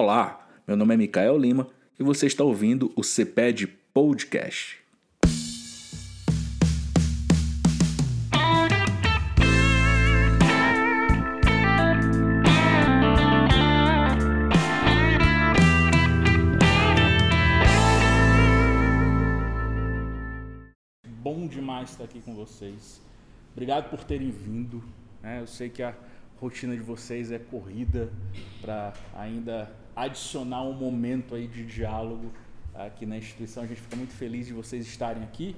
Olá, 0.00 0.48
meu 0.64 0.76
nome 0.76 0.94
é 0.94 0.96
Micael 0.96 1.36
Lima 1.36 1.66
e 1.98 2.04
você 2.04 2.28
está 2.28 2.44
ouvindo 2.44 2.92
o 2.94 3.02
CPED 3.02 3.66
Podcast. 3.92 4.78
Bom 21.20 21.48
demais 21.48 21.90
estar 21.90 22.04
aqui 22.04 22.20
com 22.20 22.36
vocês. 22.36 23.02
Obrigado 23.50 23.90
por 23.90 24.04
terem 24.04 24.30
vindo. 24.30 24.80
né? 25.20 25.40
Eu 25.40 25.48
sei 25.48 25.68
que 25.68 25.82
a 25.82 25.92
rotina 26.40 26.76
de 26.76 26.82
vocês 26.82 27.32
é 27.32 27.38
corrida 27.38 28.08
para 28.60 28.92
ainda 29.12 29.68
adicionar 29.98 30.62
um 30.62 30.72
momento 30.72 31.34
aí 31.34 31.48
de 31.48 31.64
diálogo 31.64 32.30
aqui 32.74 33.04
na 33.04 33.16
instituição. 33.16 33.64
A 33.64 33.66
gente 33.66 33.80
fica 33.80 33.96
muito 33.96 34.12
feliz 34.12 34.46
de 34.46 34.52
vocês 34.52 34.86
estarem 34.86 35.22
aqui. 35.24 35.56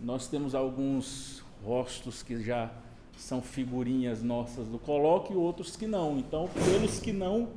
Nós 0.00 0.28
temos 0.28 0.54
alguns 0.54 1.42
rostos 1.64 2.22
que 2.22 2.40
já 2.42 2.70
são 3.16 3.42
figurinhas 3.42 4.22
nossas 4.22 4.68
do 4.68 4.78
colóquio 4.78 5.34
e 5.34 5.36
outros 5.36 5.76
que 5.76 5.86
não. 5.86 6.18
Então, 6.18 6.48
pelos 6.48 7.00
que 7.00 7.12
não, 7.12 7.48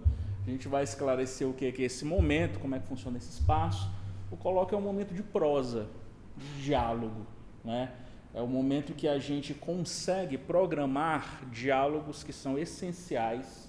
a 0.45 0.50
gente 0.50 0.68
vai 0.68 0.84
esclarecer 0.84 1.48
o 1.48 1.54
que 1.54 1.66
é, 1.66 1.72
que 1.72 1.84
é 1.84 1.86
esse 1.86 2.04
momento, 2.04 2.59
como 2.59 2.73
é 2.73 2.80
que 2.80 2.88
funciona 2.88 3.18
esse 3.18 3.30
espaço. 3.30 3.90
O 4.31 4.38
colóquio 4.38 4.76
é 4.76 4.80
um 4.80 4.81
momento 4.84 5.14
de 5.14 5.23
prosa, 5.23 5.88
de 6.36 6.64
diálogo, 6.64 7.26
né? 7.64 7.92
É 8.34 8.42
o 8.42 8.48
momento 8.48 8.94
que 8.94 9.08
a 9.08 9.18
gente 9.18 9.54
consegue 9.54 10.38
programar 10.38 11.44
diálogos 11.52 12.23
que 12.23 12.34
são 12.34 12.58
essenciais 12.58 13.67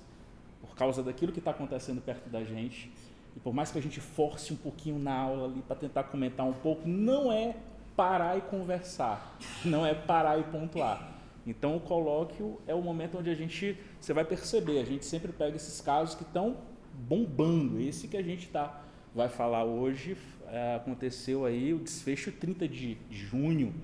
causa 0.79 1.03
daquilo 1.03 1.33
que 1.33 1.41
está 1.41 1.51
acontecendo 1.51 2.01
perto 2.01 2.31
da 2.31 2.45
gente. 2.45 2.91
E 3.37 3.41
por 3.41 3.53
mais 3.53 3.71
que 3.71 3.79
a 3.79 3.83
gente 3.83 4.01
force 4.01 4.53
um 4.53 4.57
pouquinho 4.57 4.99
na 4.99 5.13
aula 5.13 5.47
ali 5.47 5.61
para 5.63 5.77
tentar 5.77 6.05
comentar 6.05 6.47
um 6.47 6.53
pouco, 6.53 6.89
não 6.89 7.33
é 7.33 7.57
parar 7.97 8.39
e 8.39 8.41
conversar, 8.43 9.37
não 9.65 9.85
é 9.85 9.93
parar 9.93 10.39
e 10.39 10.45
pontuar. 10.45 11.17
Então 11.45 11.77
o 11.77 11.81
colóquio 11.81 12.61
é 12.67 12.75
o 12.75 12.81
momento 12.81 13.19
onde 13.19 13.29
a 13.29 13.35
gente, 13.35 13.77
você 14.01 14.13
vai 14.13 14.25
perceber, 14.25 14.81
a 14.81 14.85
gente 14.85 15.05
sempre 15.05 15.33
pega 15.33 15.57
esses 15.57 15.81
casos 15.81 16.15
que 16.15 16.23
estão 16.23 16.57
bombando. 16.95 17.81
Esse 17.81 18.07
que 18.07 18.17
a 18.17 18.23
gente 18.23 18.49
tá, 18.49 18.83
vai 19.15 19.29
falar 19.29 19.65
hoje 19.65 20.17
é, 20.49 20.77
aconteceu 20.77 21.45
aí 21.45 21.75
o 21.75 21.79
desfecho 21.79 22.31
30 22.33 22.69
de 22.69 22.97
junho, 23.11 23.75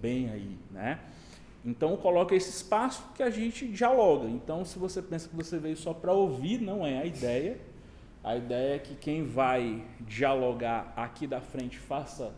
bem 0.00 0.30
aí, 0.30 0.58
né? 0.70 0.98
Então 1.64 1.96
coloca 1.96 2.34
esse 2.34 2.50
espaço 2.50 3.02
que 3.14 3.22
a 3.22 3.30
gente 3.30 3.66
dialoga. 3.66 4.28
Então 4.28 4.64
se 4.64 4.78
você 4.78 5.02
pensa 5.02 5.28
que 5.28 5.36
você 5.36 5.58
veio 5.58 5.76
só 5.76 5.92
para 5.92 6.12
ouvir, 6.12 6.60
não 6.60 6.86
é 6.86 6.98
a 6.98 7.04
ideia. 7.04 7.58
A 8.22 8.36
ideia 8.36 8.76
é 8.76 8.78
que 8.78 8.94
quem 8.94 9.24
vai 9.24 9.82
dialogar 10.00 10.92
aqui 10.96 11.26
da 11.26 11.40
frente 11.40 11.78
faça 11.78 12.32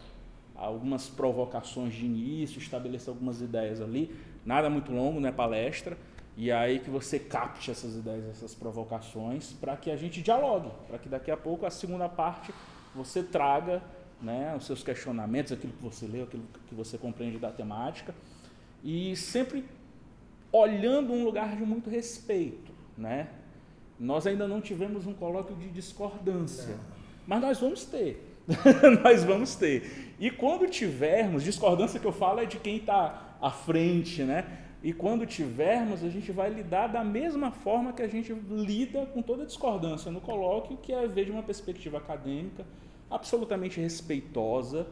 algumas 0.55 1.09
provocações 1.09 1.93
de 1.93 2.05
início, 2.05 2.59
estabeleça 2.59 3.11
algumas 3.11 3.41
ideias 3.41 3.81
ali. 3.81 4.15
Nada 4.45 4.71
muito 4.71 4.93
longo, 4.93 5.21
não 5.21 5.29
é 5.29 5.33
palestra. 5.33 5.97
E 6.37 6.51
aí 6.51 6.79
que 6.79 6.89
você 6.89 7.19
capte 7.19 7.71
essas 7.71 7.95
ideias, 7.95 8.25
essas 8.29 8.55
provocações, 8.55 9.53
para 9.53 9.77
que 9.77 9.91
a 9.91 9.97
gente 9.97 10.23
dialogue, 10.23 10.71
para 10.89 10.99
que 10.99 11.09
daqui 11.09 11.31
a 11.31 11.37
pouco 11.37 11.67
a 11.67 11.71
segunda 11.71 12.09
parte 12.09 12.55
você 12.95 13.23
traga 13.23 13.83
né, 14.21 14.55
os 14.57 14.65
seus 14.65 14.83
questionamentos, 14.83 15.53
aquilo 15.53 15.73
que 15.73 15.83
você 15.83 16.07
leu, 16.07 16.25
aquilo 16.25 16.45
que 16.67 16.75
você 16.75 16.97
compreende 16.97 17.39
da 17.39 17.51
temática, 17.51 18.15
e 18.83 19.15
sempre 19.17 19.65
olhando 20.53 21.13
um 21.13 21.25
lugar 21.25 21.57
de 21.57 21.63
muito 21.63 21.89
respeito, 21.89 22.73
né? 22.97 23.29
Nós 23.99 24.27
ainda 24.27 24.49
não 24.49 24.61
tivemos 24.61 25.07
um 25.07 25.15
colóquio 25.15 25.57
de 25.57 25.69
discordância, 25.69 26.77
mas 27.27 27.41
nós 27.41 27.61
vamos 27.61 27.85
ter. 27.85 28.29
nós 29.03 29.23
vamos 29.25 29.55
ter. 29.55 30.15
E 30.19 30.31
quando 30.31 30.67
tivermos, 30.69 31.45
discordância 31.45 32.01
que 32.01 32.07
eu 32.07 32.13
falo 32.13 32.41
é 32.41 32.45
de 32.45 32.59
quem 32.59 32.77
está 32.77 33.37
à 33.41 33.51
frente, 33.51 34.23
né? 34.23 34.45
E 34.83 34.93
quando 34.93 35.25
tivermos, 35.25 36.03
a 36.03 36.09
gente 36.09 36.33
vai 36.33 36.51
lidar 36.51 36.89
da 36.89 37.05
mesma 37.05 37.53
forma 37.53 37.93
que 37.93 38.03
a 38.03 38.09
gente 38.09 38.33
lida 38.51 39.07
com 39.07 39.23
toda 39.23 39.47
discordância 39.47 40.11
no 40.11 40.21
colóquio, 40.21 40.77
que 40.77 40.93
é 40.93 41.07
ver 41.07 41.27
de 41.27 41.31
uma 41.31 41.43
perspectiva 41.43 41.99
acadêmica, 41.99 42.67
absolutamente 43.09 43.81
respeitosa, 43.81 44.89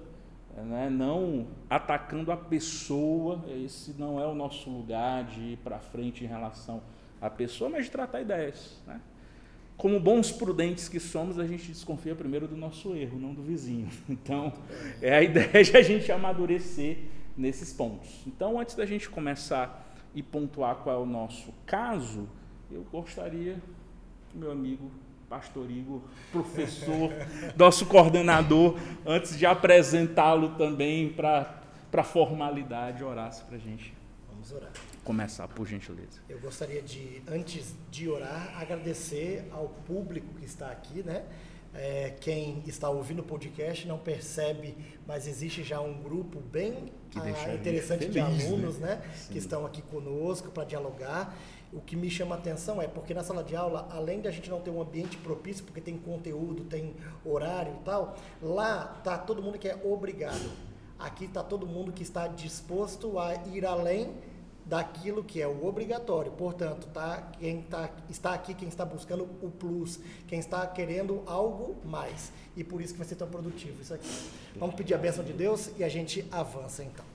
né? 0.57 0.89
não 0.91 1.47
atacando 1.69 2.33
a 2.33 2.37
pessoa. 2.37 3.45
Esse 3.65 3.93
não 3.99 4.21
é 4.21 4.27
o 4.27 4.35
nosso 4.35 4.71
lugar 4.71 5.25
de 5.25 5.41
ir 5.41 5.57
para 5.59 5.79
frente 5.79 6.25
em 6.25 6.27
relação 6.27 6.83
à 7.21 7.29
pessoa, 7.31 7.71
mas 7.71 7.85
de 7.85 7.91
tratar 7.91 8.21
ideias. 8.21 8.81
Né? 8.87 9.01
Como 9.77 9.99
bons 9.99 10.31
prudentes 10.31 10.89
que 10.89 11.01
somos, 11.01 11.39
a 11.39 11.47
gente 11.47 11.69
desconfia 11.69 12.15
primeiro 12.15 12.47
do 12.47 12.57
nosso 12.57 12.95
erro, 12.95 13.19
não 13.19 13.33
do 13.33 13.43
vizinho. 13.43 13.89
Então, 14.09 14.53
é 15.01 15.15
a 15.17 15.23
ideia 15.23 15.65
de 15.65 15.77
a 15.77 15.83
gente 15.83 16.13
amadurecer 16.13 16.99
nesses 17.37 17.73
pontos. 17.73 18.23
Então, 18.27 18.61
antes 18.61 18.75
da 18.75 18.85
gente 18.85 19.09
começar 19.09 19.87
e 20.15 20.23
pontuar 20.23 20.77
qual 20.77 20.97
é 20.97 20.99
o 20.99 21.07
nosso 21.07 21.55
caso, 21.65 22.29
eu 22.71 22.85
gostaria 22.93 23.57
que 24.29 24.37
meu 24.37 24.51
amigo 24.51 24.91
Pastor 25.31 25.71
Igor, 25.71 26.01
professor, 26.33 27.13
nosso 27.57 27.87
coordenador, 27.87 28.77
antes 29.07 29.39
de 29.39 29.47
apresentá-lo 29.47 30.57
também 30.57 31.09
para 31.09 31.63
a 31.93 32.03
formalidade, 32.03 33.05
orasse 33.05 33.45
para 33.45 33.55
a 33.55 33.61
gente 33.61 33.95
Vamos 34.29 34.51
orar. 34.51 34.73
começar, 35.05 35.47
por 35.47 35.69
gentileza. 35.69 36.21
Eu 36.29 36.41
gostaria 36.41 36.83
de, 36.83 37.23
antes 37.29 37.77
de 37.93 38.09
orar, 38.09 38.61
agradecer 38.61 39.47
ao 39.53 39.69
público 39.69 40.35
que 40.35 40.45
está 40.45 40.69
aqui, 40.69 41.01
né? 41.05 41.25
É, 41.73 42.17
quem 42.21 42.65
está 42.67 42.91
ouvindo 42.91 43.21
o 43.21 43.25
podcast 43.25 43.87
não 43.87 43.99
percebe, 43.99 44.75
mas 45.07 45.29
existe 45.29 45.63
já 45.63 45.81
um 45.81 46.03
grupo 46.03 46.41
bem 46.41 46.93
ah, 47.15 47.55
interessante 47.55 48.09
de 48.09 48.21
feliz, 48.21 48.47
alunos, 48.47 48.79
né? 48.79 48.97
né? 48.97 49.03
Que 49.31 49.39
estão 49.39 49.65
aqui 49.65 49.81
conosco 49.81 50.51
para 50.51 50.65
dialogar. 50.65 51.33
O 51.73 51.81
que 51.81 51.95
me 51.95 52.11
chama 52.11 52.35
a 52.35 52.39
atenção 52.39 52.83
é 52.83 52.89
porque 52.89 53.15
na 53.15 53.23
sala 53.23 53.45
de 53.45 53.55
aula, 53.55 53.89
além 53.93 54.21
de 54.21 54.27
a 54.27 54.31
gente 54.31 54.51
não 54.51 54.61
ter 54.61 54.71
um 54.71 54.83
ambiente 54.83 55.17
propício, 55.19 55.65
porque 55.65 55.81
tem 55.81 55.97
conteúdo, 55.97 56.65
tem 56.65 56.97
horário 57.25 57.73
e 57.81 57.85
tal, 57.85 58.17
lá 58.43 59.01
tá 59.05 59.17
todo 59.17 59.41
mundo 59.43 59.59
que 59.59 59.69
é 59.69 59.81
obrigado. 59.85 60.51
Aqui 60.99 61.27
está 61.27 61.43
todo 61.43 61.67
mundo 61.67 61.93
que 61.93 62.03
está 62.03 62.27
disposto 62.27 63.19
a 63.19 63.35
ir 63.47 63.65
além 63.65 64.13
daquilo 64.67 65.25
que 65.25 65.41
é 65.41 65.47
o 65.47 65.67
obrigatório. 65.67 66.31
Portanto, 66.33 66.87
tá 66.93 67.31
quem 67.39 67.63
tá, 67.63 67.91
está 68.09 68.35
aqui, 68.35 68.53
quem 68.53 68.69
está 68.69 68.85
buscando 68.85 69.25
o 69.41 69.51
plus, 69.51 69.99
quem 70.27 70.39
está 70.39 70.67
querendo 70.67 71.23
algo 71.27 71.77
mais. 71.85 72.33
E 72.57 72.63
por 72.63 72.81
isso 72.81 72.93
que 72.95 72.99
vai 72.99 73.09
ser 73.09 73.17
tão 73.17 73.29
produtivo 73.29 73.81
isso 73.81 73.95
aqui. 73.95 74.09
Vamos 74.57 74.75
pedir 74.75 74.95
a 74.95 74.99
bênção 74.99 75.25
de 75.25 75.33
Deus 75.33 75.71
e 75.79 75.85
a 75.85 75.89
gente 75.89 76.27
avança 76.31 76.85
então. 76.85 77.10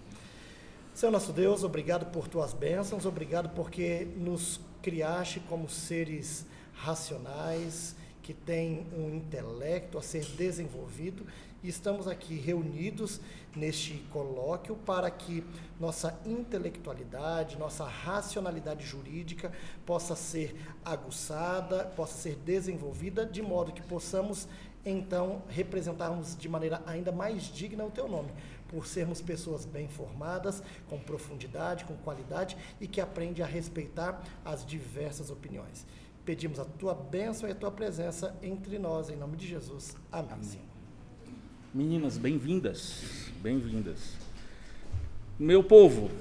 Senhor 0.96 1.12
nosso 1.12 1.34
Deus, 1.34 1.62
obrigado 1.62 2.06
por 2.06 2.26
tuas 2.26 2.54
bênçãos, 2.54 3.06
obrigado 3.06 3.50
porque 3.50 4.08
nos 4.16 4.62
criaste 4.82 5.42
como 5.42 5.68
seres 5.68 6.46
racionais, 6.74 7.98
que 8.24 8.34
têm 8.34 8.88
um 8.98 9.14
intelecto 9.14 9.98
a 9.98 10.02
ser 10.02 10.24
desenvolvido 10.24 11.28
e 11.62 11.68
estamos 11.68 12.08
aqui 12.08 12.36
reunidos 12.36 13.20
neste 13.54 13.96
colóquio 14.10 14.78
para 14.86 15.12
que 15.12 15.44
nossa 15.78 16.18
intelectualidade, 16.26 17.58
nossa 17.58 17.84
racionalidade 17.84 18.86
jurídica 18.86 19.52
possa 19.86 20.16
ser 20.16 20.56
aguçada, 20.86 21.84
possa 21.84 22.18
ser 22.18 22.38
desenvolvida 22.38 23.26
de 23.26 23.42
modo 23.42 23.74
que 23.74 23.84
possamos 23.84 24.48
então 24.86 25.42
representarmos 25.50 26.38
de 26.38 26.48
maneira 26.48 26.82
ainda 26.86 27.12
mais 27.12 27.44
digna 27.44 27.84
o 27.84 27.92
teu 27.92 28.08
nome, 28.08 28.32
por 28.76 28.86
sermos 28.86 29.22
pessoas 29.22 29.64
bem 29.64 29.88
formadas, 29.88 30.62
com 30.90 31.00
profundidade, 31.00 31.86
com 31.86 31.96
qualidade 31.96 32.58
e 32.82 32.86
que 32.86 33.00
aprende 33.00 33.42
a 33.42 33.46
respeitar 33.46 34.22
as 34.44 34.66
diversas 34.66 35.32
opiniões. 35.32 35.86
Pedimos 36.26 36.60
a 36.60 36.66
tua 36.66 36.94
bênção 36.94 37.48
e 37.48 37.54
a 37.54 37.56
tua 37.56 37.72
presença 37.72 38.36
entre 38.44 38.78
nós, 38.78 39.10
em 39.10 39.16
nome 39.16 39.38
de 39.38 39.48
Jesus. 39.48 39.96
Amém. 40.12 40.30
Amém. 40.34 40.62
Meninas, 41.74 42.18
bem-vindas, 42.18 43.32
bem-vindas. 43.42 44.12
Meu 45.40 45.64
povo, 45.64 46.12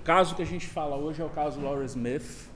o 0.00 0.04
caso 0.04 0.34
que 0.34 0.40
a 0.40 0.46
gente 0.46 0.66
fala 0.66 0.96
hoje 0.96 1.20
é 1.20 1.24
o 1.26 1.28
caso 1.28 1.60
Laura 1.60 1.84
Smith, 1.84 2.48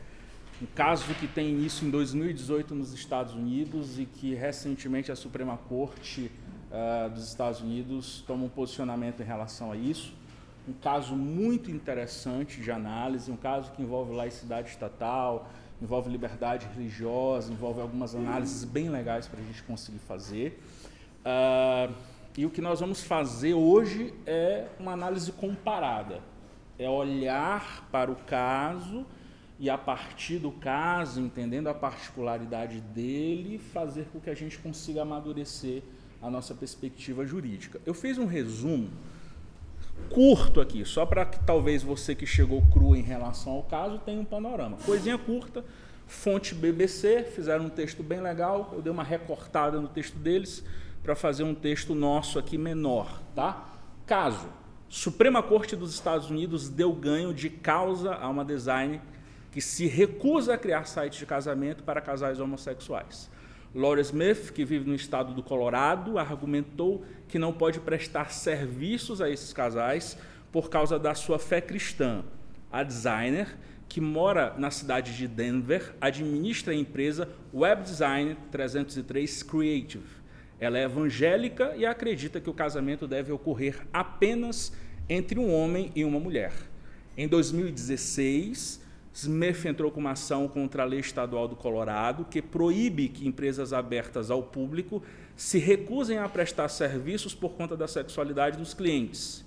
um 0.63 0.67
caso 0.75 1.13
que 1.17 1.29
tem 1.29 1.51
início 1.51 1.87
em 1.87 1.91
2018 1.91 2.75
nos 2.75 2.95
Estados 2.95 3.35
Unidos 3.35 3.99
e 3.99 4.07
que 4.07 4.33
recentemente 4.33 5.13
a 5.13 5.17
Suprema 5.17 5.59
Corte 5.59 6.31
ah, 6.73 7.09
dos 7.09 7.29
Estados 7.29 7.61
Unidos 7.61 8.25
toma 8.27 8.47
um 8.47 8.49
posicionamento 8.49 9.21
em 9.21 9.27
relação 9.27 9.71
a 9.71 9.77
isso. 9.77 10.15
Um 10.67 10.73
caso 10.73 11.15
muito 11.15 11.71
interessante 11.71 12.61
de 12.61 12.71
análise, 12.71 13.31
um 13.31 13.37
caso 13.37 13.73
que 13.73 13.83
envolve 13.83 14.15
laicidade 14.15 14.71
estatal, 14.71 15.51
envolve 15.83 16.09
liberdade 16.09 16.67
religiosa, 16.75 17.53
envolve 17.53 17.81
algumas 17.81 18.15
análises 18.15 18.65
bem 18.65 18.89
legais 18.89 19.27
para 19.27 19.41
a 19.41 19.43
gente 19.43 19.63
conseguir 19.65 19.99
fazer. 19.99 20.63
Ah, 21.25 21.91
e 22.39 22.47
o 22.47 22.51
que 22.51 22.63
nós 22.63 22.81
vamos 22.81 23.03
fazer 23.03 23.53
hoje 23.53 24.15
é 24.25 24.67
uma 24.81 24.93
análise 24.93 25.31
comparada. 25.31 26.21
É 26.79 26.89
olhar 26.89 27.87
para 27.93 28.11
o 28.11 28.17
caso 28.17 29.05
e 29.59 29.69
a 29.69 29.77
partir 29.77 30.39
do 30.39 30.51
caso, 30.51 31.21
entendendo 31.21 31.67
a 31.67 31.75
particularidade 31.75 32.81
dele, 32.81 33.59
fazer 33.59 34.07
com 34.11 34.19
que 34.19 34.31
a 34.31 34.35
gente 34.35 34.59
consiga 34.59 35.03
amadurecer 35.03 35.83
a 36.23 36.31
nossa 36.31 36.55
perspectiva 36.55 37.27
jurídica. 37.27 37.81
Eu 37.85 37.93
fiz 37.93 38.17
um 38.17 38.27
resumo 38.27 38.89
curto 40.09 40.61
aqui, 40.61 40.85
só 40.85 41.05
para 41.05 41.25
que 41.25 41.39
talvez 41.45 41.83
você 41.83 42.15
que 42.15 42.27
chegou 42.27 42.63
cru 42.73 42.95
em 42.95 43.03
relação 43.03 43.53
ao 43.53 43.63
caso 43.65 43.99
tenha 43.99 44.21
um 44.21 44.25
panorama. 44.25 44.77
Coisinha 44.85 45.19
curta, 45.19 45.65
fonte 46.07 46.55
BBC, 46.55 47.25
fizeram 47.25 47.67
um 47.67 47.71
texto 47.71 48.03
bem 48.03 48.21
legal, 48.21 48.71
eu 48.73 48.81
dei 48.81 48.93
uma 48.93 49.05
recortada 49.05 49.81
no 49.81 49.89
texto 49.89 50.17
deles 50.19 50.65
para 51.03 51.15
fazer 51.15 51.43
um 51.43 51.55
texto 51.55 51.95
nosso 51.95 52.39
aqui 52.39 52.57
menor, 52.57 53.21
tá? 53.35 53.69
Caso 54.07 54.49
Suprema 54.93 55.43
Corte 55.43 55.75
dos 55.75 55.95
Estados 55.95 56.29
Unidos 56.29 56.69
deu 56.69 56.93
ganho 56.93 57.33
de 57.33 57.49
causa 57.49 58.15
a 58.15 58.29
uma 58.29 58.45
design 58.45 59.01
que 59.51 59.59
se 59.59 59.87
recusa 59.87 60.53
a 60.53 60.59
criar 60.59 60.85
sites 60.85 61.19
de 61.19 61.25
casamento 61.25 61.83
para 61.83 61.99
casais 61.99 62.39
homossexuais. 62.39 63.31
Laura 63.75 64.03
Smith, 64.03 64.51
que 64.53 64.67
vive 64.67 64.87
no 64.87 64.95
estado 64.95 65.33
do 65.33 65.43
Colorado, 65.43 66.19
argumentou 66.19 67.05
que 67.27 67.39
não 67.39 67.55
pode 67.55 67.81
prestar 67.81 68.31
serviços 68.31 69.23
a 69.23 69.31
esses 69.31 69.53
casais 69.53 70.19
por 70.51 70.69
causa 70.69 70.99
da 70.99 71.15
sua 71.15 71.39
fé 71.39 71.59
cristã. 71.59 72.23
A 72.71 72.83
designer, 72.83 73.57
que 73.89 73.99
mora 73.99 74.55
na 74.59 74.71
cidade 74.71 75.17
de 75.17 75.27
Denver, 75.27 75.95
administra 76.01 76.75
a 76.75 76.77
empresa 76.77 77.31
Web 77.53 77.83
Design 77.83 78.37
303 78.51 79.43
Creative. 79.43 80.05
Ela 80.61 80.79
é 80.79 80.85
evangélica 80.85 81.75
e 81.75 81.87
acredita 81.87 82.41
que 82.41 82.51
o 82.51 82.55
casamento 82.55 83.09
deve 83.09 83.33
ocorrer 83.33 83.87
apenas 83.91 84.73
entre 85.09 85.39
um 85.39 85.53
homem 85.53 85.91
e 85.97 86.05
uma 86.05 86.21
mulher. 86.21 86.53
Em 87.17 87.27
2016, 87.27 88.82
Smith 89.15 89.65
entrou 89.67 89.91
com 89.91 90.01
uma 90.01 90.13
ação 90.13 90.49
contra 90.49 90.83
a 90.83 90.87
lei 90.87 91.01
estadual 91.01 91.47
do 91.47 91.55
Colorado 91.55 92.25
que 92.25 92.41
proíbe 92.41 93.09
que 93.09 93.27
empresas 93.27 93.73
abertas 93.73 94.31
ao 94.31 94.43
público 94.43 95.03
se 95.37 95.59
recusem 95.59 96.19
a 96.19 96.29
prestar 96.29 96.69
serviços 96.69 97.35
por 97.35 97.51
conta 97.51 97.77
da 97.77 97.87
sexualidade 97.87 98.57
dos 98.57 98.73
clientes. 98.73 99.45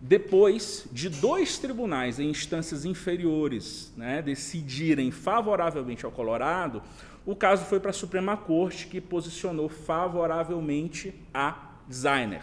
Depois 0.00 0.86
de 0.92 1.08
dois 1.08 1.58
tribunais 1.58 2.20
em 2.20 2.30
instâncias 2.30 2.84
inferiores 2.84 3.92
né, 3.96 4.22
decidirem 4.22 5.10
favoravelmente 5.10 6.04
ao 6.04 6.12
Colorado, 6.12 6.82
o 7.26 7.34
caso 7.34 7.64
foi 7.64 7.80
para 7.80 7.90
a 7.90 7.94
Suprema 7.94 8.36
Corte, 8.36 8.86
que 8.86 9.00
posicionou 9.00 9.68
favoravelmente 9.68 11.12
a 11.34 11.72
designer. 11.86 12.42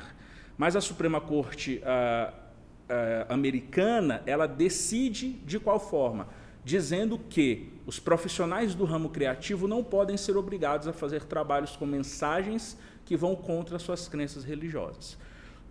Mas 0.58 0.76
a 0.76 0.82
Suprema 0.82 1.20
Corte 1.20 1.82
uh, 1.82 2.34
uh, 2.34 3.34
americana 3.34 4.22
ela 4.26 4.48
decide 4.48 5.32
de 5.46 5.60
qual 5.60 5.80
forma? 5.80 6.28
Dizendo 6.66 7.20
que 7.30 7.72
os 7.86 8.00
profissionais 8.00 8.74
do 8.74 8.86
ramo 8.86 9.10
criativo 9.10 9.68
não 9.68 9.84
podem 9.84 10.18
ser 10.18 10.36
obrigados 10.36 10.88
a 10.88 10.94
fazer 10.94 11.24
trabalhos 11.24 11.76
com 11.76 11.86
mensagens 11.86 12.76
que 13.06 13.16
vão 13.16 13.36
contra 13.36 13.78
suas 13.78 14.08
crenças 14.08 14.44
religiosas. 14.44 15.16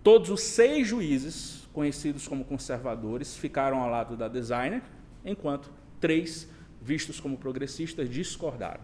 Todos 0.04 0.30
os 0.30 0.40
seis 0.40 0.86
juízes, 0.86 1.68
conhecidos 1.72 2.28
como 2.28 2.44
conservadores, 2.44 3.36
ficaram 3.36 3.80
ao 3.80 3.90
lado 3.90 4.16
da 4.16 4.28
designer, 4.28 4.82
enquanto 5.24 5.72
três, 5.98 6.48
vistos 6.80 7.18
como 7.18 7.36
progressistas, 7.36 8.08
discordaram. 8.08 8.82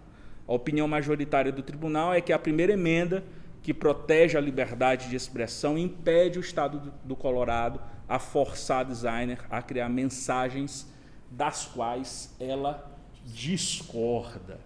A 0.48 0.52
opinião 0.52 0.88
majoritária 0.88 1.52
do 1.52 1.62
tribunal 1.62 2.12
é 2.12 2.20
que 2.20 2.32
a 2.32 2.38
primeira 2.40 2.72
emenda, 2.72 3.22
que 3.62 3.72
protege 3.72 4.36
a 4.36 4.40
liberdade 4.40 5.08
de 5.08 5.14
expressão, 5.14 5.78
impede 5.78 6.40
o 6.40 6.40
Estado 6.40 6.92
do 7.04 7.14
Colorado 7.14 7.80
a 8.08 8.18
forçar 8.18 8.80
a 8.80 8.84
designer 8.84 9.38
a 9.48 9.62
criar 9.62 9.88
mensagens 9.88 10.90
das 11.30 11.66
quais 11.66 12.34
ela 12.40 12.90
discorda. 13.24 14.58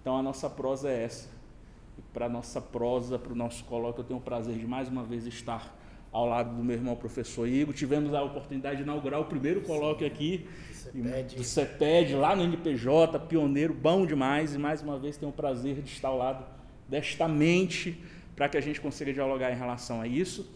Então 0.00 0.16
a 0.16 0.22
nossa 0.22 0.50
prosa 0.50 0.90
é 0.90 1.04
essa. 1.04 1.28
E 1.98 2.02
para 2.12 2.26
a 2.26 2.28
nossa 2.28 2.60
prosa, 2.60 3.18
para 3.18 3.32
o 3.32 3.36
nosso 3.36 3.64
colóquio, 3.64 4.00
eu 4.00 4.04
tenho 4.04 4.18
o 4.18 4.22
prazer 4.22 4.58
de 4.58 4.66
mais 4.66 4.88
uma 4.88 5.04
vez 5.04 5.26
estar 5.26 5.74
ao 6.12 6.26
lado 6.26 6.54
do 6.54 6.62
meu 6.62 6.76
irmão 6.76 6.94
professor 6.94 7.48
Igor. 7.48 7.74
Tivemos 7.74 8.14
a 8.14 8.22
oportunidade 8.22 8.76
de 8.76 8.82
inaugurar 8.82 9.20
o 9.20 9.24
primeiro 9.24 9.62
colóquio 9.62 10.06
aqui 10.06 10.46
do 11.36 11.42
CEPED, 11.42 12.14
lá 12.14 12.36
no 12.36 12.44
NPJ, 12.44 13.18
pioneiro, 13.20 13.74
bom 13.74 14.06
demais. 14.06 14.54
E 14.54 14.58
mais 14.58 14.82
uma 14.82 14.98
vez 14.98 15.16
tenho 15.16 15.30
o 15.30 15.34
prazer 15.34 15.82
de 15.82 15.90
estar 15.90 16.08
ao 16.08 16.18
lado 16.18 16.44
desta 16.88 17.26
mente 17.26 18.00
para 18.36 18.48
que 18.48 18.56
a 18.56 18.60
gente 18.60 18.80
consiga 18.80 19.12
dialogar 19.12 19.52
em 19.52 19.56
relação 19.56 20.00
a 20.00 20.06
isso. 20.06 20.48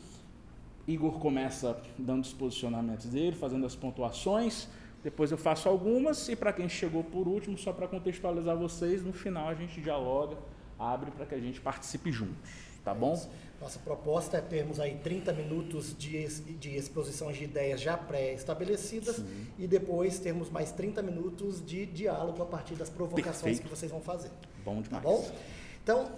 Igor 0.87 1.19
começa 1.19 1.81
dando 1.99 2.23
os 2.23 2.33
posicionamentos 2.33 3.07
dele, 3.07 3.37
fazendo 3.37 3.67
as 3.67 3.75
pontuações. 3.75 4.69
Depois 5.03 5.31
eu 5.31 5.39
faço 5.39 5.69
algumas 5.69 6.29
e 6.29 6.35
para 6.35 6.53
quem 6.53 6.69
chegou 6.69 7.05
por 7.05 7.29
último, 7.29 7.57
só 7.57 7.73
para 7.73 7.87
contextualizar 7.87 8.57
vocês, 8.57 9.03
no 9.03 9.13
final 9.13 9.49
a 9.49 9.55
gente 9.55 9.81
dialoga, 9.81 10.37
abre 10.79 11.11
para 11.11 11.25
que 11.25 11.35
a 11.35 11.41
gente 11.41 11.61
participe 11.61 12.11
juntos, 12.11 12.37
tá 12.85 12.93
bom? 12.93 13.21
Nossa 13.61 13.79
proposta 13.81 14.37
é 14.37 14.41
termos 14.41 14.79
aí 14.79 14.97
30 14.97 15.33
minutos 15.33 15.97
de, 15.97 16.27
de 16.55 16.77
exposição 16.77 17.33
de 17.33 17.43
ideias 17.43 17.81
já 17.81 17.97
pré-estabelecidas 17.97 19.21
e 19.59 19.67
depois 19.67 20.19
termos 20.21 20.49
mais 20.49 20.71
30 20.71 21.03
minutos 21.03 21.65
de 21.65 21.85
diálogo 21.87 22.41
a 22.41 22.47
partir 22.47 22.75
das 22.75 22.89
provocações 22.89 23.59
Perfeito. 23.59 23.63
que 23.63 23.69
vocês 23.69 23.91
vão 23.91 24.01
fazer. 24.01 24.31
Bom 24.65 24.81
demais. 24.81 25.03
Tá 25.03 25.11
bom? 25.11 25.29
Então, 25.83 26.11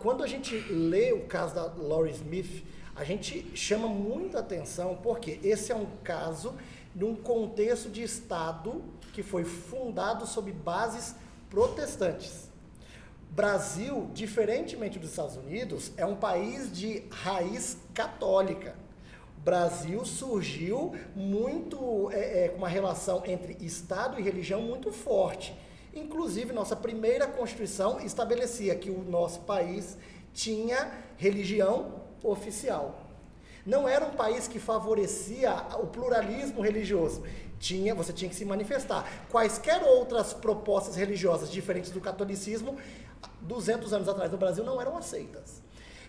quando 0.00 0.22
a 0.22 0.26
gente 0.26 0.54
lê 0.70 1.12
o 1.12 1.26
caso 1.26 1.54
da 1.54 1.64
Laurie 1.64 2.12
Smith, 2.12 2.64
a 2.94 3.04
gente 3.04 3.46
chama 3.54 3.86
muita 3.88 4.40
atenção 4.40 4.98
porque 5.02 5.38
esse 5.42 5.70
é 5.70 5.76
um 5.76 5.86
caso 6.02 6.54
num 6.96 7.14
contexto 7.14 7.90
de 7.90 8.02
Estado 8.02 8.82
que 9.12 9.22
foi 9.22 9.44
fundado 9.44 10.26
sob 10.26 10.50
bases 10.50 11.14
protestantes. 11.50 12.48
Brasil, 13.30 14.10
diferentemente 14.14 14.98
dos 14.98 15.10
Estados 15.10 15.36
Unidos, 15.36 15.92
é 15.98 16.06
um 16.06 16.16
país 16.16 16.72
de 16.72 17.04
raiz 17.10 17.76
católica. 17.92 18.74
Brasil 19.44 20.06
surgiu 20.06 20.96
muito 21.14 22.10
é, 22.12 22.46
é, 22.46 22.48
com 22.48 22.56
uma 22.56 22.68
relação 22.68 23.22
entre 23.26 23.58
Estado 23.60 24.18
e 24.18 24.22
religião 24.22 24.62
muito 24.62 24.90
forte. 24.90 25.54
Inclusive, 25.94 26.52
nossa 26.54 26.74
primeira 26.74 27.26
Constituição 27.26 28.00
estabelecia 28.00 28.74
que 28.74 28.90
o 28.90 29.04
nosso 29.04 29.40
país 29.40 29.98
tinha 30.32 30.90
religião 31.18 32.06
oficial 32.22 33.05
não 33.66 33.88
era 33.88 34.04
um 34.06 34.10
país 34.10 34.46
que 34.46 34.60
favorecia 34.60 35.52
o 35.80 35.88
pluralismo 35.88 36.62
religioso. 36.62 37.24
Tinha, 37.58 37.94
você 37.94 38.12
tinha 38.12 38.28
que 38.28 38.36
se 38.36 38.44
manifestar. 38.44 39.04
Quaisquer 39.28 39.82
outras 39.82 40.32
propostas 40.32 40.94
religiosas 40.94 41.50
diferentes 41.50 41.90
do 41.90 42.00
catolicismo, 42.00 42.76
200 43.40 43.92
anos 43.92 44.08
atrás 44.08 44.30
no 44.30 44.38
Brasil, 44.38 44.62
não 44.62 44.80
eram 44.80 44.96
aceitas. 44.96 45.60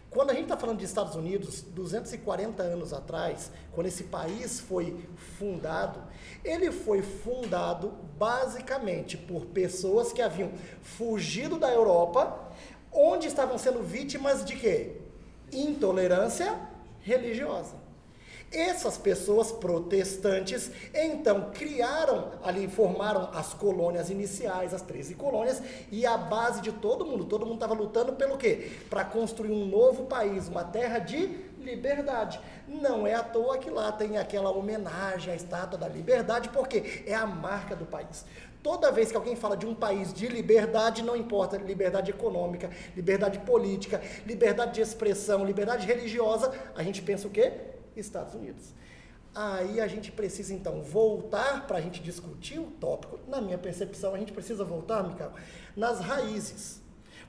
Quando 0.10 0.30
a 0.30 0.34
gente 0.34 0.44
está 0.44 0.56
falando 0.56 0.78
de 0.78 0.86
Estados 0.86 1.16
Unidos, 1.16 1.62
240 1.62 2.64
anos 2.64 2.94
atrás, 2.94 3.52
quando 3.74 3.88
esse 3.88 4.06
país 4.06 4.60
foi 4.60 4.96
fundado, 5.38 6.02
ele 6.44 6.72
foi 6.72 7.02
fundado 7.02 7.94
basicamente 8.18 9.18
por 9.18 9.48
pessoas 9.48 10.14
que 10.14 10.22
haviam 10.22 10.52
fugido 10.82 11.58
da 11.58 11.72
Europa, 11.74 12.52
onde 12.92 13.28
estavam 13.28 13.58
sendo 13.58 13.84
vítimas 13.84 14.46
de 14.46 14.56
quê? 14.56 15.02
Intolerância 15.52 16.58
religiosa. 17.08 17.88
Essas 18.52 18.98
pessoas 18.98 19.52
protestantes 19.52 20.72
então 20.94 21.52
criaram 21.52 22.32
ali, 22.42 22.68
formaram 22.70 23.30
as 23.34 23.54
colônias 23.54 24.10
iniciais, 24.10 24.74
as 24.74 24.82
13 24.82 25.16
colônias, 25.16 25.62
e 25.92 26.06
a 26.06 26.18
base 26.18 26.62
de 26.62 26.72
todo 26.72 27.06
mundo, 27.06 27.26
todo 27.26 27.46
mundo 27.46 27.56
estava 27.56 27.74
lutando 27.74 28.14
pelo 28.14 28.38
quê? 28.38 28.72
Para 28.90 29.04
construir 29.04 29.52
um 29.52 29.66
novo 29.66 30.06
país, 30.06 30.48
uma 30.48 30.64
terra 30.64 31.00
de 31.00 31.28
liberdade. 31.60 32.40
Não 32.66 33.06
é 33.06 33.14
à 33.14 33.24
toa 33.24 33.58
que 33.58 33.70
lá 33.70 33.92
tem 33.92 34.18
aquela 34.18 34.50
homenagem 34.50 35.34
à 35.34 35.36
estátua 35.36 35.78
da 35.78 35.90
liberdade, 35.90 36.48
porque 36.50 37.04
é 37.06 37.14
a 37.14 37.28
marca 37.28 37.76
do 37.76 37.86
país. 37.86 38.26
Toda 38.68 38.92
vez 38.92 39.10
que 39.10 39.16
alguém 39.16 39.34
fala 39.34 39.56
de 39.56 39.66
um 39.66 39.74
país 39.74 40.14
de 40.14 40.28
liberdade, 40.28 41.02
não 41.02 41.16
importa 41.16 41.56
liberdade 41.56 42.12
econômica, 42.12 42.70
liberdade 42.98 43.40
política, 43.40 44.02
liberdade 44.26 44.74
de 44.74 44.82
expressão, 44.82 45.46
liberdade 45.46 45.88
religiosa, 45.88 46.52
a 46.76 46.84
gente 46.84 47.02
pensa 47.02 47.30
o 47.30 47.32
quê? 47.32 47.54
Estados 47.96 48.34
Unidos. 48.34 48.74
Aí 49.34 49.80
a 49.80 49.88
gente 49.88 50.12
precisa 50.12 50.54
então 50.54 50.82
voltar 50.82 51.66
para 51.66 51.78
a 51.78 51.82
gente 51.82 52.02
discutir 52.02 52.60
o 52.60 52.66
tópico. 52.66 53.18
Na 53.26 53.40
minha 53.40 53.58
percepção, 53.58 54.14
a 54.14 54.18
gente 54.18 54.34
precisa 54.34 54.66
voltar, 54.66 55.02
Micael, 55.02 55.32
nas 55.74 56.02
raízes. 56.02 56.82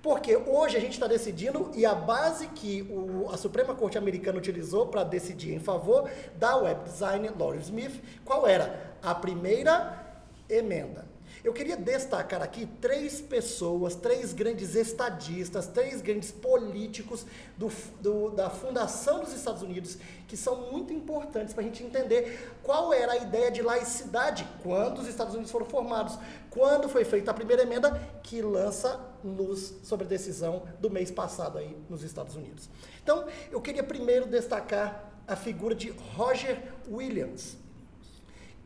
Porque 0.02 0.36
hoje 0.36 0.76
a 0.76 0.80
gente 0.80 0.94
está 0.94 1.06
decidindo 1.06 1.70
e 1.72 1.86
a 1.86 1.94
base 1.94 2.48
que 2.48 2.82
o, 2.90 3.30
a 3.30 3.36
Suprema 3.36 3.76
Corte 3.76 3.96
Americana 3.96 4.38
utilizou 4.38 4.88
para 4.88 5.04
decidir 5.04 5.54
em 5.54 5.60
favor 5.60 6.10
da 6.36 6.56
web 6.56 6.82
design 6.82 7.30
Laurie 7.38 7.60
Smith, 7.60 8.02
qual 8.24 8.44
era? 8.44 8.96
A 9.00 9.14
primeira 9.14 10.04
emenda. 10.48 11.07
Eu 11.44 11.52
queria 11.52 11.76
destacar 11.76 12.42
aqui 12.42 12.66
três 12.80 13.20
pessoas, 13.20 13.94
três 13.94 14.32
grandes 14.32 14.74
estadistas, 14.74 15.66
três 15.66 16.00
grandes 16.00 16.30
políticos 16.30 17.24
do, 17.56 17.70
do, 18.00 18.30
da 18.30 18.50
fundação 18.50 19.20
dos 19.20 19.32
Estados 19.32 19.62
Unidos, 19.62 19.98
que 20.26 20.36
são 20.36 20.72
muito 20.72 20.92
importantes 20.92 21.54
para 21.54 21.62
a 21.62 21.66
gente 21.66 21.82
entender 21.82 22.56
qual 22.62 22.92
era 22.92 23.12
a 23.12 23.16
ideia 23.16 23.50
de 23.50 23.62
laicidade 23.62 24.46
quando 24.62 24.98
os 24.98 25.06
Estados 25.06 25.34
Unidos 25.34 25.52
foram 25.52 25.66
formados, 25.66 26.18
quando 26.50 26.88
foi 26.88 27.04
feita 27.04 27.30
a 27.30 27.34
primeira 27.34 27.62
emenda 27.62 28.00
que 28.22 28.42
lança 28.42 29.00
luz 29.24 29.74
sobre 29.82 30.06
a 30.06 30.08
decisão 30.08 30.64
do 30.80 30.90
mês 30.90 31.10
passado 31.10 31.58
aí 31.58 31.76
nos 31.88 32.02
Estados 32.02 32.34
Unidos. 32.36 32.68
Então, 33.02 33.26
eu 33.50 33.60
queria 33.60 33.82
primeiro 33.82 34.26
destacar 34.26 35.08
a 35.26 35.36
figura 35.36 35.74
de 35.74 35.90
Roger 36.16 36.60
Williams. 36.90 37.56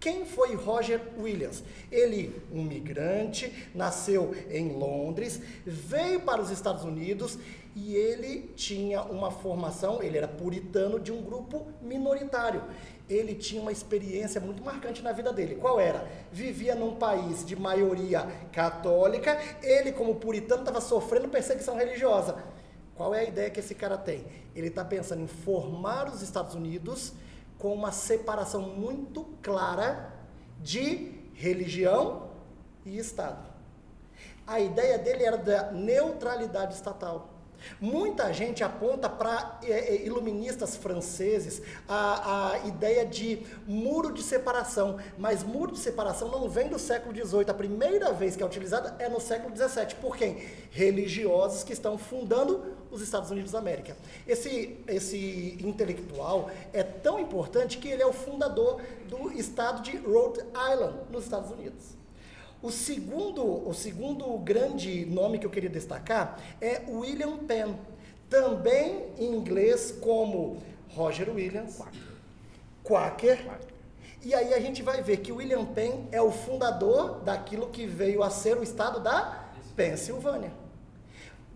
Quem 0.03 0.27
foi 0.27 0.57
Roger 0.57 1.01
Williams? 1.17 1.63
Ele, 1.89 2.43
um 2.53 2.65
migrante, 2.65 3.71
nasceu 3.73 4.35
em 4.51 4.73
Londres, 4.73 5.41
veio 5.65 6.19
para 6.19 6.43
os 6.43 6.51
Estados 6.51 6.83
Unidos 6.83 7.39
e 7.77 7.95
ele 7.95 8.51
tinha 8.57 9.01
uma 9.03 9.31
formação, 9.31 10.03
ele 10.03 10.19
era 10.19 10.27
puritano 10.27 10.99
de 10.99 11.13
um 11.13 11.23
grupo 11.23 11.69
minoritário. 11.81 12.65
Ele 13.09 13.37
tinha 13.37 13.63
uma 13.63 13.71
experiência 13.71 14.41
muito 14.41 14.61
marcante 14.61 15.03
na 15.03 15.13
vida 15.13 15.33
dele. 15.33 15.55
Qual 15.55 15.79
era? 15.79 16.05
Vivia 16.33 16.75
num 16.75 16.97
país 16.97 17.47
de 17.47 17.55
maioria 17.55 18.27
católica, 18.51 19.41
ele, 19.63 19.93
como 19.93 20.17
puritano, 20.17 20.63
estava 20.63 20.81
sofrendo 20.81 21.29
perseguição 21.29 21.77
religiosa. 21.77 22.43
Qual 22.97 23.15
é 23.15 23.21
a 23.21 23.25
ideia 23.25 23.51
que 23.51 23.61
esse 23.61 23.77
cara 23.77 23.97
tem? 23.97 24.25
Ele 24.53 24.67
está 24.67 24.85
pensando 24.85 25.23
em 25.23 25.29
formar 25.29 26.13
os 26.13 26.23
Estados 26.23 26.57
Unidos 26.57 27.13
com 27.63 27.73
uma 27.73 27.93
separação 27.93 28.61
muito 28.61 29.25
clara 29.41 30.13
de 30.59 31.13
religião 31.33 32.29
e 32.85 32.99
Estado. 32.99 33.49
A 34.45 34.59
ideia 34.59 34.99
dele 34.99 35.23
era 35.23 35.39
da 35.39 35.71
neutralidade 35.71 36.75
estatal. 36.75 37.29
Muita 37.81 38.33
gente 38.33 38.65
aponta 38.65 39.09
para 39.09 39.61
é, 39.63 39.95
é, 39.95 40.05
iluministas 40.05 40.75
franceses 40.75 41.63
a, 41.89 42.51
a 42.51 42.67
ideia 42.67 43.07
de 43.07 43.47
muro 43.65 44.13
de 44.13 44.25
separação, 44.25 44.99
mas 45.17 45.45
muro 45.45 45.71
de 45.71 45.79
separação 45.79 46.29
não 46.33 46.49
vem 46.49 46.69
do 46.69 46.81
século 46.81 47.15
XVIII. 47.15 47.49
A 47.49 47.55
primeira 47.55 48.13
vez 48.13 48.35
que 48.35 48.43
é 48.43 48.47
utilizada 48.47 48.97
é 48.99 49.09
no 49.09 49.21
século 49.21 49.55
XVII. 49.57 49.95
Por 50.01 50.17
quem? 50.17 50.43
Religiosos 50.73 51.63
que 51.63 51.73
estão 51.73 51.97
fundando 51.97 52.82
os 52.93 53.01
Estados 53.01 53.31
Unidos 53.31 53.53
da 53.53 53.59
América. 53.59 53.97
Esse, 54.29 54.79
esse 54.87 55.59
intelectual 55.61 56.51
é 56.73 56.83
tão 56.83 57.19
importante 57.19 57.79
que 57.79 57.89
ele 57.89 58.03
é 58.03 58.07
o 58.07 58.13
fundador 58.13 58.81
do 59.09 59.33
estado 59.33 59.83
de 59.83 59.97
Rhode 59.97 60.41
Island, 60.73 60.99
nos 61.11 61.25
Estados 61.25 61.51
Unidos. 61.51 61.97
O 62.63 62.71
segundo, 62.71 63.43
o 63.43 63.75
segundo 63.75 64.39
grande 64.39 65.05
nome 65.07 65.39
que 65.39 65.47
eu 65.47 65.51
queria 65.51 65.71
destacar 65.71 66.39
é 66.61 66.83
William 66.87 67.39
Penn, 67.39 67.75
também 68.31 69.07
em 69.19 69.35
inglês 69.35 69.97
como 70.01 70.59
Roger 70.91 71.35
Williams, 71.35 71.81
Quaker. 72.85 73.59
E 74.23 74.33
aí 74.33 74.55
a 74.55 74.61
gente 74.61 74.83
vai 74.83 75.03
ver 75.03 75.17
que 75.17 75.33
William 75.33 75.65
Penn 75.65 76.07
é 76.13 76.23
o 76.23 76.31
fundador 76.31 77.21
daquilo 77.25 77.69
que 77.71 77.87
veio 77.87 78.23
a 78.23 78.31
ser 78.31 78.57
o 78.57 78.63
estado 78.63 79.01
da 79.01 79.51
Pensilvânia. 79.75 80.62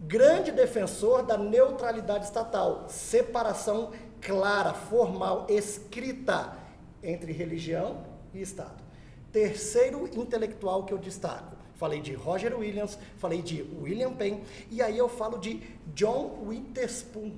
Grande 0.01 0.53
defensor 0.53 1.23
da 1.23 1.39
neutralidade 1.39 2.27
estatal, 2.27 2.85
separação 2.89 3.93
clara, 4.21 4.75
formal, 4.75 5.47
escrita 5.49 6.57
entre 7.03 7.33
religião 7.33 8.05
e 8.35 8.43
Estado. 8.43 8.85
Terceiro 9.33 10.09
intelectual 10.15 10.85
que 10.85 10.93
eu 10.93 10.99
destaco. 10.99 11.57
Falei 11.77 12.01
de 12.01 12.15
Roger 12.15 12.59
Williams, 12.59 12.99
falei 13.19 13.43
de 13.43 13.63
William 13.81 14.13
Penn, 14.13 14.41
e 14.71 14.81
aí 14.81 14.97
eu 14.97 15.09
falo 15.09 15.39
de 15.39 15.63
John 15.95 16.45
Witherspoon. 16.47 17.33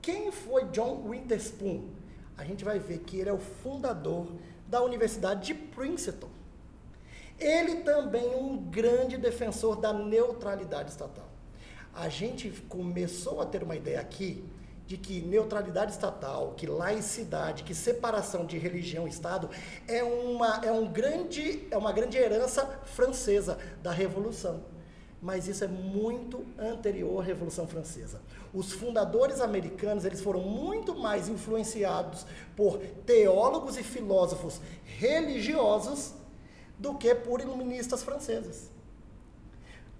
Quem 0.00 0.30
foi 0.30 0.64
John 0.66 1.02
Witherspoon? 1.06 1.88
A 2.36 2.44
gente 2.44 2.64
vai 2.64 2.78
ver 2.78 3.00
que 3.00 3.18
ele 3.18 3.30
é 3.30 3.32
o 3.32 3.38
fundador 3.38 4.28
da 4.66 4.82
Universidade 4.82 5.46
de 5.46 5.54
Princeton. 5.54 6.28
Ele 7.38 7.82
também 7.82 8.32
é 8.32 8.36
um 8.36 8.56
grande 8.56 9.16
defensor 9.16 9.76
da 9.76 9.92
neutralidade 9.92 10.90
estatal. 10.90 11.27
A 11.94 12.08
gente 12.08 12.50
começou 12.68 13.40
a 13.40 13.46
ter 13.46 13.62
uma 13.62 13.76
ideia 13.76 14.00
aqui 14.00 14.44
de 14.88 14.96
que 14.96 15.20
neutralidade 15.20 15.92
estatal, 15.92 16.54
que 16.56 16.66
laicidade, 16.66 17.62
que 17.62 17.74
separação 17.74 18.46
de 18.46 18.56
religião 18.56 19.06
e 19.06 19.10
Estado 19.10 19.50
é 19.86 20.02
uma, 20.02 20.64
é 20.64 20.72
um 20.72 20.90
grande, 20.90 21.68
é 21.70 21.76
uma 21.76 21.92
grande 21.92 22.16
herança 22.16 22.64
francesa 22.86 23.58
da 23.82 23.92
Revolução. 23.92 24.62
Mas 25.20 25.46
isso 25.46 25.62
é 25.62 25.68
muito 25.68 26.46
anterior 26.58 27.20
à 27.20 27.24
Revolução 27.24 27.66
Francesa. 27.66 28.20
Os 28.54 28.72
fundadores 28.72 29.42
americanos 29.42 30.06
eles 30.06 30.22
foram 30.22 30.40
muito 30.40 30.98
mais 30.98 31.28
influenciados 31.28 32.24
por 32.56 32.78
teólogos 33.04 33.76
e 33.76 33.82
filósofos 33.82 34.58
religiosos 34.84 36.14
do 36.78 36.94
que 36.94 37.14
por 37.14 37.42
iluministas 37.42 38.02
franceses. 38.02 38.70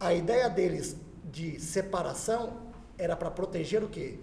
A 0.00 0.14
ideia 0.14 0.48
deles 0.48 0.96
de 1.30 1.60
separação 1.60 2.68
era 2.96 3.16
para 3.16 3.30
proteger 3.30 3.82
o 3.82 3.88
quê? 3.88 4.18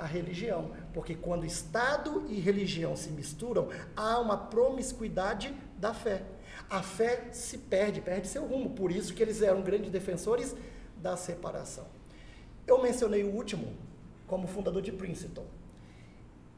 a 0.00 0.06
religião, 0.06 0.70
porque 0.94 1.14
quando 1.14 1.44
Estado 1.44 2.24
e 2.30 2.40
religião 2.40 2.96
se 2.96 3.10
misturam, 3.10 3.68
há 3.94 4.18
uma 4.18 4.36
promiscuidade 4.36 5.54
da 5.76 5.92
fé. 5.92 6.22
A 6.70 6.82
fé 6.82 7.28
se 7.32 7.58
perde, 7.58 8.00
perde 8.00 8.26
seu 8.26 8.46
rumo. 8.46 8.70
Por 8.70 8.90
isso 8.90 9.12
que 9.12 9.22
eles 9.22 9.42
eram 9.42 9.60
grandes 9.60 9.90
defensores 9.90 10.56
da 10.96 11.16
separação. 11.18 11.86
Eu 12.66 12.80
mencionei 12.82 13.24
o 13.24 13.34
último 13.34 13.74
como 14.26 14.46
fundador 14.46 14.80
de 14.80 14.92
Princeton. 14.92 15.44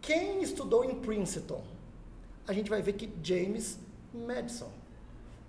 Quem 0.01 0.41
estudou 0.43 0.85
em 0.85 0.95
Princeton? 1.01 1.65
A 2.47 2.53
gente 2.53 2.71
vai 2.71 2.81
ver 2.81 2.93
que 2.93 3.13
James 3.23 3.79
Madison, 4.13 4.71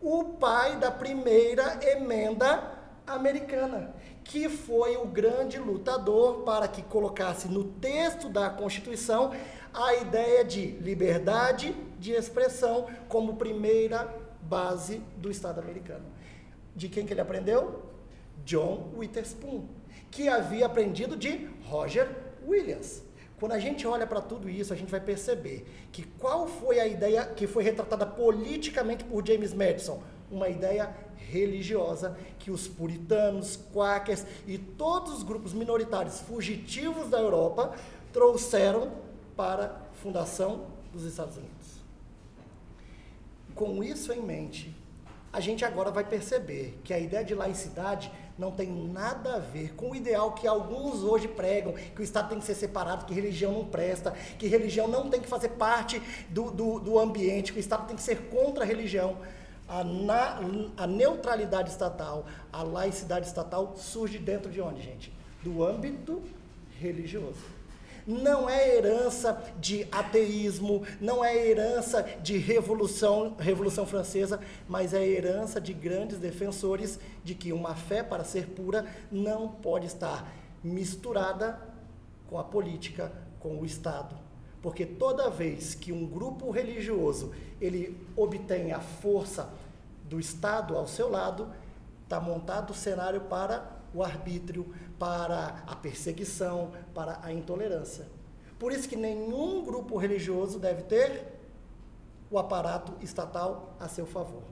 o 0.01 0.23
pai 0.23 0.77
da 0.77 0.89
primeira 0.89 1.79
emenda 1.83 2.71
americana, 3.05 3.93
que 4.23 4.47
foi 4.49 4.95
o 4.97 5.05
grande 5.05 5.59
lutador 5.59 6.43
para 6.43 6.67
que 6.67 6.81
colocasse 6.81 7.47
no 7.47 7.63
texto 7.63 8.29
da 8.29 8.49
Constituição 8.49 9.31
a 9.73 9.95
ideia 9.95 10.43
de 10.43 10.67
liberdade 10.81 11.75
de 11.99 12.11
expressão 12.11 12.87
como 13.07 13.35
primeira 13.35 14.13
base 14.41 15.01
do 15.17 15.31
Estado 15.31 15.59
americano. 15.59 16.05
De 16.75 16.87
quem 16.87 17.05
que 17.05 17.13
ele 17.13 17.21
aprendeu? 17.21 17.83
John 18.45 18.91
Witherspoon, 18.95 19.65
que 20.11 20.27
havia 20.27 20.65
aprendido 20.65 21.15
de 21.15 21.49
Roger 21.63 22.09
Williams. 22.45 23.03
Quando 23.39 23.53
a 23.53 23.59
gente 23.59 23.85
olha 23.85 24.07
para 24.07 24.21
tudo 24.21 24.49
isso, 24.49 24.73
a 24.73 24.75
gente 24.75 24.89
vai 24.89 25.01
perceber 25.01 25.65
que 25.91 26.03
qual 26.03 26.47
foi 26.47 26.79
a 26.79 26.87
ideia 26.87 27.25
que 27.25 27.47
foi 27.47 27.63
retratada 27.63 28.05
politicamente 28.05 29.03
por 29.03 29.25
James 29.25 29.53
Madison? 29.53 30.01
Uma 30.31 30.49
ideia 30.49 30.95
religiosa 31.29 32.17
que 32.39 32.51
os 32.51 32.67
puritanos, 32.67 33.59
quakers 33.73 34.25
e 34.47 34.57
todos 34.57 35.13
os 35.13 35.23
grupos 35.23 35.53
minoritários 35.53 36.19
fugitivos 36.21 37.09
da 37.09 37.19
Europa 37.19 37.75
trouxeram 38.11 38.91
para 39.35 39.65
a 39.65 39.93
fundação 40.01 40.65
dos 40.91 41.03
Estados 41.03 41.37
Unidos. 41.37 41.53
Com 43.55 43.83
isso 43.83 44.11
em 44.11 44.21
mente, 44.21 44.75
a 45.31 45.39
gente 45.39 45.65
agora 45.65 45.89
vai 45.89 46.03
perceber 46.03 46.79
que 46.83 46.93
a 46.93 46.99
ideia 46.99 47.25
de 47.25 47.33
laicidade 47.33 48.11
não 48.37 48.51
tem 48.51 48.71
nada 48.71 49.35
a 49.35 49.39
ver 49.39 49.73
com 49.73 49.91
o 49.91 49.95
ideal 49.95 50.33
que 50.33 50.47
alguns 50.47 51.03
hoje 51.03 51.27
pregam, 51.27 51.73
que 51.73 52.01
o 52.01 52.03
Estado 52.03 52.29
tem 52.29 52.39
que 52.39 52.45
ser 52.45 52.55
separado, 52.55 53.05
que 53.05 53.13
religião 53.13 53.51
não 53.51 53.65
presta, 53.65 54.11
que 54.37 54.47
religião 54.47 54.87
não 54.87 55.09
tem 55.09 55.19
que 55.19 55.27
fazer 55.27 55.49
parte 55.49 56.01
do, 56.29 56.51
do, 56.51 56.79
do 56.79 56.99
ambiente, 56.99 57.51
que 57.51 57.57
o 57.57 57.61
Estado 57.61 57.87
tem 57.87 57.95
que 57.95 58.01
ser 58.01 58.29
contra 58.29 58.63
a 58.63 58.67
religião 58.67 59.17
a, 59.67 59.83
na, 59.83 60.39
a 60.77 60.87
neutralidade 60.87 61.69
estatal, 61.69 62.25
a 62.51 62.63
laicidade 62.63 63.27
estatal 63.27 63.75
surge 63.75 64.17
dentro 64.17 64.51
de 64.51 64.61
onde, 64.61 64.81
gente? 64.81 65.13
Do 65.43 65.63
âmbito 65.63 66.21
religioso. 66.79 67.53
Não 68.05 68.49
é 68.49 68.75
herança 68.75 69.41
de 69.59 69.87
ateísmo, 69.89 70.85
não 70.99 71.23
é 71.23 71.35
herança 71.35 72.03
de 72.21 72.37
revolução, 72.37 73.35
revolução 73.39 73.85
francesa, 73.85 74.41
mas 74.67 74.93
é 74.93 75.07
herança 75.07 75.61
de 75.61 75.73
grandes 75.73 76.17
defensores 76.17 76.99
de 77.23 77.33
que 77.33 77.53
uma 77.53 77.75
fé 77.75 78.03
para 78.03 78.25
ser 78.25 78.47
pura 78.47 78.85
não 79.09 79.47
pode 79.47 79.85
estar 79.85 80.29
misturada 80.61 81.57
com 82.27 82.37
a 82.37 82.43
política, 82.43 83.11
com 83.39 83.59
o 83.59 83.65
Estado. 83.65 84.22
Porque 84.63 84.85
toda 84.85 85.29
vez 85.29 85.75
que 85.75 85.91
um 85.91 86.07
grupo 86.07 86.49
religioso 86.49 87.33
ele 87.59 88.07
obtém 88.15 88.71
a 88.71 88.79
força 88.79 89.53
do 90.05 90.21
Estado 90.21 90.77
ao 90.77 90.87
seu 90.87 91.11
lado, 91.11 91.51
está 92.03 92.19
montado 92.21 92.69
o 92.71 92.73
cenário 92.73 93.21
para 93.21 93.69
o 93.93 94.01
arbítrio, 94.01 94.73
para 94.97 95.63
a 95.67 95.75
perseguição, 95.75 96.71
para 96.93 97.19
a 97.21 97.33
intolerância. 97.33 98.07
Por 98.57 98.71
isso 98.71 98.87
que 98.87 98.95
nenhum 98.95 99.65
grupo 99.65 99.97
religioso 99.97 100.57
deve 100.57 100.83
ter 100.83 101.41
o 102.31 102.39
aparato 102.39 102.93
estatal 103.01 103.75
a 103.79 103.89
seu 103.89 104.05
favor. 104.05 104.43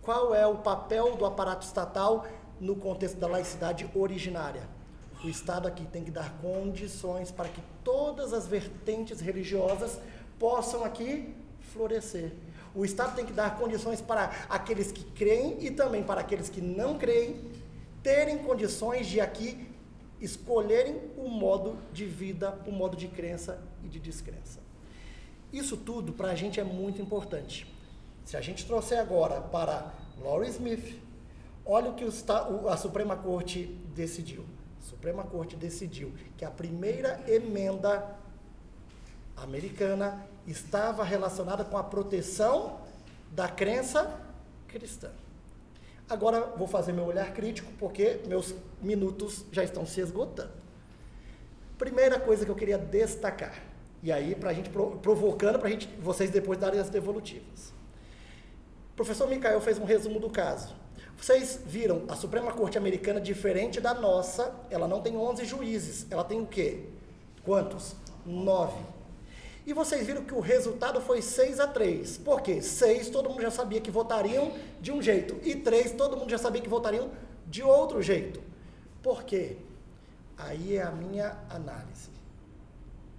Qual 0.00 0.32
é 0.32 0.46
o 0.46 0.58
papel 0.58 1.16
do 1.16 1.26
aparato 1.26 1.66
estatal 1.66 2.24
no 2.60 2.76
contexto 2.76 3.18
da 3.18 3.26
laicidade 3.26 3.90
originária? 3.92 4.77
O 5.22 5.28
Estado 5.28 5.66
aqui 5.66 5.84
tem 5.86 6.04
que 6.04 6.10
dar 6.10 6.38
condições 6.40 7.30
para 7.30 7.48
que 7.48 7.60
todas 7.82 8.32
as 8.32 8.46
vertentes 8.46 9.20
religiosas 9.20 9.98
possam 10.38 10.84
aqui 10.84 11.34
florescer. 11.72 12.32
O 12.74 12.84
Estado 12.84 13.16
tem 13.16 13.26
que 13.26 13.32
dar 13.32 13.58
condições 13.58 14.00
para 14.00 14.30
aqueles 14.48 14.92
que 14.92 15.02
creem 15.02 15.64
e 15.64 15.70
também 15.70 16.02
para 16.02 16.20
aqueles 16.20 16.48
que 16.48 16.60
não 16.60 16.96
creem 16.96 17.40
terem 18.02 18.38
condições 18.38 19.06
de 19.06 19.20
aqui 19.20 19.68
escolherem 20.20 21.00
o 21.16 21.28
modo 21.28 21.76
de 21.92 22.04
vida, 22.04 22.58
o 22.66 22.72
modo 22.72 22.96
de 22.96 23.08
crença 23.08 23.60
e 23.84 23.88
de 23.88 23.98
descrença. 23.98 24.60
Isso 25.52 25.76
tudo 25.76 26.12
para 26.12 26.30
a 26.30 26.34
gente 26.34 26.60
é 26.60 26.64
muito 26.64 27.00
importante. 27.00 27.66
Se 28.24 28.36
a 28.36 28.40
gente 28.40 28.66
trouxer 28.66 28.98
agora 28.98 29.40
para 29.40 29.94
Laurie 30.20 30.50
Smith, 30.50 31.00
olha 31.64 31.90
o 31.90 31.94
que 31.94 32.04
a 32.68 32.76
Suprema 32.76 33.16
Corte 33.16 33.64
decidiu. 33.94 34.44
Suprema 34.88 35.22
Corte 35.22 35.54
decidiu 35.54 36.12
que 36.36 36.44
a 36.44 36.50
primeira 36.50 37.22
emenda 37.28 38.16
americana 39.36 40.26
estava 40.46 41.04
relacionada 41.04 41.62
com 41.62 41.76
a 41.76 41.84
proteção 41.84 42.80
da 43.30 43.48
crença 43.48 44.18
cristã. 44.66 45.10
Agora 46.08 46.40
vou 46.56 46.66
fazer 46.66 46.92
meu 46.92 47.04
olhar 47.04 47.32
crítico 47.34 47.70
porque 47.78 48.20
meus 48.26 48.54
minutos 48.80 49.44
já 49.52 49.62
estão 49.62 49.84
se 49.84 50.00
esgotando. 50.00 50.52
Primeira 51.76 52.18
coisa 52.18 52.46
que 52.46 52.50
eu 52.50 52.56
queria 52.56 52.78
destacar, 52.78 53.62
e 54.02 54.10
aí 54.10 54.34
para 54.34 54.50
a 54.50 54.54
gente 54.54 54.70
provocando 54.70 55.58
para 55.58 55.68
gente 55.68 55.86
vocês 56.00 56.30
depois 56.30 56.58
darem 56.58 56.80
as 56.80 56.88
devolutivas. 56.88 57.74
O 58.92 58.96
professor 58.96 59.28
Micael 59.28 59.60
fez 59.60 59.78
um 59.78 59.84
resumo 59.84 60.18
do 60.18 60.30
caso. 60.30 60.74
Vocês 61.20 61.60
viram 61.66 62.04
a 62.08 62.14
Suprema 62.14 62.52
Corte 62.52 62.78
Americana 62.78 63.20
diferente 63.20 63.80
da 63.80 63.92
nossa, 63.92 64.54
ela 64.70 64.86
não 64.86 65.02
tem 65.02 65.16
11 65.16 65.44
juízes, 65.44 66.06
ela 66.10 66.22
tem 66.22 66.40
o 66.40 66.46
quê? 66.46 66.84
Quantos? 67.44 67.96
Nove. 68.24 68.80
E 69.66 69.72
vocês 69.72 70.06
viram 70.06 70.24
que 70.24 70.32
o 70.32 70.40
resultado 70.40 71.00
foi 71.00 71.20
6 71.20 71.60
a 71.60 71.66
3. 71.66 72.18
Por 72.18 72.40
quê? 72.40 72.62
6 72.62 73.10
todo 73.10 73.28
mundo 73.28 73.42
já 73.42 73.50
sabia 73.50 73.80
que 73.80 73.90
votariam 73.90 74.52
de 74.80 74.92
um 74.92 75.02
jeito. 75.02 75.36
E 75.42 75.56
3 75.56 75.92
todo 75.92 76.16
mundo 76.16 76.30
já 76.30 76.38
sabia 76.38 76.62
que 76.62 76.68
votariam 76.68 77.10
de 77.46 77.62
outro 77.62 78.00
jeito. 78.00 78.40
Por 79.02 79.24
quê? 79.24 79.56
Aí 80.38 80.76
é 80.76 80.82
a 80.82 80.90
minha 80.92 81.36
análise. 81.50 82.10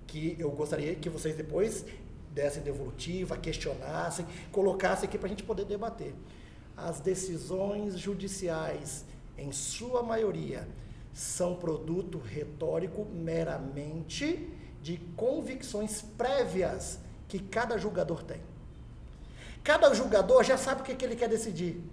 Que 0.08 0.38
eu 0.40 0.50
gostaria 0.52 0.96
que 0.96 1.10
vocês 1.10 1.36
depois 1.36 1.86
dessem 2.32 2.64
devolutiva, 2.64 3.38
questionassem, 3.38 4.26
colocassem 4.52 5.08
aqui 5.08 5.18
para 5.18 5.28
a 5.28 5.30
gente 5.30 5.44
poder 5.44 5.66
debater. 5.66 6.16
As 6.88 7.00
decisões 7.00 7.98
judiciais, 7.98 9.06
em 9.38 9.52
sua 9.52 10.02
maioria, 10.02 10.68
são 11.14 11.56
produto 11.56 12.18
retórico 12.18 13.06
meramente 13.06 14.50
de 14.82 14.98
convicções 15.16 16.02
prévias 16.02 17.00
que 17.28 17.40
cada 17.40 17.78
julgador 17.78 18.24
tem. 18.24 18.42
Cada 19.64 19.94
julgador 19.94 20.44
já 20.44 20.58
sabe 20.58 20.82
o 20.82 20.84
que, 20.84 20.96
que 20.96 21.06
ele 21.06 21.16
quer 21.16 21.28
decidir, 21.28 21.84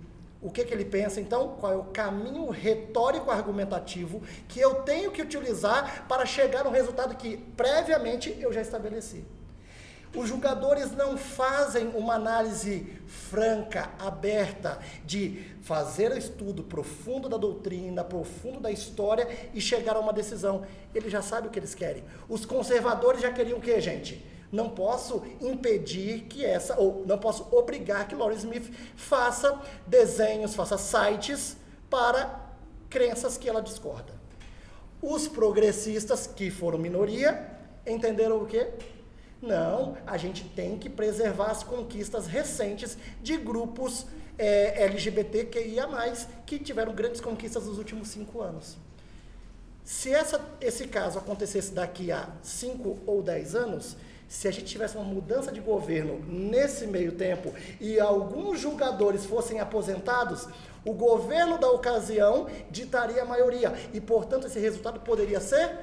o 0.41 0.51
que, 0.51 0.65
que 0.65 0.73
ele 0.73 0.85
pensa, 0.85 1.21
então, 1.21 1.57
qual 1.59 1.73
é 1.73 1.77
o 1.77 1.85
caminho 1.85 2.49
retórico 2.51 3.31
argumentativo 3.31 4.23
que 4.47 4.61
eu 4.61 4.83
tenho 4.83 5.11
que 5.11 5.21
utilizar 5.21 6.07
para 6.07 6.25
chegar 6.25 6.65
no 6.65 6.71
resultado 6.71 7.17
que 7.17 7.37
previamente 7.37 8.37
eu 8.41 8.53
já 8.53 8.61
estabeleci. 8.61 9.25
Os 10.17 10.31
julgadores 10.31 10.93
não 10.93 11.19
fazem 11.19 11.89
uma 11.89 12.15
análise 12.15 12.87
franca, 13.07 13.91
aberta, 13.99 14.79
de 15.05 15.45
fazer 15.61 16.11
o 16.11 16.17
estudo 16.17 16.63
profundo 16.63 17.29
da 17.29 17.37
doutrina, 17.37 18.03
profundo 18.03 18.59
da 18.59 18.71
história 18.71 19.29
e 19.53 19.61
chegar 19.61 19.95
a 19.95 20.01
uma 20.01 20.15
decisão. 20.15 20.65
Eles 20.95 21.13
já 21.13 21.21
sabem 21.21 21.49
o 21.49 21.53
que 21.53 21.59
eles 21.59 21.75
querem. 21.75 22.03
Os 22.31 22.47
conservadores 22.47 23.21
já 23.21 23.31
queriam 23.31 23.59
o 23.59 23.61
que, 23.61 23.79
gente? 23.79 24.25
Não 24.51 24.71
posso 24.71 25.23
impedir 25.39 26.23
que 26.23 26.45
essa, 26.45 26.81
ou 26.81 27.05
não 27.07 27.19
posso 27.19 27.47
obrigar 27.55 28.09
que 28.09 28.15
Laurie 28.15 28.39
Smith 28.39 28.73
faça 28.97 29.61
desenhos, 29.87 30.55
faça 30.55 30.79
sites 30.79 31.59
para 31.91 32.41
crenças 32.89 33.37
que 33.37 33.49
ela 33.49 33.61
discorda. 33.61 34.15
Os 35.03 35.29
progressistas, 35.29 36.27
que 36.27 36.51
foram 36.51 36.79
minoria, 36.79 37.51
entenderam 37.87 38.41
o 38.43 38.47
quê? 38.47 38.73
Não, 39.41 39.97
a 40.07 40.17
gente 40.17 40.45
tem 40.45 40.79
que 40.79 40.89
preservar 40.89 41.51
as 41.51 41.63
conquistas 41.63 42.27
recentes 42.27 42.97
de 43.23 43.37
grupos 43.37 44.07
é, 44.39 44.85
LGBTQIA, 44.85 45.87
que 46.45 46.59
tiveram 46.59 46.95
grandes 46.95 47.21
conquistas 47.21 47.67
nos 47.67 47.79
últimos 47.79 48.09
cinco 48.09 48.41
anos. 48.41 48.77
Se 49.85 50.13
essa, 50.13 50.41
esse 50.61 50.89
caso 50.89 51.19
acontecesse 51.19 51.73
daqui 51.73 52.11
a 52.11 52.29
cinco 52.43 52.99
ou 53.07 53.23
dez 53.23 53.55
anos, 53.55 53.97
se 54.29 54.49
a 54.49 54.51
gente 54.51 54.67
tivesse 54.67 54.97
uma 54.97 55.05
mudança 55.05 55.53
de 55.53 55.61
governo 55.61 56.19
nesse 56.27 56.87
meio 56.87 57.13
tempo 57.13 57.55
e 57.81 58.01
alguns 58.01 58.59
julgadores 58.59 59.25
fossem 59.25 59.61
aposentados, 59.61 60.49
o 60.85 60.93
governo 60.93 61.59
da 61.59 61.71
ocasião 61.71 62.49
ditaria 62.71 63.23
a 63.23 63.25
maioria 63.25 63.73
e, 63.93 64.01
portanto, 64.01 64.49
esse 64.49 64.59
resultado 64.59 65.01
poderia 65.01 65.41
ser 65.41 65.79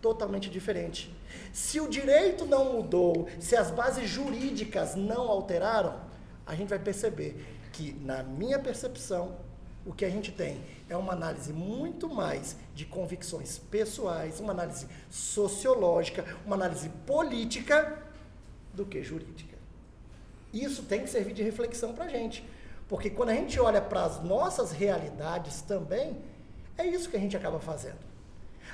totalmente 0.00 0.48
diferente. 0.48 1.14
Se 1.52 1.78
o 1.80 1.88
direito 1.88 2.46
não 2.46 2.72
mudou, 2.72 3.28
se 3.38 3.54
as 3.54 3.70
bases 3.70 4.08
jurídicas 4.08 4.94
não 4.94 5.28
alteraram, 5.28 6.00
a 6.46 6.54
gente 6.54 6.70
vai 6.70 6.78
perceber 6.78 7.44
que, 7.72 7.92
na 8.00 8.22
minha 8.22 8.58
percepção, 8.58 9.36
o 9.84 9.92
que 9.92 10.04
a 10.04 10.10
gente 10.10 10.32
tem 10.32 10.60
é 10.88 10.96
uma 10.96 11.12
análise 11.12 11.52
muito 11.52 12.08
mais 12.08 12.56
de 12.74 12.86
convicções 12.86 13.58
pessoais, 13.58 14.40
uma 14.40 14.52
análise 14.52 14.86
sociológica, 15.10 16.24
uma 16.46 16.56
análise 16.56 16.88
política 17.06 18.00
do 18.72 18.86
que 18.86 19.02
jurídica. 19.02 19.56
Isso 20.52 20.82
tem 20.84 21.02
que 21.02 21.10
servir 21.10 21.34
de 21.34 21.42
reflexão 21.42 21.92
para 21.92 22.04
a 22.04 22.08
gente. 22.08 22.46
Porque 22.88 23.10
quando 23.10 23.30
a 23.30 23.34
gente 23.34 23.58
olha 23.58 23.80
para 23.80 24.04
as 24.04 24.22
nossas 24.22 24.70
realidades 24.70 25.62
também, 25.62 26.16
é 26.76 26.86
isso 26.86 27.08
que 27.08 27.16
a 27.16 27.20
gente 27.20 27.36
acaba 27.36 27.58
fazendo. 27.58 28.11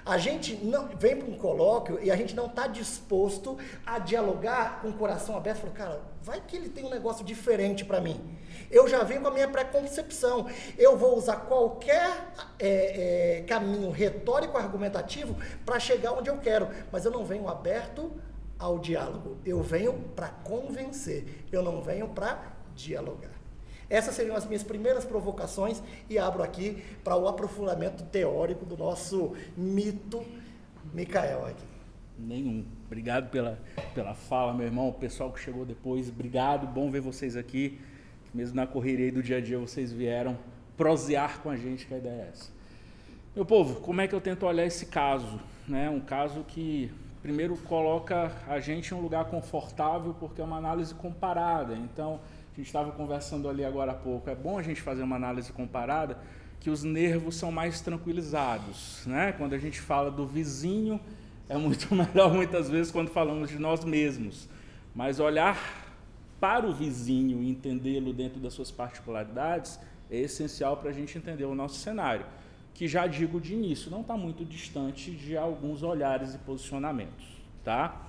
A 0.04 0.18
gente 0.18 0.54
não 0.56 0.88
vem 0.88 1.16
para 1.16 1.28
um 1.28 1.36
colóquio 1.36 1.98
e 2.02 2.10
a 2.10 2.16
gente 2.16 2.34
não 2.34 2.46
está 2.46 2.66
disposto 2.66 3.58
a 3.84 3.98
dialogar 3.98 4.80
com 4.80 4.88
o 4.88 4.92
coração 4.92 5.36
aberto. 5.36 5.58
Falou, 5.60 5.74
cara, 5.74 6.00
vai 6.22 6.40
que 6.40 6.56
ele 6.56 6.68
tem 6.68 6.84
um 6.84 6.90
negócio 6.90 7.24
diferente 7.24 7.84
para 7.84 8.00
mim. 8.00 8.20
Eu 8.70 8.88
já 8.88 9.02
venho 9.02 9.22
com 9.22 9.28
a 9.28 9.30
minha 9.30 9.48
preconcepção. 9.48 10.46
Eu 10.76 10.96
vou 10.96 11.16
usar 11.16 11.36
qualquer 11.36 12.32
é, 12.58 13.38
é, 13.38 13.42
caminho 13.42 13.90
retórico 13.90 14.56
argumentativo 14.58 15.36
para 15.64 15.78
chegar 15.78 16.12
onde 16.12 16.28
eu 16.28 16.38
quero, 16.38 16.68
mas 16.92 17.04
eu 17.04 17.10
não 17.10 17.24
venho 17.24 17.48
aberto 17.48 18.12
ao 18.58 18.78
diálogo. 18.78 19.38
Eu 19.44 19.62
venho 19.62 19.92
para 20.14 20.28
convencer. 20.28 21.46
Eu 21.50 21.62
não 21.62 21.80
venho 21.80 22.08
para 22.08 22.52
dialogar. 22.74 23.37
Essas 23.90 24.14
seriam 24.14 24.36
as 24.36 24.46
minhas 24.46 24.62
primeiras 24.62 25.04
provocações 25.04 25.82
e 26.10 26.18
abro 26.18 26.42
aqui 26.42 26.82
para 27.02 27.16
o 27.16 27.26
aprofundamento 27.26 28.04
teórico 28.04 28.66
do 28.66 28.76
nosso 28.76 29.34
mito 29.56 30.22
Micael 30.92 31.46
aqui. 31.46 31.64
Nenhum. 32.18 32.64
Obrigado 32.86 33.30
pela, 33.30 33.58
pela 33.94 34.14
fala, 34.14 34.52
meu 34.52 34.66
irmão. 34.66 34.88
O 34.88 34.92
pessoal 34.92 35.32
que 35.32 35.40
chegou 35.40 35.64
depois, 35.64 36.08
obrigado. 36.08 36.66
Bom 36.66 36.90
ver 36.90 37.00
vocês 37.00 37.36
aqui. 37.36 37.80
Mesmo 38.34 38.56
na 38.56 38.66
correria 38.66 39.10
do 39.10 39.22
dia 39.22 39.38
a 39.38 39.40
dia, 39.40 39.58
vocês 39.58 39.92
vieram 39.92 40.36
prosear 40.76 41.40
com 41.40 41.48
a 41.48 41.56
gente, 41.56 41.86
que 41.86 41.94
a 41.94 41.98
ideia 41.98 42.22
é 42.22 42.28
essa. 42.30 42.50
Meu 43.34 43.44
povo, 43.44 43.80
como 43.80 44.00
é 44.00 44.08
que 44.08 44.14
eu 44.14 44.20
tento 44.20 44.44
olhar 44.44 44.66
esse 44.66 44.86
caso? 44.86 45.40
Né? 45.66 45.88
Um 45.88 46.00
caso 46.00 46.44
que, 46.44 46.90
primeiro, 47.22 47.56
coloca 47.56 48.32
a 48.48 48.58
gente 48.58 48.92
em 48.92 48.96
um 48.96 49.00
lugar 49.00 49.26
confortável, 49.26 50.14
porque 50.18 50.40
é 50.40 50.44
uma 50.44 50.56
análise 50.56 50.94
comparada. 50.94 51.74
Então, 51.74 52.20
gente 52.58 52.66
estava 52.66 52.90
conversando 52.90 53.48
ali 53.48 53.64
agora 53.64 53.92
há 53.92 53.94
pouco, 53.94 54.28
é 54.28 54.34
bom 54.34 54.58
a 54.58 54.62
gente 54.62 54.82
fazer 54.82 55.02
uma 55.02 55.14
análise 55.14 55.52
comparada, 55.52 56.18
que 56.58 56.68
os 56.68 56.82
nervos 56.82 57.36
são 57.36 57.52
mais 57.52 57.80
tranquilizados. 57.80 59.04
Né? 59.06 59.32
Quando 59.32 59.54
a 59.54 59.58
gente 59.58 59.80
fala 59.80 60.10
do 60.10 60.26
vizinho, 60.26 61.00
é 61.48 61.56
muito 61.56 61.86
melhor 61.94 62.34
muitas 62.34 62.68
vezes 62.68 62.90
quando 62.90 63.10
falamos 63.10 63.48
de 63.48 63.58
nós 63.58 63.84
mesmos. 63.84 64.48
Mas 64.92 65.20
olhar 65.20 65.56
para 66.40 66.66
o 66.66 66.74
vizinho 66.74 67.42
e 67.42 67.48
entendê-lo 67.48 68.12
dentro 68.12 68.40
das 68.40 68.54
suas 68.54 68.72
particularidades 68.72 69.78
é 70.10 70.18
essencial 70.18 70.76
para 70.76 70.90
a 70.90 70.92
gente 70.92 71.16
entender 71.16 71.44
o 71.44 71.54
nosso 71.54 71.76
cenário, 71.76 72.26
que 72.74 72.88
já 72.88 73.06
digo 73.06 73.40
de 73.40 73.54
início, 73.54 73.88
não 73.88 74.00
está 74.00 74.16
muito 74.16 74.44
distante 74.44 75.12
de 75.12 75.36
alguns 75.36 75.84
olhares 75.84 76.34
e 76.34 76.38
posicionamentos. 76.38 77.24
Tá? 77.62 78.07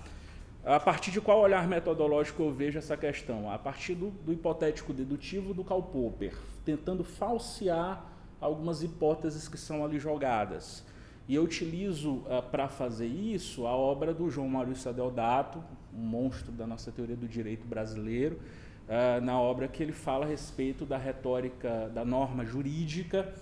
A 0.64 0.80
partir 0.80 1.12
de 1.12 1.22
qual 1.22 1.40
olhar 1.40 1.68
metodológico 1.68 2.44
eu 2.44 2.52
vejo 2.52 2.78
essa 2.78 2.98
questão? 2.98 3.50
A 3.50 3.58
partir 3.58 3.96
do, 3.96 4.10
do 4.10 4.34
hipotético 4.34 4.94
dedutivo 4.94 5.54
do 5.54 5.64
Karl 5.64 5.82
Popper, 5.82 6.36
tentando 6.66 7.04
falsear 7.04 8.06
algumas 8.42 8.84
hipóteses 8.84 9.48
que 9.48 9.58
são 9.58 9.86
ali 9.86 10.00
jogadas. 10.00 10.84
E 11.30 11.36
eu 11.36 11.44
utilizo 11.44 12.16
uh, 12.16 12.44
para 12.52 12.68
fazer 12.68 13.08
isso 13.08 13.68
a 13.68 13.76
obra 13.76 14.14
do 14.14 14.30
João 14.30 14.50
Maurício 14.50 14.90
Adeodato, 14.90 15.64
um 15.94 16.02
monstro 16.02 16.52
da 16.52 16.68
nossa 16.68 16.92
teoria 16.92 17.16
do 17.16 17.28
direito 17.28 17.66
brasileiro, 17.66 18.40
uh, 18.88 19.24
na 19.24 19.40
obra 19.40 19.68
que 19.68 19.82
ele 19.82 19.92
fala 19.94 20.26
a 20.26 20.28
respeito 20.28 20.86
da 20.86 20.98
retórica 20.98 21.90
da 21.94 22.04
norma 22.04 22.44
jurídica 22.44 23.34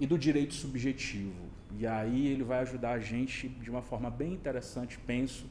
e 0.00 0.06
do 0.06 0.16
direito 0.16 0.54
subjetivo. 0.54 1.50
E 1.78 1.86
aí 1.86 2.28
ele 2.28 2.44
vai 2.44 2.60
ajudar 2.60 2.92
a 2.92 2.98
gente 2.98 3.48
de 3.48 3.70
uma 3.70 3.82
forma 3.82 4.08
bem 4.08 4.32
interessante, 4.32 4.98
penso, 4.98 5.46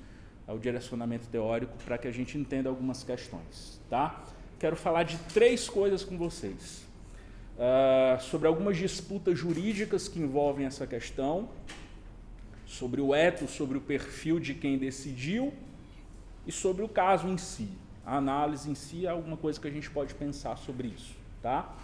ao 0.47 0.57
direcionamento 0.59 1.27
teórico 1.27 1.73
para 1.85 1.97
que 1.97 2.07
a 2.07 2.11
gente 2.11 2.37
entenda 2.37 2.69
algumas 2.69 3.03
questões, 3.03 3.79
tá? 3.89 4.23
Quero 4.59 4.75
falar 4.75 5.03
de 5.03 5.17
três 5.33 5.67
coisas 5.69 6.03
com 6.03 6.17
vocês. 6.17 6.85
Uh, 7.57 8.21
sobre 8.21 8.47
algumas 8.47 8.77
disputas 8.77 9.37
jurídicas 9.37 10.07
que 10.07 10.19
envolvem 10.19 10.65
essa 10.65 10.87
questão, 10.87 11.49
sobre 12.65 13.01
o 13.01 13.13
eto, 13.13 13.47
sobre 13.47 13.77
o 13.77 13.81
perfil 13.81 14.39
de 14.39 14.53
quem 14.53 14.77
decidiu 14.77 15.53
e 16.47 16.51
sobre 16.51 16.83
o 16.83 16.89
caso 16.89 17.27
em 17.27 17.37
si. 17.37 17.69
A 18.05 18.17
análise 18.17 18.69
em 18.69 18.75
si 18.75 19.05
é 19.05 19.09
alguma 19.09 19.37
coisa 19.37 19.59
que 19.59 19.67
a 19.67 19.71
gente 19.71 19.89
pode 19.89 20.15
pensar 20.15 20.57
sobre 20.57 20.87
isso, 20.87 21.15
tá? 21.41 21.75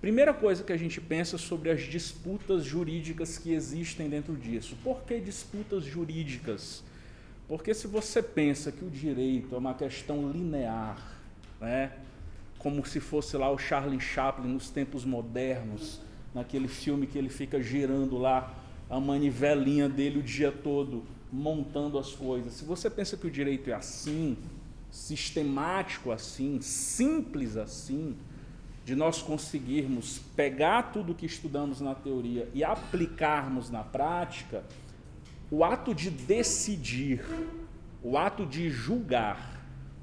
Primeira 0.00 0.34
coisa 0.34 0.62
que 0.62 0.72
a 0.72 0.76
gente 0.76 1.00
pensa 1.00 1.38
sobre 1.38 1.70
as 1.70 1.80
disputas 1.82 2.64
jurídicas 2.64 3.38
que 3.38 3.52
existem 3.52 4.10
dentro 4.10 4.36
disso. 4.36 4.76
Por 4.84 5.02
que 5.02 5.18
disputas 5.18 5.84
jurídicas? 5.84 6.82
Porque 7.48 7.72
se 7.74 7.86
você 7.86 8.22
pensa 8.22 8.72
que 8.72 8.84
o 8.84 8.90
direito 8.90 9.54
é 9.54 9.58
uma 9.58 9.74
questão 9.74 10.30
linear, 10.30 10.98
né? 11.60 11.92
como 12.58 12.84
se 12.84 12.98
fosse 12.98 13.36
lá 13.36 13.50
o 13.50 13.58
Charlie 13.58 14.00
Chaplin 14.00 14.48
nos 14.48 14.70
tempos 14.70 15.04
modernos, 15.04 16.00
naquele 16.34 16.68
filme 16.68 17.06
que 17.06 17.16
ele 17.16 17.28
fica 17.28 17.62
girando 17.62 18.18
lá 18.18 18.52
a 18.90 18.98
manivelinha 18.98 19.88
dele 19.88 20.18
o 20.18 20.22
dia 20.22 20.50
todo, 20.50 21.04
montando 21.32 21.98
as 21.98 22.12
coisas. 22.12 22.54
Se 22.54 22.64
você 22.64 22.90
pensa 22.90 23.16
que 23.16 23.26
o 23.26 23.30
direito 23.30 23.70
é 23.70 23.74
assim, 23.74 24.36
sistemático 24.90 26.10
assim, 26.10 26.60
simples 26.60 27.56
assim, 27.56 28.16
de 28.84 28.94
nós 28.94 29.22
conseguirmos 29.22 30.20
pegar 30.34 30.92
tudo 30.92 31.14
que 31.14 31.26
estudamos 31.26 31.80
na 31.80 31.94
teoria 31.94 32.48
e 32.54 32.62
aplicarmos 32.62 33.70
na 33.70 33.82
prática, 33.82 34.64
o 35.50 35.64
ato 35.64 35.94
de 35.94 36.10
decidir, 36.10 37.24
o 38.02 38.18
ato 38.18 38.44
de 38.44 38.68
julgar, 38.68 39.56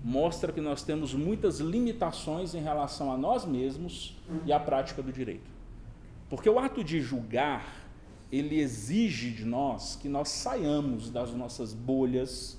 mostra 0.04 0.52
que 0.52 0.60
nós 0.60 0.84
temos 0.84 1.14
muitas 1.14 1.60
limitações 1.60 2.54
em 2.54 2.62
relação 2.62 3.12
a 3.12 3.18
nós 3.18 3.46
mesmos 3.46 4.18
e 4.46 4.52
à 4.52 4.60
prática 4.60 5.02
do 5.02 5.12
direito. 5.12 5.50
Porque 6.30 6.50
o 6.50 6.60
ato 6.60 6.84
de 6.84 7.00
julgar, 7.00 7.88
ele 8.32 8.60
exige 8.60 9.32
de 9.32 9.46
nós 9.46 9.96
que 9.96 10.10
nós 10.10 10.30
saiamos 10.30 11.10
das 11.10 11.34
nossas 11.34 11.74
bolhas 11.74 12.58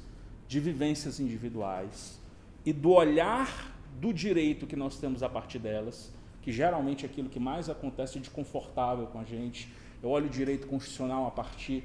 de 0.48 0.60
vivências 0.60 1.20
individuais 1.20 2.18
e 2.64 2.72
do 2.72 2.92
olhar 2.92 3.74
do 4.00 4.12
direito 4.12 4.66
que 4.66 4.76
nós 4.76 4.98
temos 4.98 5.22
a 5.22 5.28
partir 5.28 5.58
delas, 5.58 6.12
que 6.40 6.52
geralmente 6.52 7.04
é 7.04 7.08
aquilo 7.08 7.28
que 7.28 7.40
mais 7.40 7.68
acontece 7.68 8.18
de 8.20 8.30
confortável 8.30 9.06
com 9.06 9.18
a 9.18 9.24
gente. 9.24 9.68
Eu 10.02 10.10
olho 10.10 10.26
o 10.26 10.30
direito 10.30 10.66
constitucional 10.66 11.26
a 11.26 11.30
partir 11.30 11.84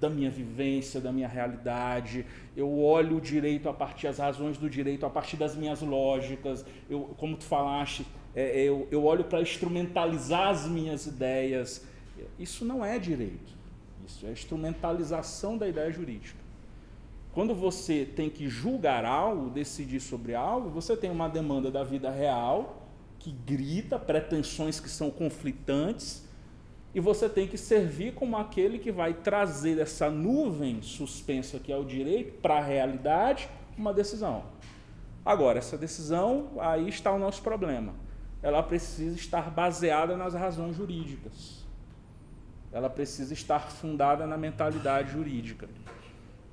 da 0.00 0.08
minha 0.08 0.30
vivência, 0.30 1.00
da 1.00 1.12
minha 1.12 1.28
realidade. 1.28 2.26
Eu 2.56 2.78
olho 2.78 3.16
o 3.18 3.20
direito 3.20 3.68
a 3.68 3.72
partir 3.72 4.06
das 4.06 4.18
razões 4.18 4.58
do 4.58 4.68
direito, 4.68 5.04
a 5.06 5.10
partir 5.10 5.36
das 5.36 5.54
minhas 5.54 5.80
lógicas. 5.82 6.64
Eu, 6.88 7.14
como 7.16 7.36
tu 7.36 7.44
falaste, 7.44 8.06
é, 8.34 8.60
é 8.60 8.64
eu, 8.64 8.86
eu 8.90 9.04
olho 9.04 9.24
para 9.24 9.40
instrumentalizar 9.40 10.48
as 10.48 10.66
minhas 10.66 11.06
ideias. 11.06 11.84
Isso 12.38 12.64
não 12.64 12.84
é 12.84 12.98
direito. 12.98 13.54
Isso 14.06 14.26
é 14.26 14.30
instrumentalização 14.30 15.58
da 15.58 15.68
ideia 15.68 15.90
jurídica. 15.90 16.46
Quando 17.32 17.54
você 17.54 18.06
tem 18.06 18.30
que 18.30 18.48
julgar 18.48 19.04
algo, 19.04 19.50
decidir 19.50 20.00
sobre 20.00 20.34
algo, 20.34 20.70
você 20.70 20.96
tem 20.96 21.10
uma 21.10 21.28
demanda 21.28 21.70
da 21.70 21.84
vida 21.84 22.10
real 22.10 22.88
que 23.18 23.30
grita, 23.30 23.98
pretensões 23.98 24.80
que 24.80 24.88
são 24.88 25.10
conflitantes, 25.10 26.25
e 26.96 27.00
você 27.00 27.28
tem 27.28 27.46
que 27.46 27.58
servir 27.58 28.14
como 28.14 28.38
aquele 28.38 28.78
que 28.78 28.90
vai 28.90 29.12
trazer 29.12 29.78
essa 29.78 30.08
nuvem 30.08 30.80
suspensa 30.80 31.58
que 31.58 31.70
é 31.70 31.76
o 31.76 31.84
direito 31.84 32.40
para 32.40 32.56
a 32.56 32.62
realidade 32.62 33.50
uma 33.76 33.92
decisão. 33.92 34.44
Agora, 35.22 35.58
essa 35.58 35.76
decisão, 35.76 36.52
aí 36.58 36.88
está 36.88 37.12
o 37.12 37.18
nosso 37.18 37.42
problema. 37.42 37.92
Ela 38.42 38.62
precisa 38.62 39.14
estar 39.14 39.50
baseada 39.50 40.16
nas 40.16 40.32
razões 40.32 40.74
jurídicas. 40.74 41.66
Ela 42.72 42.88
precisa 42.88 43.34
estar 43.34 43.70
fundada 43.70 44.26
na 44.26 44.38
mentalidade 44.38 45.12
jurídica. 45.12 45.68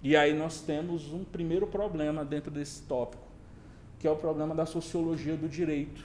E 0.01 0.13
aí 0.13 0.33
nós 0.33 0.59
temos 0.59 1.13
um 1.13 1.23
primeiro 1.23 1.67
problema 1.67 2.25
dentro 2.25 2.51
desse 2.51 2.81
tópico, 2.81 3.23
que 3.97 4.05
é 4.05 4.11
o 4.11 4.17
problema 4.17 4.53
da 4.53 4.65
sociologia 4.65 5.37
do 5.37 5.47
direito. 5.47 6.03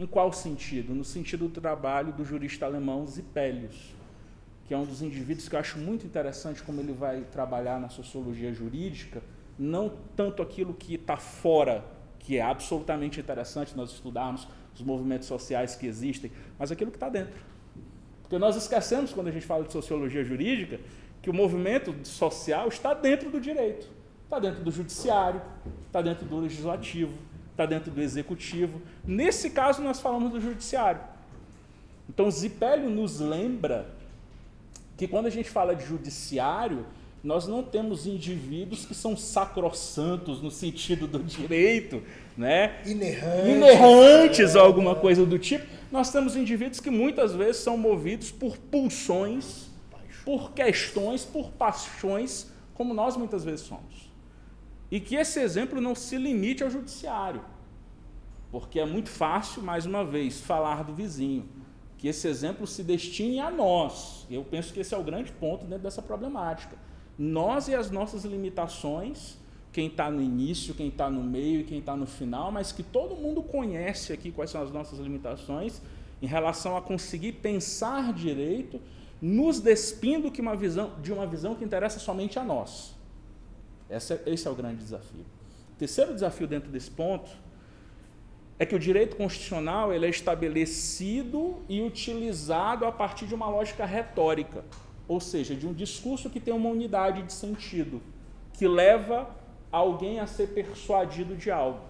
Em 0.00 0.06
qual 0.06 0.32
sentido? 0.32 0.94
No 0.94 1.04
sentido 1.04 1.46
do 1.46 1.60
trabalho 1.60 2.10
do 2.14 2.24
jurista 2.24 2.64
alemão 2.64 3.06
Zipelius, 3.06 3.94
que 4.64 4.72
é 4.72 4.76
um 4.78 4.86
dos 4.86 5.02
indivíduos 5.02 5.46
que 5.46 5.54
eu 5.54 5.60
acho 5.60 5.76
muito 5.76 6.06
interessante 6.06 6.62
como 6.62 6.80
ele 6.80 6.94
vai 6.94 7.20
trabalhar 7.30 7.78
na 7.78 7.90
sociologia 7.90 8.50
jurídica, 8.50 9.22
não 9.58 9.92
tanto 10.16 10.40
aquilo 10.40 10.72
que 10.72 10.94
está 10.94 11.18
fora, 11.18 11.84
que 12.18 12.38
é 12.38 12.40
absolutamente 12.40 13.20
interessante 13.20 13.76
nós 13.76 13.90
estudarmos 13.90 14.48
os 14.74 14.80
movimentos 14.80 15.28
sociais 15.28 15.76
que 15.76 15.86
existem, 15.86 16.32
mas 16.58 16.72
aquilo 16.72 16.90
que 16.90 16.96
está 16.96 17.10
dentro. 17.10 17.38
Porque 18.22 18.38
nós 18.38 18.56
esquecemos, 18.56 19.12
quando 19.12 19.28
a 19.28 19.32
gente 19.32 19.44
fala 19.44 19.64
de 19.64 19.72
sociologia 19.72 20.24
jurídica, 20.24 20.80
que 21.20 21.28
o 21.28 21.34
movimento 21.34 21.94
social 22.08 22.68
está 22.68 22.94
dentro 22.94 23.30
do 23.30 23.38
direito, 23.38 23.86
está 24.24 24.38
dentro 24.38 24.64
do 24.64 24.70
judiciário, 24.70 25.42
está 25.86 26.00
dentro 26.00 26.24
do 26.24 26.40
legislativo, 26.40 27.12
está 27.60 27.66
dentro 27.66 27.90
do 27.90 28.00
executivo. 28.00 28.80
Nesse 29.04 29.50
caso, 29.50 29.82
nós 29.82 30.00
falamos 30.00 30.32
do 30.32 30.40
judiciário. 30.40 31.00
Então, 32.08 32.30
Zipélio 32.30 32.90
nos 32.90 33.20
lembra 33.20 33.88
que 34.96 35.06
quando 35.06 35.26
a 35.26 35.30
gente 35.30 35.48
fala 35.48 35.74
de 35.74 35.84
judiciário, 35.84 36.84
nós 37.22 37.46
não 37.46 37.62
temos 37.62 38.06
indivíduos 38.06 38.84
que 38.84 38.94
são 38.94 39.16
sacrossantos 39.16 40.42
no 40.42 40.50
sentido 40.50 41.06
do 41.06 41.18
direito, 41.18 42.02
né? 42.36 42.80
Inerrantes. 42.86 43.48
Inerrantes 43.48 44.54
ou 44.54 44.62
alguma 44.62 44.94
coisa 44.94 45.24
do 45.24 45.38
tipo. 45.38 45.66
Nós 45.92 46.10
temos 46.10 46.36
indivíduos 46.36 46.80
que 46.80 46.90
muitas 46.90 47.34
vezes 47.34 47.58
são 47.58 47.76
movidos 47.76 48.30
por 48.30 48.56
pulsões 48.56 49.70
por 50.24 50.52
questões, 50.52 51.24
por 51.24 51.50
paixões, 51.50 52.46
como 52.74 52.94
nós 52.94 53.16
muitas 53.16 53.44
vezes 53.44 53.62
somos. 53.66 54.09
E 54.90 54.98
que 54.98 55.14
esse 55.14 55.40
exemplo 55.40 55.80
não 55.80 55.94
se 55.94 56.16
limite 56.16 56.64
ao 56.64 56.70
judiciário, 56.70 57.42
porque 58.50 58.80
é 58.80 58.84
muito 58.84 59.08
fácil, 59.08 59.62
mais 59.62 59.86
uma 59.86 60.04
vez, 60.04 60.40
falar 60.40 60.82
do 60.82 60.92
vizinho. 60.92 61.48
Que 61.96 62.08
esse 62.08 62.26
exemplo 62.26 62.66
se 62.66 62.82
destine 62.82 63.38
a 63.38 63.50
nós. 63.50 64.26
Eu 64.30 64.42
penso 64.42 64.72
que 64.72 64.80
esse 64.80 64.94
é 64.94 64.98
o 64.98 65.04
grande 65.04 65.30
ponto 65.32 65.64
dentro 65.64 65.84
dessa 65.84 66.02
problemática. 66.02 66.76
Nós 67.16 67.68
e 67.68 67.74
as 67.74 67.90
nossas 67.90 68.24
limitações, 68.24 69.36
quem 69.72 69.86
está 69.86 70.10
no 70.10 70.20
início, 70.20 70.74
quem 70.74 70.88
está 70.88 71.08
no 71.08 71.22
meio 71.22 71.60
e 71.60 71.64
quem 71.64 71.78
está 71.78 71.94
no 71.94 72.06
final, 72.06 72.50
mas 72.50 72.72
que 72.72 72.82
todo 72.82 73.14
mundo 73.14 73.42
conhece 73.42 74.12
aqui 74.12 74.32
quais 74.32 74.50
são 74.50 74.62
as 74.62 74.72
nossas 74.72 74.98
limitações 74.98 75.80
em 76.20 76.26
relação 76.26 76.76
a 76.76 76.82
conseguir 76.82 77.32
pensar 77.32 78.12
direito 78.12 78.80
nos 79.20 79.60
despindo 79.60 80.30
que 80.30 80.40
uma 80.40 80.56
visão, 80.56 80.92
de 81.00 81.12
uma 81.12 81.26
visão 81.26 81.54
que 81.54 81.64
interessa 81.64 81.98
somente 81.98 82.38
a 82.38 82.44
nós. 82.44 82.94
Esse 83.90 84.14
é, 84.14 84.22
esse 84.26 84.46
é 84.46 84.50
o 84.50 84.54
grande 84.54 84.76
desafio. 84.76 85.24
O 85.74 85.78
terceiro 85.78 86.14
desafio 86.14 86.46
dentro 86.46 86.70
desse 86.70 86.90
ponto 86.90 87.30
é 88.58 88.66
que 88.66 88.74
o 88.74 88.78
direito 88.78 89.16
constitucional 89.16 89.92
ele 89.92 90.06
é 90.06 90.08
estabelecido 90.08 91.62
e 91.68 91.80
utilizado 91.82 92.84
a 92.84 92.92
partir 92.92 93.26
de 93.26 93.34
uma 93.34 93.48
lógica 93.48 93.84
retórica, 93.84 94.64
ou 95.08 95.18
seja, 95.18 95.54
de 95.54 95.66
um 95.66 95.72
discurso 95.72 96.28
que 96.28 96.38
tem 96.38 96.52
uma 96.52 96.68
unidade 96.68 97.22
de 97.22 97.32
sentido, 97.32 98.02
que 98.52 98.68
leva 98.68 99.28
alguém 99.72 100.20
a 100.20 100.26
ser 100.26 100.48
persuadido 100.48 101.34
de 101.34 101.50
algo. 101.50 101.80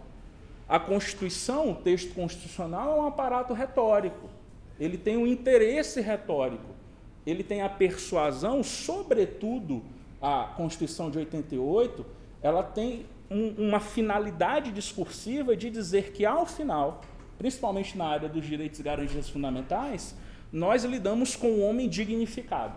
A 0.69 0.79
Constituição, 0.79 1.73
o 1.73 1.75
texto 1.75 2.15
constitucional, 2.15 2.97
é 2.97 3.01
um 3.01 3.07
aparato 3.07 3.53
retórico. 3.53 4.31
Ele 4.79 4.97
tem 4.97 5.17
um 5.17 5.27
interesse 5.27 6.01
retórico 6.01 6.81
ele 7.27 7.43
tem 7.43 7.63
a 7.63 7.69
persuasão, 7.69 8.63
sobretudo 8.63 9.83
a 10.21 10.45
Constituição 10.57 11.11
de 11.11 11.19
88, 11.19 12.05
ela 12.43 12.63
tem 12.63 13.07
um, 13.31 13.69
uma 13.69 13.81
finalidade 13.81 14.73
discursiva 14.73 15.57
de 15.57 15.71
dizer 15.71 16.13
que, 16.13 16.25
ao 16.25 16.47
final, 16.47 17.01
principalmente 17.39 17.97
na 17.97 18.07
área 18.07 18.29
dos 18.29 18.45
direitos 18.45 18.81
e 18.81 18.83
garantias 18.83 19.29
fundamentais, 19.29 20.15
nós 20.53 20.85
lidamos 20.85 21.37
com 21.37 21.49
o 21.49 21.61
homem 21.61 21.89
dignificado, 21.89 22.77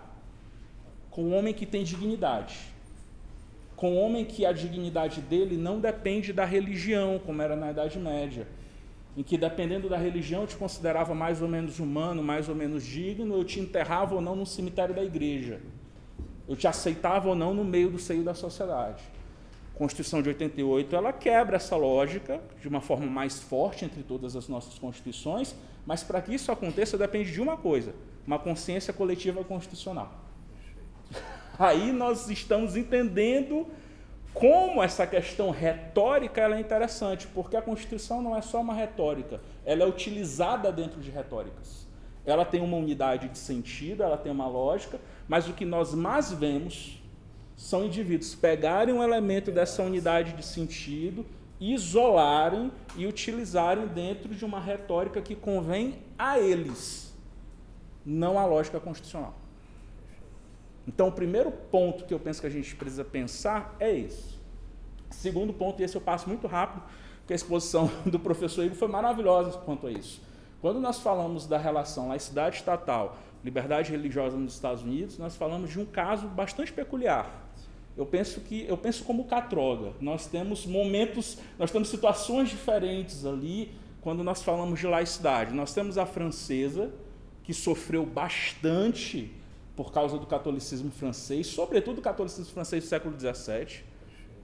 com 1.09 1.23
o 1.23 1.31
homem 1.31 1.53
que 1.53 1.65
tem 1.65 1.83
dignidade, 1.83 2.57
com 3.75 3.93
o 3.93 3.97
homem 3.97 4.23
que 4.23 4.45
a 4.45 4.51
dignidade 4.51 5.21
dele 5.21 5.57
não 5.57 5.79
depende 5.79 6.31
da 6.31 6.45
religião, 6.45 7.19
como 7.25 7.41
era 7.41 7.55
na 7.55 7.71
Idade 7.71 7.99
Média 7.99 8.47
em 9.15 9.21
que 9.21 9.37
dependendo 9.37 9.87
da 9.87 9.97
religião 9.97 10.41
eu 10.41 10.47
te 10.47 10.55
considerava 10.55 11.13
mais 11.13 11.41
ou 11.41 11.47
menos 11.47 11.79
humano, 11.79 12.23
mais 12.23 12.49
ou 12.49 12.55
menos 12.55 12.83
digno, 12.83 13.35
eu 13.35 13.43
te 13.43 13.59
enterrava 13.59 14.15
ou 14.15 14.21
não 14.21 14.35
no 14.35 14.45
cemitério 14.45 14.93
da 14.95 15.03
igreja. 15.03 15.61
Eu 16.47 16.55
te 16.55 16.67
aceitava 16.67 17.29
ou 17.29 17.35
não 17.35 17.53
no 17.53 17.63
meio 17.63 17.89
do 17.89 17.99
seio 17.99 18.23
da 18.23 18.33
sociedade. 18.33 19.03
A 19.73 19.77
Constituição 19.77 20.21
de 20.21 20.29
88 20.29 20.95
ela 20.95 21.11
quebra 21.11 21.55
essa 21.55 21.75
lógica 21.75 22.39
de 22.61 22.67
uma 22.67 22.81
forma 22.81 23.07
mais 23.07 23.41
forte 23.41 23.85
entre 23.85 24.03
todas 24.03 24.35
as 24.35 24.47
nossas 24.47 24.77
constituições, 24.77 25.55
mas 25.85 26.03
para 26.03 26.21
que 26.21 26.33
isso 26.33 26.51
aconteça 26.51 26.97
depende 26.97 27.31
de 27.31 27.41
uma 27.41 27.57
coisa: 27.57 27.93
uma 28.25 28.37
consciência 28.37 28.93
coletiva 28.93 29.43
constitucional. 29.43 30.11
Aí 31.57 31.91
nós 31.91 32.29
estamos 32.29 32.75
entendendo 32.75 33.67
como 34.33 34.81
essa 34.81 35.05
questão 35.05 35.51
retórica 35.51 36.41
é 36.41 36.59
interessante, 36.59 37.27
porque 37.27 37.55
a 37.55 37.61
Constituição 37.61 38.21
não 38.21 38.35
é 38.35 38.41
só 38.41 38.59
uma 38.59 38.73
retórica, 38.73 39.39
ela 39.63 39.83
é 39.83 39.87
utilizada 39.87 40.71
dentro 40.71 40.99
de 40.99 41.11
retóricas. 41.11 41.82
Ela 42.25 42.45
tem 42.45 42.61
uma 42.61 42.77
unidade 42.77 43.27
de 43.27 43.37
sentido, 43.37 44.03
ela 44.03 44.17
tem 44.17 44.31
uma 44.31 44.47
lógica, 44.47 44.99
mas 45.27 45.47
o 45.47 45.53
que 45.53 45.65
nós 45.65 45.93
mais 45.93 46.31
vemos 46.31 47.01
são 47.55 47.85
indivíduos 47.85 48.33
pegarem 48.33 48.93
um 48.93 49.03
elemento 49.03 49.51
dessa 49.51 49.83
unidade 49.83 50.33
de 50.33 50.43
sentido, 50.43 51.25
isolarem 51.59 52.71
e 52.95 53.05
utilizarem 53.05 53.87
dentro 53.87 54.33
de 54.33 54.43
uma 54.43 54.59
retórica 54.59 55.21
que 55.21 55.35
convém 55.35 55.99
a 56.17 56.39
eles, 56.39 57.13
não 58.05 58.39
à 58.39 58.45
lógica 58.45 58.79
constitucional. 58.79 59.35
Então, 60.87 61.07
o 61.07 61.11
primeiro 61.11 61.51
ponto 61.51 62.05
que 62.05 62.13
eu 62.13 62.19
penso 62.19 62.41
que 62.41 62.47
a 62.47 62.49
gente 62.49 62.75
precisa 62.75 63.05
pensar 63.05 63.75
é 63.79 63.95
esse. 63.95 64.33
Segundo 65.09 65.53
ponto, 65.53 65.81
e 65.81 65.85
esse 65.85 65.95
eu 65.95 66.01
passo 66.01 66.27
muito 66.27 66.47
rápido, 66.47 66.83
porque 67.19 67.33
a 67.33 67.35
exposição 67.35 67.89
do 68.05 68.19
professor 68.19 68.65
Igor 68.65 68.75
foi 68.75 68.87
maravilhosa 68.87 69.57
quanto 69.59 69.87
a 69.87 69.91
isso. 69.91 70.21
Quando 70.63 70.79
nós 70.79 71.01
falamos 71.01 71.45
da 71.45 71.57
relação 71.57 72.07
laicidade 72.07 72.55
estatal, 72.55 73.17
liberdade 73.43 73.91
religiosa 73.91 74.37
nos 74.37 74.53
Estados 74.53 74.81
Unidos, 74.81 75.17
nós 75.17 75.35
falamos 75.35 75.69
de 75.69 75.77
um 75.77 75.85
caso 75.85 76.25
bastante 76.25 76.71
peculiar. 76.71 77.49
Eu 77.97 78.05
penso 78.05 78.39
que 78.39 78.65
eu 78.65 78.77
penso 78.77 79.03
como 79.03 79.25
Catroga. 79.25 79.91
Nós 79.99 80.25
temos 80.25 80.65
momentos, 80.65 81.37
nós 81.59 81.69
temos 81.69 81.89
situações 81.89 82.47
diferentes 82.47 83.25
ali 83.25 83.73
quando 83.99 84.23
nós 84.23 84.41
falamos 84.41 84.79
de 84.79 84.87
laicidade. 84.87 85.53
Nós 85.53 85.73
temos 85.73 85.97
a 85.97 86.05
francesa 86.05 86.93
que 87.43 87.53
sofreu 87.53 88.05
bastante 88.05 89.33
por 89.75 89.91
causa 89.91 90.17
do 90.17 90.25
catolicismo 90.25 90.91
francês, 90.91 91.45
sobretudo 91.47 91.97
o 91.97 92.01
catolicismo 92.01 92.53
francês 92.53 92.85
do 92.85 92.87
século 92.87 93.19
XVII, 93.19 93.83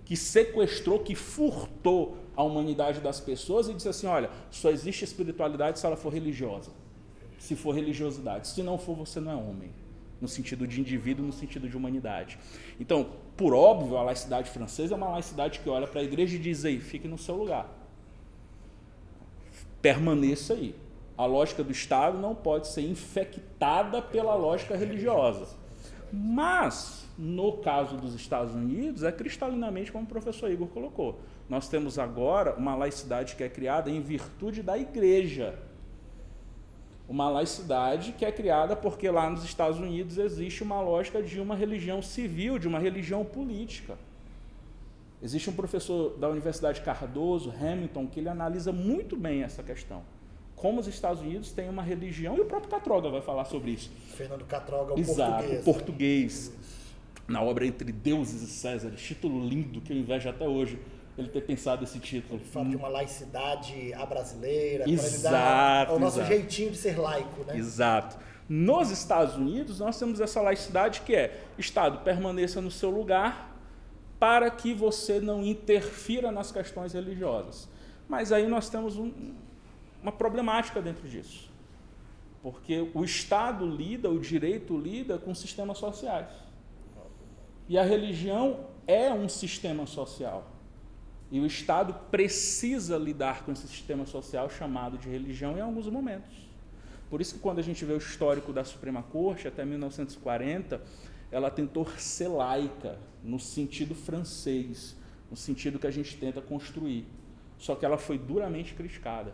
que 0.10 0.18
sequestrou, 0.18 0.98
que 0.98 1.14
furtou 1.14 2.18
a 2.36 2.42
humanidade 2.42 3.00
das 3.00 3.20
pessoas 3.20 3.70
e 3.70 3.76
disse 3.76 3.88
assim: 3.88 4.08
olha, 4.08 4.32
só 4.50 4.72
existe 4.72 5.04
espiritualidade 5.04 5.78
se 5.78 5.86
ela 5.86 5.96
for 5.96 6.12
religiosa, 6.12 6.72
se 7.38 7.56
for 7.56 7.76
religiosidade. 7.76 8.48
Se 8.48 8.64
não 8.64 8.80
for, 8.80 8.96
você 8.96 9.20
não 9.20 9.32
é 9.32 9.36
homem, 9.36 9.70
no 10.20 10.28
sentido 10.28 10.66
de 10.66 10.82
indivíduo, 10.82 11.24
no 11.24 11.32
sentido 11.32 11.70
de 11.70 11.78
humanidade. 11.78 12.40
Então, 12.80 13.12
por 13.38 13.54
óbvio, 13.54 13.98
a 13.98 14.02
laicidade 14.02 14.50
francesa 14.50 14.96
é 14.96 14.98
uma 14.98 15.10
laicidade 15.10 15.60
que 15.60 15.70
olha 15.70 15.86
para 15.86 16.02
a 16.02 16.04
igreja 16.04 16.38
e 16.38 16.40
diz 16.40 16.66
aí, 16.66 16.80
fique 16.80 17.08
no 17.08 17.20
seu 17.20 17.36
lugar. 17.36 17.70
Permaneça 19.80 20.56
aí 20.56 20.74
a 21.16 21.26
lógica 21.28 21.64
do 21.64 21.72
Estado 21.72 22.18
não 22.18 22.34
pode 22.34 22.68
ser 22.68 22.82
infectada 22.82 24.02
pela 24.02 24.34
lógica 24.34 24.76
religiosa. 24.76 25.50
Mas, 26.12 27.08
no 27.22 27.58
caso 27.58 27.98
dos 27.98 28.16
Estados 28.16 28.56
Unidos, 28.56 29.04
é 29.04 29.12
cristalinamente 29.12 29.92
como 29.92 30.06
o 30.06 30.08
professor 30.08 30.50
Igor 30.50 30.70
colocou. 30.70 31.20
Nós 31.50 31.68
temos 31.68 32.00
agora 32.00 32.56
uma 32.56 32.74
laicidade 32.76 33.36
que 33.36 33.44
é 33.44 33.50
criada 33.50 33.90
em 33.90 34.00
virtude 34.00 34.64
da 34.64 34.78
igreja. 34.78 35.60
Uma 37.10 37.30
laicidade 37.30 38.14
que 38.14 38.24
é 38.24 38.32
criada 38.32 38.74
porque 38.74 39.10
lá 39.10 39.30
nos 39.30 39.44
Estados 39.44 39.80
Unidos 39.80 40.18
existe 40.18 40.64
uma 40.64 40.80
lógica 40.80 41.22
de 41.22 41.42
uma 41.42 41.56
religião 41.56 42.02
civil, 42.02 42.58
de 42.58 42.70
uma 42.70 42.80
religião 42.80 43.26
política. 43.26 43.98
Existe 45.22 45.50
um 45.50 45.54
professor 45.54 46.18
da 46.18 46.30
Universidade 46.30 46.80
Cardoso, 46.80 47.52
Hamilton, 47.52 48.08
que 48.08 48.22
ele 48.22 48.30
analisa 48.30 48.72
muito 48.72 49.18
bem 49.18 49.44
essa 49.44 49.62
questão 49.62 50.04
como 50.56 50.82
os 50.82 50.88
Estados 50.88 51.22
Unidos 51.22 51.52
têm 51.54 51.70
uma 51.70 51.82
religião, 51.82 52.36
e 52.36 52.42
o 52.42 52.46
próprio 52.46 52.70
Catroga 52.70 53.10
vai 53.10 53.22
falar 53.22 53.46
sobre 53.46 53.72
isso. 53.72 53.90
Fernando 54.10 54.44
Catroga, 54.44 54.94
o 54.94 55.00
Exato, 55.00 55.44
português. 55.44 55.62
O 55.62 55.64
português. 55.64 56.50
Né? 56.50 56.79
Na 57.30 57.42
obra 57.44 57.66
Entre 57.66 57.92
Deuses 57.92 58.42
e 58.42 58.48
César, 58.48 58.90
título 58.92 59.48
lindo 59.48 59.80
que 59.80 59.94
eu 59.94 59.98
invejo 59.98 60.28
até 60.28 60.48
hoje 60.48 60.80
ele 61.16 61.30
ter 61.30 61.42
pensado 61.42 61.84
esse 61.84 62.00
título. 62.00 62.40
Ele 62.40 62.46
fala 62.46 62.70
de 62.70 62.76
uma 62.76 62.88
laicidade 62.88 63.94
à 63.94 64.06
brasileira, 64.06 64.90
exato, 64.90 65.94
o 65.94 66.00
nosso 66.00 66.20
exato. 66.20 66.34
jeitinho 66.34 66.72
de 66.72 66.78
ser 66.78 66.98
laico, 66.98 67.44
né? 67.44 67.58
Exato. 67.58 68.18
Nos 68.48 68.90
Estados 68.90 69.36
Unidos, 69.36 69.80
nós 69.80 70.00
temos 70.00 70.20
essa 70.20 70.42
laicidade 70.42 71.02
que 71.02 71.16
é: 71.16 71.44
Estado, 71.58 72.00
permaneça 72.00 72.60
no 72.62 72.72
seu 72.72 72.90
lugar 72.90 73.56
para 74.20 74.50
que 74.50 74.74
você 74.74 75.20
não 75.20 75.44
interfira 75.44 76.32
nas 76.32 76.52
questões 76.52 76.94
religiosas. 76.94 77.70
Mas 78.08 78.32
aí 78.32 78.48
nós 78.48 78.70
temos 78.70 78.98
um, 78.98 79.12
uma 80.02 80.12
problemática 80.12 80.82
dentro 80.82 81.08
disso. 81.08 81.50
Porque 82.42 82.90
o 82.94 83.04
Estado 83.04 83.68
lida, 83.68 84.10
o 84.10 84.20
direito 84.20 84.78
lida 84.78 85.18
com 85.18 85.36
sistemas 85.36 85.78
sociais. 85.78 86.28
E 87.70 87.78
a 87.78 87.84
religião 87.84 88.66
é 88.88 89.14
um 89.14 89.30
sistema 89.30 89.86
social. 89.86 90.50
E 91.32 91.40
o 91.40 91.46
Estado 91.46 91.94
precisa 92.10 92.98
lidar 92.98 93.46
com 93.46 93.52
esse 93.52 93.68
sistema 93.68 94.08
social 94.08 94.50
chamado 94.50 94.98
de 94.98 95.08
religião 95.08 95.56
em 95.56 95.62
alguns 95.62 95.86
momentos. 95.86 96.50
Por 97.12 97.22
isso 97.22 97.36
que 97.36 97.40
quando 97.40 97.60
a 97.60 97.62
gente 97.62 97.86
vê 97.86 97.94
o 97.94 97.98
histórico 97.98 98.52
da 98.52 98.64
Suprema 98.64 99.04
Corte, 99.04 99.48
até 99.48 99.64
1940, 99.64 100.82
ela 101.32 101.52
tentou 101.52 101.88
ser 101.98 102.30
laica, 102.30 102.98
no 103.24 103.40
sentido 103.40 103.94
francês, 103.94 104.96
no 105.30 105.38
sentido 105.38 105.78
que 105.78 105.86
a 105.86 105.92
gente 105.92 106.18
tenta 106.18 106.42
construir. 106.42 107.06
Só 107.60 107.76
que 107.76 107.86
ela 107.86 108.00
foi 108.00 108.18
duramente 108.18 108.74
criticada. 108.74 109.32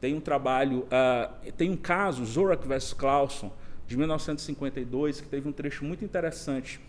Tem 0.00 0.14
um 0.14 0.20
trabalho, 0.20 0.86
uh, 0.86 1.52
tem 1.52 1.68
um 1.68 1.76
caso, 1.76 2.24
Zorak 2.24 2.66
vs. 2.66 2.94
Clauson, 2.94 3.52
de 3.86 3.94
1952, 3.98 5.20
que 5.20 5.28
teve 5.28 5.46
um 5.46 5.52
trecho 5.52 5.84
muito 5.84 6.02
interessante 6.02 6.80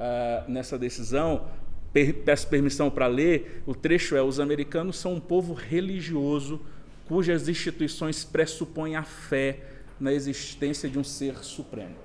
uh, 0.00 0.50
nessa 0.50 0.78
decisão. 0.78 1.44
Per, 1.92 2.14
peço 2.24 2.48
permissão 2.48 2.90
para 2.90 3.06
ler. 3.06 3.62
O 3.66 3.74
trecho 3.74 4.16
é: 4.16 4.22
Os 4.22 4.40
americanos 4.40 4.98
são 4.98 5.14
um 5.14 5.20
povo 5.20 5.52
religioso 5.52 6.60
cujas 7.06 7.48
instituições 7.48 8.24
pressupõem 8.24 8.96
a 8.96 9.02
fé 9.02 9.58
na 9.98 10.12
existência 10.12 10.88
de 10.88 10.98
um 10.98 11.04
ser 11.04 11.36
supremo. 11.38 11.96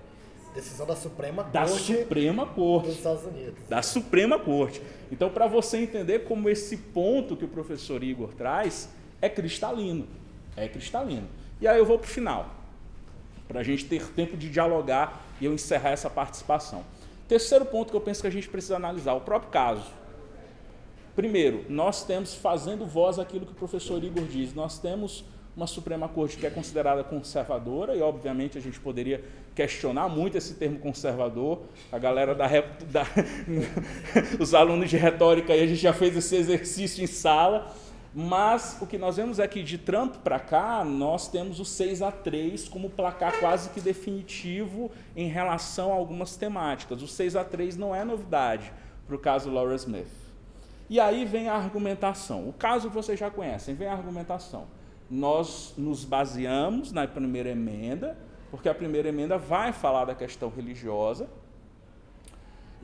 Decisão 0.56 0.88
da 0.88 0.96
Suprema 0.96 1.44
Corte. 1.44 1.54
Da 1.54 1.68
Suprema 1.68 2.46
Corte. 2.46 2.88
Dos 2.88 2.96
Estados 2.96 3.26
Unidos. 3.26 3.56
Da 3.70 3.82
Suprema 3.82 4.40
Corte. 4.40 4.82
Então, 5.12 5.30
para 5.30 5.48
você 5.48 5.78
entender 5.78 6.20
como 6.20 6.50
esse 6.50 6.78
ponto 6.78 7.36
que 7.36 7.44
o 7.44 7.48
professor 7.48 8.02
Igor 8.02 8.34
traz 8.34 8.90
é 9.22 9.30
cristalino. 9.30 10.08
É 10.56 10.68
cristalino. 10.70 11.28
E 11.60 11.68
aí 11.68 11.78
eu 11.78 11.86
vou 11.86 12.00
para 12.00 12.08
o 12.08 12.10
final, 12.10 12.56
para 13.48 13.60
a 13.60 13.64
gente 13.64 13.86
ter 13.86 14.08
tempo 14.08 14.38
de 14.38 14.50
dialogar 14.50 15.26
e 15.40 15.46
eu 15.46 15.54
encerrar 15.54 15.92
essa 15.92 16.10
participação. 16.10 16.84
Terceiro 17.28 17.66
ponto 17.66 17.90
que 17.90 17.96
eu 17.96 18.02
penso 18.02 18.22
que 18.22 18.28
a 18.28 18.32
gente 18.32 18.48
precisa 18.48 18.76
analisar, 18.76 19.14
o 19.14 19.22
próprio 19.22 19.52
caso. 19.52 19.90
Primeiro, 21.16 21.66
nós 21.70 22.04
temos 22.04 22.36
fazendo 22.36 22.86
voz 22.86 23.18
aquilo 23.18 23.46
que 23.46 23.52
o 23.52 23.56
professor 23.56 24.04
Igor 24.04 24.26
diz, 24.26 24.54
nós 24.54 24.78
temos 24.78 25.24
uma 25.56 25.66
Suprema 25.66 26.10
Corte 26.10 26.38
que 26.38 26.46
é 26.46 26.50
considerada 26.50 27.04
conservadora, 27.04 27.96
e 27.96 28.02
obviamente 28.02 28.58
a 28.58 28.62
gente 28.62 28.80
poderia 28.80 29.24
questionar 29.56 30.10
muito 30.10 30.38
esse 30.38 30.56
termo 30.56 30.78
conservador. 30.80 31.62
A 31.92 31.98
galera 31.98 32.36
da, 32.36 32.48
da 32.48 33.06
os 34.40 34.54
alunos 34.54 34.90
de 34.90 34.98
retórica 34.98 35.54
aí, 35.54 35.64
a 35.64 35.68
gente 35.68 35.80
já 35.80 35.94
fez 35.94 36.16
esse 36.18 36.36
exercício 36.36 37.02
em 37.04 37.08
sala. 37.08 37.74
Mas 38.18 38.78
o 38.80 38.88
que 38.88 38.98
nós 38.98 39.18
vemos 39.18 39.40
é 39.40 39.48
que 39.48 39.62
de 39.62 39.78
Trump 39.78 40.16
para 40.24 40.40
cá, 40.40 40.86
nós 40.86 41.28
temos 41.28 41.60
o 41.60 41.66
6 41.66 42.02
a 42.02 42.14
3 42.14 42.70
como 42.70 42.90
placar 42.90 43.38
quase 43.42 43.70
que 43.72 43.82
definitivo 43.82 44.90
em 45.18 45.28
relação 45.28 45.92
a 45.92 45.96
algumas 45.96 46.38
temáticas. 46.38 47.02
O 47.02 47.10
6 47.10 47.36
a 47.36 47.44
3 47.44 47.76
não 47.76 47.94
é 47.94 48.06
novidade 48.06 48.72
para 49.06 49.18
o 49.18 49.20
caso 49.20 49.52
Laura 49.52 49.76
Smith. 49.76 50.08
E 50.90 50.98
aí 50.98 51.26
vem 51.26 51.50
a 51.50 51.56
argumentação. 51.56 52.48
O 52.48 52.54
caso 52.54 52.90
vocês 52.90 53.20
já 53.20 53.30
conhecem, 53.30 53.76
vem 53.76 53.90
a 53.90 53.92
argumentação. 53.92 54.66
Nós 55.12 55.74
nos 55.78 56.06
baseamos 56.06 56.94
na 56.94 57.06
primeira 57.06 57.50
emenda, 57.50 58.18
porque 58.50 58.70
a 58.70 58.74
primeira 58.74 59.10
emenda 59.10 59.38
vai 59.38 59.74
falar 59.74 60.06
da 60.06 60.16
questão 60.16 60.50
religiosa, 60.50 61.28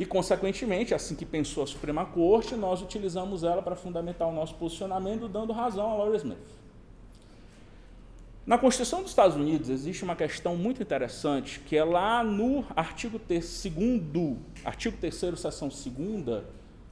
e, 0.02 0.06
consequentemente, 0.06 0.96
assim 0.96 1.14
que 1.14 1.24
pensou 1.24 1.62
a 1.62 1.68
Suprema 1.68 2.04
Corte, 2.04 2.56
nós 2.56 2.82
utilizamos 2.82 3.44
ela 3.44 3.62
para 3.62 3.76
fundamentar 3.76 4.28
o 4.28 4.32
nosso 4.32 4.56
posicionamento, 4.56 5.28
dando 5.28 5.54
razão 5.54 5.92
a 5.92 5.96
Laura 5.96 6.18
Smith. 6.18 6.40
Na 8.44 8.58
Constituição 8.58 9.04
dos 9.04 9.12
Estados 9.12 9.36
Unidos 9.36 9.70
existe 9.70 10.04
uma 10.04 10.16
questão 10.16 10.56
muito 10.58 10.82
interessante, 10.82 11.60
que 11.60 11.78
é 11.78 11.84
lá 11.84 12.24
no 12.24 12.66
artigo 12.76 13.20
3 13.20 13.64
artigo 14.66 14.98
3 14.98 15.16
seção 15.38 15.70
2 15.70 16.44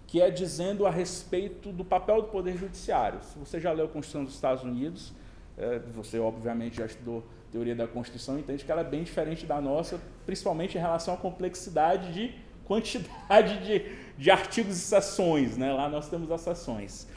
que 0.06 0.22
é 0.22 0.30
dizendo 0.30 0.86
a 0.86 0.92
respeito 0.92 1.72
do 1.72 1.84
papel 1.84 2.22
do 2.22 2.28
Poder 2.28 2.56
Judiciário. 2.60 3.24
Se 3.24 3.40
você 3.40 3.60
já 3.60 3.72
leu 3.72 3.86
a 3.86 3.90
Constituição 3.90 4.24
dos 4.24 4.36
Estados 4.36 4.64
Unidos, 4.64 5.14
é, 5.58 5.80
você 5.96 6.20
obviamente 6.20 6.78
já 6.78 6.86
estudou 6.86 7.24
teoria 7.52 7.76
da 7.76 7.88
Constituição, 7.88 8.38
entende 8.38 8.64
que 8.64 8.72
ela 8.72 8.82
é 8.82 8.84
bem 8.84 9.02
diferente 9.02 9.48
da 9.48 9.60
nossa, 9.60 10.00
principalmente 10.28 10.78
em 10.78 10.80
relação 10.80 11.16
à 11.16 11.18
complexidade 11.18 12.14
de 12.14 12.49
quantidade 12.70 13.66
de, 13.66 13.96
de 14.16 14.30
artigos 14.30 14.78
e 14.78 14.82
sessões, 14.82 15.58
né? 15.58 15.74
lá 15.74 15.90
nós 15.90 16.08
temos 16.08 16.30
as 16.30 16.42
sessões. 16.42 17.08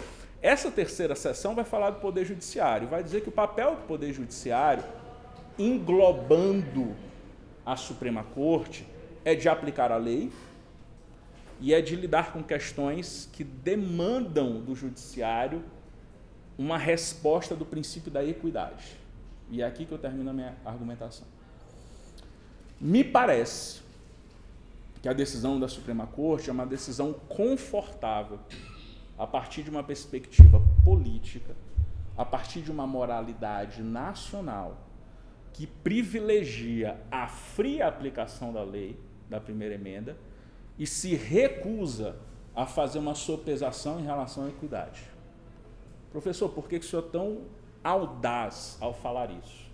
Essa 0.41 0.71
terceira 0.71 1.15
sessão 1.15 1.55
vai 1.55 1.63
falar 1.63 1.91
do 1.91 2.01
Poder 2.01 2.25
Judiciário, 2.25 2.89
vai 2.89 3.03
dizer 3.03 3.21
que 3.21 3.29
o 3.29 3.33
papel 3.33 3.77
do 3.77 3.83
Poder 3.83 4.15
Judiciário, 4.15 4.83
englobando 5.59 6.97
a 7.67 7.77
Suprema 7.77 8.25
Corte, 8.25 8.87
é 9.27 9.35
de 9.35 9.47
aplicar 9.47 9.93
a 9.93 9.99
lei 9.99 10.33
e 11.61 11.75
é 11.75 11.83
de 11.83 11.97
lidar 11.97 12.33
com 12.33 12.43
questões 12.43 13.29
que 13.31 13.45
demandam 13.45 14.59
do 14.59 14.75
Judiciário 14.75 15.63
uma 16.57 16.79
resposta 16.79 17.55
do 17.55 17.67
princípio 17.67 18.11
da 18.11 18.25
equidade. 18.25 18.97
E 19.51 19.61
é 19.61 19.67
aqui 19.67 19.85
que 19.85 19.93
eu 19.93 19.99
termino 19.99 20.31
a 20.31 20.33
minha 20.33 20.57
argumentação. 20.65 21.27
Me 22.81 23.05
parece 23.05 23.82
que 25.03 25.09
a 25.09 25.13
decisão 25.13 25.59
da 25.59 25.67
Suprema 25.67 26.07
Corte 26.07 26.49
é 26.49 26.53
uma 26.53 26.65
decisão 26.65 27.13
confortável 27.13 28.39
a 29.19 29.27
partir 29.27 29.65
de 29.65 29.69
uma 29.69 29.83
perspectiva 29.83 30.63
política, 30.85 31.57
a 32.17 32.25
partir 32.25 32.61
de 32.61 32.71
uma 32.71 32.87
moralidade 32.87 33.83
nacional 33.83 34.79
que 35.53 35.67
privilegia 35.67 36.99
a 37.11 37.27
fria 37.27 37.89
aplicação 37.89 38.53
da 38.53 38.63
lei, 38.63 38.99
da 39.29 39.41
primeira 39.41 39.75
emenda, 39.75 40.17
e 40.79 40.87
se 40.87 41.17
recusa 41.17 42.17
a 42.55 42.65
fazer 42.65 43.01
uma 43.01 43.15
sopesação 43.15 43.99
em 43.99 44.05
relação 44.05 44.45
à 44.45 44.49
equidade. 44.49 45.03
Professor, 46.13 46.49
por 46.49 46.69
que 46.69 46.77
o 46.77 46.83
senhor 46.83 47.05
é 47.07 47.11
tão 47.11 47.43
audaz 47.83 48.79
ao 48.81 48.95
falar 48.95 49.31
isso? 49.31 49.71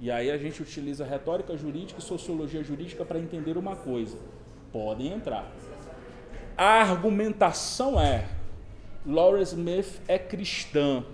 E 0.00 0.10
aí 0.10 0.30
a 0.30 0.36
gente 0.36 0.60
utiliza 0.60 1.04
retórica 1.04 1.56
jurídica 1.56 2.00
e 2.00 2.02
sociologia 2.02 2.64
jurídica 2.64 3.04
para 3.04 3.18
entender 3.18 3.56
uma 3.56 3.76
coisa. 3.76 4.18
Podem 4.72 5.12
entrar. 5.12 5.50
A 6.56 6.80
argumentação 6.80 8.00
é 8.00 8.28
Laura 9.04 9.42
Smith 9.42 10.00
é 10.08 10.18
cristã 10.18 11.04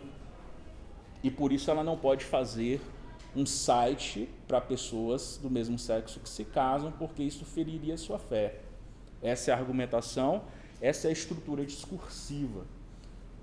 e 1.23 1.31
por 1.31 1.53
isso 1.53 1.71
ela 1.71 1.83
não 1.83 1.97
pode 1.97 2.25
fazer 2.25 2.81
um 3.35 3.45
site 3.45 4.29
para 4.47 4.61
pessoas 4.61 5.39
do 5.43 5.51
mesmo 5.51 5.79
sexo 5.79 6.21
que 6.21 6.29
se 6.29 6.45
casam, 6.45 6.93
porque 6.93 7.23
isso 7.23 7.45
feriria 7.45 7.97
sua 7.97 8.19
fé. 8.19 8.61
Essa 9.23 9.51
é 9.51 9.55
a 9.55 9.57
argumentação, 9.57 10.43
essa 10.81 11.09
é 11.09 11.11
a 11.11 11.13
estrutura 11.13 11.65
discursiva. 11.65 12.65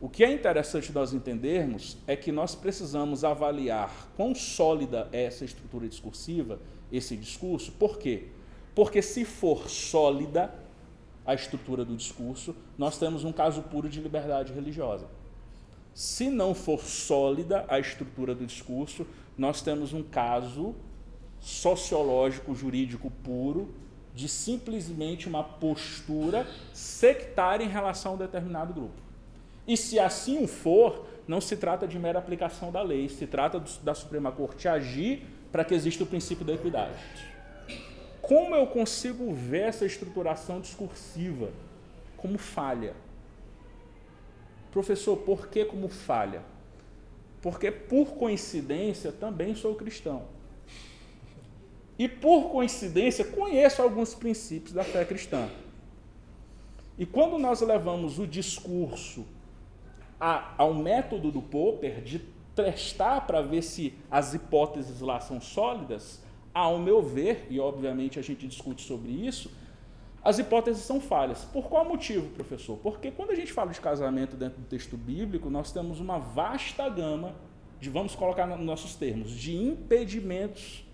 O 0.01 0.09
que 0.09 0.23
é 0.23 0.31
interessante 0.31 0.91
nós 0.91 1.13
entendermos 1.13 1.97
é 2.05 2.15
que 2.15 2.31
nós 2.31 2.53
precisamos 2.53 3.23
avaliar 3.23 4.09
quão 4.15 4.35
sólida 4.35 5.07
é 5.11 5.23
essa 5.23 5.45
estrutura 5.45 5.87
discursiva, 5.87 6.59
esse 6.91 7.15
discurso. 7.15 7.71
Por 7.71 7.97
quê? 7.97 8.27
Porque 8.75 9.01
se 9.01 9.23
for 9.23 9.69
sólida, 9.69 10.53
a 11.25 11.33
estrutura 11.33 11.83
do 11.83 11.95
discurso, 11.95 12.55
nós 12.77 12.99
temos 12.99 13.23
um 13.23 13.31
caso 13.31 13.63
puro 13.63 13.89
de 13.89 13.99
liberdade 13.99 14.53
religiosa. 14.53 15.07
Se 15.93 16.29
não 16.29 16.53
for 16.53 16.81
sólida 16.81 17.65
a 17.67 17.79
estrutura 17.79 18.35
do 18.35 18.45
discurso, 18.45 19.07
nós 19.37 19.61
temos 19.61 19.93
um 19.93 20.03
caso 20.03 20.75
sociológico, 21.39 22.53
jurídico 22.53 23.09
puro, 23.23 23.73
de 24.13 24.29
simplesmente 24.29 25.27
uma 25.27 25.43
postura 25.43 26.47
sectária 26.73 27.63
em 27.63 27.69
relação 27.69 28.11
a 28.11 28.15
um 28.15 28.17
determinado 28.17 28.73
grupo. 28.73 29.01
E 29.67 29.75
se 29.75 29.99
assim 29.99 30.47
for, 30.47 31.07
não 31.27 31.41
se 31.41 31.57
trata 31.57 31.87
de 31.87 31.97
mera 31.97 32.19
aplicação 32.19 32.71
da 32.71 32.81
lei, 32.81 33.09
se 33.09 33.25
trata 33.25 33.61
da 33.83 33.95
Suprema 33.95 34.31
Corte 34.31 34.67
agir 34.67 35.25
para 35.51 35.65
que 35.65 35.73
exista 35.73 36.03
o 36.03 36.07
princípio 36.07 36.45
da 36.45 36.53
equidade. 36.53 36.97
Como 38.27 38.55
eu 38.55 38.65
consigo 38.65 39.33
ver 39.33 39.67
essa 39.67 39.85
estruturação 39.85 40.59
discursiva 40.59 41.51
como 42.17 42.39
falha? 42.39 42.95
Professor, 44.71 45.15
por 45.17 45.47
que 45.47 45.63
como 45.63 45.87
falha? 45.87 46.41
Porque 47.39 47.69
por 47.69 48.15
coincidência 48.15 49.11
também 49.11 49.53
sou 49.53 49.75
cristão. 49.75 50.23
E 51.99 52.09
por 52.09 52.49
coincidência 52.49 53.23
conheço 53.23 53.81
alguns 53.81 54.15
princípios 54.15 54.73
da 54.73 54.83
fé 54.83 55.05
cristã. 55.05 55.47
E 56.97 57.05
quando 57.05 57.37
nós 57.37 57.61
levamos 57.61 58.17
o 58.17 58.25
discurso 58.25 59.23
a, 60.19 60.55
ao 60.57 60.73
método 60.73 61.31
do 61.31 61.43
Popper 61.43 62.01
de 62.01 62.19
testar 62.55 63.21
para 63.27 63.41
ver 63.41 63.61
se 63.61 63.93
as 64.09 64.33
hipóteses 64.33 64.99
lá 64.99 65.19
são 65.19 65.39
sólidas, 65.39 66.24
ao 66.55 66.79
meu 66.79 67.01
ver, 67.01 67.47
e 67.49 67.59
obviamente 67.59 68.17
a 68.17 68.21
gente 68.21 68.47
discute 68.47 68.81
sobre 68.81 69.11
isso, 69.11 69.51
as 70.23 70.39
hipóteses 70.39 70.83
são 70.83 71.01
falhas. 71.01 71.43
Por 71.43 71.65
qual 71.65 71.83
motivo, 71.83 72.29
professor? 72.29 72.77
Porque 72.77 73.11
quando 73.11 73.31
a 73.31 73.35
gente 73.35 73.51
fala 73.51 73.73
de 73.73 73.81
casamento 73.81 74.37
dentro 74.37 74.61
do 74.61 74.65
texto 74.65 74.95
bíblico, 74.95 75.49
nós 75.49 75.73
temos 75.73 75.99
uma 75.99 76.17
vasta 76.17 76.87
gama 76.87 77.35
de, 77.79 77.89
vamos 77.89 78.15
colocar 78.15 78.47
nos 78.47 78.59
nossos 78.61 78.95
termos, 78.95 79.31
de 79.31 79.53
impedimentos, 79.53 80.85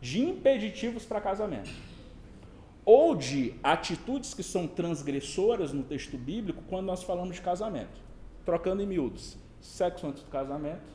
de 0.00 0.18
impeditivos 0.18 1.04
para 1.04 1.20
casamento. 1.20 1.70
Ou 2.82 3.14
de 3.14 3.54
atitudes 3.62 4.32
que 4.32 4.42
são 4.42 4.66
transgressoras 4.66 5.74
no 5.74 5.82
texto 5.82 6.16
bíblico 6.16 6.62
quando 6.68 6.86
nós 6.86 7.02
falamos 7.02 7.36
de 7.36 7.42
casamento. 7.42 8.00
Trocando 8.46 8.82
em 8.82 8.86
miúdos, 8.86 9.36
sexo 9.60 10.06
antes 10.06 10.22
do 10.22 10.30
casamento, 10.30 10.90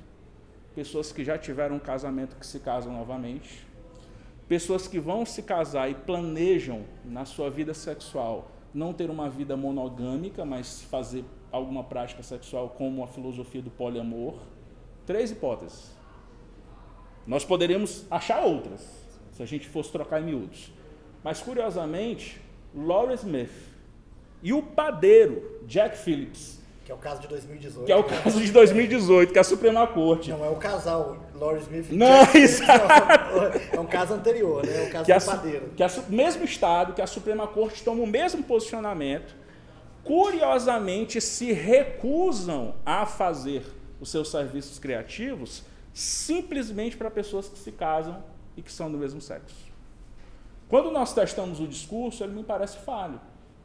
pessoas 0.73 1.11
que 1.11 1.23
já 1.23 1.37
tiveram 1.37 1.75
um 1.75 1.79
casamento 1.79 2.35
que 2.35 2.45
se 2.45 2.59
casam 2.59 2.91
novamente, 2.91 3.67
Pessoas 4.47 4.87
que 4.87 4.99
vão 4.99 5.25
se 5.25 5.43
casar 5.43 5.89
e 5.89 5.95
planejam 5.95 6.85
na 7.03 7.25
sua 7.25 7.49
vida 7.49 7.73
sexual 7.73 8.51
não 8.73 8.93
ter 8.93 9.09
uma 9.09 9.29
vida 9.29 9.57
monogâmica, 9.57 10.45
mas 10.45 10.83
fazer 10.83 11.25
alguma 11.51 11.83
prática 11.83 12.21
sexual 12.23 12.69
como 12.69 13.03
a 13.03 13.07
filosofia 13.07 13.61
do 13.61 13.71
poliamor. 13.71 14.35
Três 15.05 15.31
hipóteses. 15.31 15.95
Nós 17.25 17.43
poderíamos 17.43 18.05
achar 18.09 18.41
outras, 18.43 18.87
se 19.31 19.43
a 19.43 19.45
gente 19.45 19.67
fosse 19.67 19.91
trocar 19.91 20.21
em 20.21 20.25
miúdos. 20.25 20.71
Mas, 21.23 21.41
curiosamente, 21.41 22.39
Laura 22.73 23.13
Smith 23.15 23.51
e 24.41 24.53
o 24.53 24.61
padeiro, 24.61 25.61
Jack 25.65 25.97
Phillips, 25.97 26.61
que 26.87 26.91
é 26.93 26.95
o 26.95 26.97
caso 26.97 27.19
de 27.19 27.27
2018. 27.27 27.85
Que 27.85 27.91
é 27.91 27.95
o 27.97 28.03
caso 28.05 28.39
de 28.39 28.49
2018, 28.49 29.33
que 29.33 29.37
é 29.37 29.41
a 29.41 29.43
Suprema 29.43 29.85
Corte. 29.85 30.31
Não, 30.31 30.45
é 30.45 30.47
o 30.47 30.55
casal, 30.55 31.17
Laurie 31.35 31.59
Smith. 31.67 31.91
Não, 31.91 32.21
exato. 32.33 32.87
É 33.73 33.77
um 33.77 33.85
caso 33.85 34.13
anterior, 34.13 34.65
né? 34.65 34.85
É 34.85 34.87
o 34.87 34.91
caso 34.91 35.05
que 35.05 35.13
do 35.13 35.25
padeiro. 35.25 35.69
Que 35.75 35.83
o 35.83 36.03
mesmo 36.07 36.45
Estado, 36.45 36.93
que 36.93 37.01
a 37.01 37.07
Suprema 37.07 37.45
Corte 37.45 37.83
toma 37.83 38.01
o 38.01 38.07
mesmo 38.07 38.41
posicionamento, 38.41 39.35
curiosamente 40.01 41.19
se 41.19 41.51
recusam 41.51 42.75
a 42.85 43.05
fazer 43.05 43.65
os 43.99 44.09
seus 44.09 44.31
serviços 44.31 44.79
criativos 44.79 45.63
simplesmente 45.93 46.95
para 46.95 47.11
pessoas 47.11 47.49
que 47.49 47.59
se 47.59 47.73
casam 47.73 48.23
e 48.55 48.61
que 48.61 48.71
são 48.71 48.89
do 48.89 48.97
mesmo 48.97 49.19
sexo. 49.19 49.57
Quando 50.69 50.89
nós 50.89 51.13
testamos 51.13 51.59
o 51.59 51.67
discurso, 51.67 52.23
ele 52.23 52.31
me 52.31 52.45
parece 52.45 52.77
falho. 52.77 53.19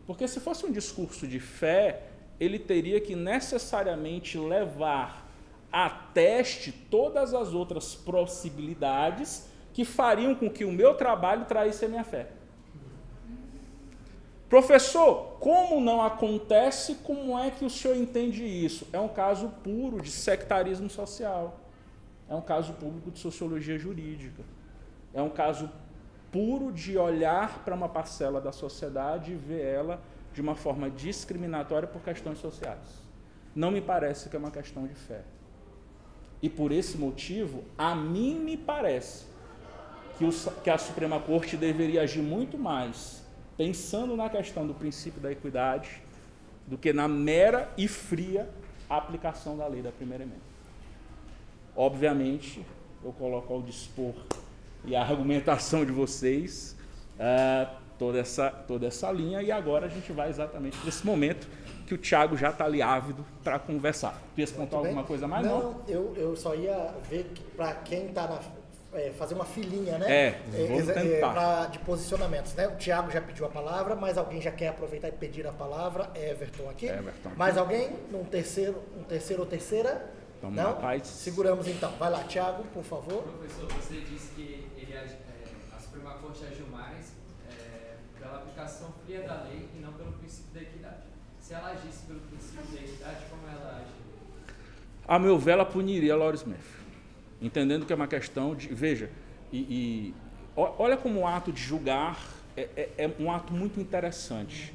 Porque 0.08 0.26
se 0.26 0.40
fosse 0.40 0.66
um 0.66 0.72
discurso 0.72 1.24
de 1.28 1.38
fé, 1.38 2.08
ele 2.38 2.58
teria 2.58 3.00
que 3.00 3.14
necessariamente 3.14 4.38
levar 4.38 5.28
a 5.72 5.88
teste 5.88 6.70
todas 6.70 7.32
as 7.32 7.54
outras 7.54 7.94
possibilidades 7.94 9.48
que 9.72 9.84
fariam 9.84 10.34
com 10.34 10.50
que 10.50 10.64
o 10.64 10.72
meu 10.72 10.94
trabalho 10.94 11.46
traísse 11.46 11.84
a 11.84 11.88
minha 11.88 12.04
fé. 12.04 12.28
Professor, 14.48 15.38
como 15.40 15.80
não 15.80 16.02
acontece, 16.02 16.96
como 16.96 17.38
é 17.38 17.50
que 17.50 17.64
o 17.64 17.70
senhor 17.70 17.96
entende 17.96 18.44
isso? 18.44 18.86
É 18.92 19.00
um 19.00 19.08
caso 19.08 19.48
puro 19.64 20.02
de 20.02 20.10
sectarismo 20.10 20.90
social. 20.90 21.58
É 22.28 22.34
um 22.34 22.42
caso 22.42 22.74
público 22.74 23.10
de 23.10 23.18
sociologia 23.18 23.78
jurídica. 23.78 24.42
É 25.14 25.22
um 25.22 25.30
caso 25.30 25.70
puro 26.30 26.70
de 26.70 26.98
olhar 26.98 27.64
para 27.64 27.74
uma 27.74 27.88
parcela 27.88 28.42
da 28.42 28.52
sociedade 28.52 29.32
e 29.32 29.36
ver 29.36 29.64
ela 29.64 30.00
de 30.34 30.40
uma 30.40 30.54
forma 30.54 30.90
discriminatória 30.90 31.86
por 31.86 32.02
questões 32.02 32.38
sociais. 32.38 33.02
Não 33.54 33.70
me 33.70 33.80
parece 33.80 34.28
que 34.28 34.36
é 34.36 34.38
uma 34.38 34.50
questão 34.50 34.86
de 34.86 34.94
fé. 34.94 35.22
E 36.40 36.48
por 36.48 36.72
esse 36.72 36.96
motivo, 36.96 37.64
a 37.76 37.94
mim 37.94 38.38
me 38.38 38.56
parece 38.56 39.26
que, 40.18 40.24
o, 40.24 40.30
que 40.62 40.70
a 40.70 40.78
Suprema 40.78 41.20
Corte 41.20 41.56
deveria 41.56 42.02
agir 42.02 42.22
muito 42.22 42.58
mais 42.58 43.22
pensando 43.56 44.16
na 44.16 44.28
questão 44.28 44.66
do 44.66 44.74
princípio 44.74 45.20
da 45.20 45.30
equidade 45.30 46.02
do 46.66 46.78
que 46.78 46.92
na 46.92 47.06
mera 47.06 47.70
e 47.76 47.86
fria 47.86 48.48
aplicação 48.88 49.56
da 49.56 49.66
lei 49.66 49.82
da 49.82 49.90
primeira 49.90 50.24
emenda. 50.24 50.40
Obviamente, 51.76 52.64
eu 53.04 53.12
coloco 53.12 53.52
ao 53.52 53.62
dispor 53.62 54.14
e 54.84 54.94
a 54.94 55.02
argumentação 55.02 55.84
de 55.84 55.92
vocês 55.92 56.76
uh, 57.14 57.81
toda 58.02 58.18
essa, 58.18 58.50
toda 58.50 58.86
essa 58.88 59.12
linha 59.12 59.40
e 59.40 59.52
agora 59.52 59.86
a 59.86 59.88
gente 59.88 60.10
vai 60.10 60.28
exatamente 60.28 60.76
nesse 60.84 61.06
momento 61.06 61.46
que 61.86 61.94
o 61.94 61.98
Thiago 61.98 62.36
já 62.36 62.50
está 62.50 62.64
ali 62.64 62.82
ávido 62.82 63.24
para 63.44 63.60
conversar. 63.60 64.20
Tu 64.34 64.40
ia 64.40 64.46
contar 64.48 64.78
alguma 64.78 65.04
coisa 65.04 65.28
mais? 65.28 65.46
Não, 65.46 65.74
não, 65.74 65.80
Eu, 65.86 66.12
eu 66.16 66.34
só 66.34 66.52
ia 66.52 66.92
ver 67.08 67.30
para 67.56 67.72
quem 67.74 68.06
está 68.06 68.40
é, 68.92 69.10
fazer 69.10 69.34
uma 69.34 69.44
filinha, 69.44 69.98
né? 69.98 70.12
É, 70.12 70.40
vamos 70.66 70.88
é, 70.88 70.92
tentar. 70.94 71.32
pra- 71.32 71.66
de 71.66 71.78
posicionamentos, 71.78 72.54
né? 72.54 72.66
O 72.66 72.72
Thiago 72.72 73.08
já 73.08 73.20
pediu 73.20 73.46
a 73.46 73.48
palavra, 73.48 73.94
mas 73.94 74.18
alguém 74.18 74.40
já 74.40 74.50
quer 74.50 74.68
aproveitar 74.68 75.06
e 75.08 75.12
pedir 75.12 75.46
a 75.46 75.52
palavra? 75.52 76.10
Everton 76.16 76.68
aqui. 76.68 76.86
Everton 76.86 77.28
aqui. 77.28 77.38
Mais 77.38 77.56
alguém? 77.56 77.88
Um 78.12 78.24
terceiro, 78.24 78.82
um 78.98 79.04
terceiro 79.04 79.42
ou 79.42 79.48
terceira? 79.48 80.10
Vamos 80.42 80.56
Não? 80.56 80.74
paz. 80.74 81.06
Seguramos 81.06 81.68
então. 81.68 81.92
Vai 82.00 82.10
lá, 82.10 82.24
Thiago, 82.24 82.64
por 82.74 82.82
favor. 82.82 83.22
Professor, 83.22 83.68
você 83.80 84.00
disse 84.00 84.32
que 84.34 84.66
ele, 84.76 84.92
é, 84.92 85.06
a 85.76 85.78
Suprema 85.78 86.14
Corte 86.14 86.44
agiu 86.44 86.66
mais 86.66 86.82
é, 86.96 87.21
pela 88.22 88.36
aplicação 88.38 88.92
fria 89.04 89.22
da 89.22 89.42
lei 89.42 89.68
e 89.76 89.80
não 89.80 89.92
pelo 89.92 90.12
princípio 90.12 90.52
da 90.54 90.60
equidade. 90.62 91.02
Se 91.40 91.54
ela 91.54 91.70
agisse 91.72 92.06
pelo 92.06 92.20
princípio 92.20 92.64
da 92.72 92.80
equidade, 92.80 93.24
como 93.28 93.42
ela 93.48 93.76
age? 93.78 93.92
A 95.06 95.18
meu 95.18 95.38
ver, 95.38 95.52
ela 95.52 95.64
puniria 95.64 96.14
Laura 96.16 96.36
Smith. 96.36 96.58
Entendendo 97.40 97.84
que 97.84 97.92
é 97.92 97.96
uma 97.96 98.06
questão 98.06 98.54
de. 98.54 98.68
Veja, 98.72 99.10
e, 99.52 99.58
e 99.58 100.14
olha 100.56 100.96
como 100.96 101.20
o 101.20 101.26
ato 101.26 101.50
de 101.52 101.60
julgar 101.60 102.16
é, 102.56 102.68
é- 102.76 102.90
é 102.98 103.10
um 103.18 103.30
ato 103.32 103.52
muito 103.52 103.80
interessante. 103.80 104.72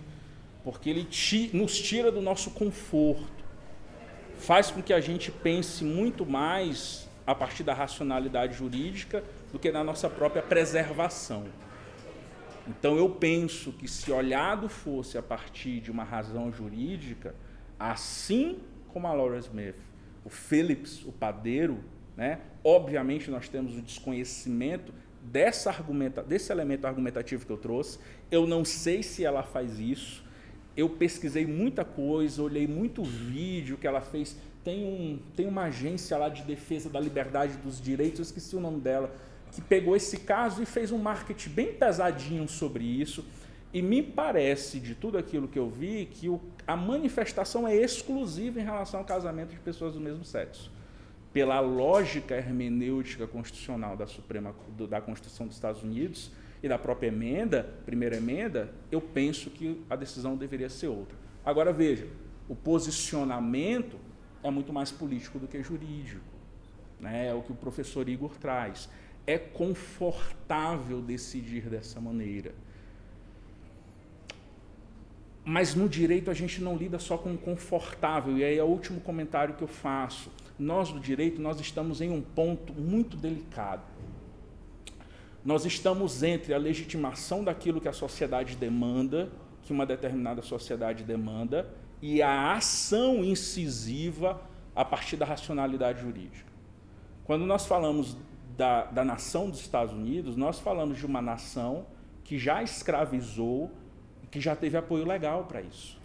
Porque 0.63 0.89
ele 0.89 1.05
ti- 1.05 1.49
nos 1.53 1.79
tira 1.79 2.11
do 2.11 2.21
nosso 2.21 2.51
conforto. 2.51 3.25
Faz 4.37 4.69
com 4.69 4.81
que 4.83 4.91
a 4.91 4.99
gente 4.99 5.31
pense 5.31 5.83
muito 5.85 6.25
mais 6.25 7.07
a 7.25 7.33
partir 7.33 7.63
da 7.63 7.73
racionalidade 7.73 8.53
jurídica 8.55 9.23
do 9.51 9.57
que 9.57 9.71
na 9.71 9.83
nossa 9.83 10.09
própria 10.09 10.41
preservação. 10.43 11.45
Então 12.67 12.97
eu 12.97 13.09
penso 13.09 13.71
que 13.71 13.87
se 13.87 14.11
olhado 14.11 14.67
fosse 14.67 15.17
a 15.17 15.21
partir 15.21 15.79
de 15.79 15.91
uma 15.91 16.03
razão 16.03 16.51
jurídica, 16.51 17.33
assim 17.79 18.59
como 18.91 19.07
a 19.07 19.13
Laura 19.13 19.37
Smith, 19.37 19.75
o 20.25 20.29
Phillips, 20.29 21.05
o 21.05 21.11
padeiro, 21.11 21.79
né? 22.15 22.39
Obviamente 22.63 23.29
nós 23.29 23.47
temos 23.47 23.77
o 23.77 23.81
desconhecimento 23.81 24.91
dessa 25.21 25.69
argumenta, 25.69 26.23
desse 26.23 26.51
elemento 26.51 26.85
argumentativo 26.85 27.45
que 27.45 27.51
eu 27.51 27.57
trouxe. 27.57 27.99
Eu 28.31 28.47
não 28.47 28.65
sei 28.65 29.03
se 29.03 29.23
ela 29.23 29.43
faz 29.43 29.79
isso. 29.79 30.25
Eu 30.75 30.89
pesquisei 30.89 31.45
muita 31.45 31.83
coisa, 31.85 32.41
olhei 32.41 32.67
muito 32.67 33.03
vídeo 33.03 33.77
que 33.77 33.87
ela 33.87 34.01
fez. 34.01 34.37
Tem, 34.63 34.83
um, 34.83 35.19
tem 35.35 35.47
uma 35.47 35.63
agência 35.63 36.17
lá 36.17 36.29
de 36.29 36.43
defesa 36.43 36.89
da 36.89 36.99
liberdade 36.99 37.57
dos 37.57 37.81
direitos, 37.81 38.19
eu 38.19 38.23
esqueci 38.23 38.55
o 38.55 38.59
nome 38.59 38.81
dela, 38.81 39.15
que 39.51 39.61
pegou 39.61 39.95
esse 39.95 40.17
caso 40.19 40.61
e 40.61 40.65
fez 40.65 40.91
um 40.91 40.97
marketing 40.97 41.49
bem 41.49 41.73
pesadinho 41.73 42.47
sobre 42.47 42.83
isso. 42.83 43.25
E 43.73 43.81
me 43.81 44.01
parece, 44.01 44.79
de 44.79 44.95
tudo 44.95 45.17
aquilo 45.17 45.47
que 45.47 45.59
eu 45.59 45.69
vi, 45.69 46.05
que 46.11 46.29
o, 46.29 46.39
a 46.65 46.75
manifestação 46.75 47.67
é 47.67 47.75
exclusiva 47.75 48.59
em 48.59 48.63
relação 48.63 48.99
ao 49.01 49.05
casamento 49.05 49.49
de 49.51 49.59
pessoas 49.59 49.93
do 49.93 49.99
mesmo 49.99 50.23
sexo. 50.23 50.71
Pela 51.33 51.59
lógica 51.59 52.35
hermenêutica 52.35 53.27
constitucional 53.27 53.95
da 53.97 54.07
Suprema 54.07 54.55
do- 54.75 54.87
da 54.87 55.01
Constituição 55.01 55.45
dos 55.47 55.55
Estados 55.55 55.83
Unidos 55.83 56.31
e 56.63 56.67
da 56.69 56.77
própria 56.77 57.09
emenda, 57.09 57.69
primeira 57.85 58.15
emenda, 58.17 58.73
eu 58.91 59.01
penso 59.01 59.49
que 59.49 59.81
a 59.89 59.95
decisão 59.95 60.35
deveria 60.35 60.69
ser 60.69 60.87
outra. 60.87 61.15
Agora 61.45 61.71
veja, 61.73 62.07
o 62.49 62.55
posicionamento 62.55 63.97
é 64.43 64.49
muito 64.49 64.71
mais 64.71 64.91
político 64.91 65.37
do 65.39 65.47
que 65.47 65.61
jurídico 65.61 66.23
né? 66.99 67.27
é 67.27 67.33
o 67.33 67.41
que 67.41 67.51
o 67.51 67.55
professor 67.55 68.07
Igor 68.09 68.31
traz. 68.39 68.89
É 69.27 69.37
confortável 69.37 71.01
decidir 71.01 71.69
dessa 71.69 72.01
maneira. 72.01 72.55
Mas 75.43 75.75
no 75.75 75.87
direito 75.87 76.31
a 76.31 76.33
gente 76.33 76.61
não 76.61 76.75
lida 76.75 76.97
só 76.99 77.17
com 77.17 77.33
o 77.33 77.37
confortável, 77.37 78.37
e 78.37 78.43
aí 78.43 78.57
é 78.57 78.63
o 78.63 78.67
último 78.67 78.99
comentário 78.99 79.55
que 79.55 79.61
eu 79.61 79.67
faço. 79.67 80.29
Nós 80.59 80.91
do 80.91 80.99
direito, 80.99 81.41
nós 81.41 81.59
estamos 81.59 82.01
em 82.01 82.09
um 82.09 82.21
ponto 82.21 82.73
muito 82.73 83.15
delicado. 83.15 83.83
Nós 85.45 85.63
estamos 85.65 86.23
entre 86.23 86.53
a 86.53 86.57
legitimação 86.57 87.43
daquilo 87.45 87.79
que 87.79 87.87
a 87.87 87.93
sociedade 87.93 88.57
demanda, 88.57 89.29
que 89.63 89.71
uma 89.71 89.85
determinada 89.85 90.41
sociedade 90.41 91.05
demanda, 91.05 91.69
e 92.01 92.21
a 92.21 92.53
ação 92.53 93.23
incisiva 93.23 94.41
a 94.75 94.83
partir 94.83 95.15
da 95.15 95.25
racionalidade 95.25 96.01
jurídica. 96.01 96.51
Quando 97.23 97.45
nós 97.45 97.65
falamos 97.65 98.17
da, 98.57 98.85
da 98.85 99.05
nação 99.05 99.49
dos 99.49 99.59
Estados 99.59 99.93
Unidos, 99.93 100.35
nós 100.35 100.59
falamos 100.59 100.97
de 100.97 101.05
uma 101.05 101.21
nação 101.21 101.85
que 102.23 102.39
já 102.39 102.63
escravizou 102.63 103.71
e 104.23 104.27
que 104.27 104.41
já 104.41 104.55
teve 104.55 104.75
apoio 104.75 105.05
legal 105.05 105.45
para 105.45 105.61
isso. 105.61 105.97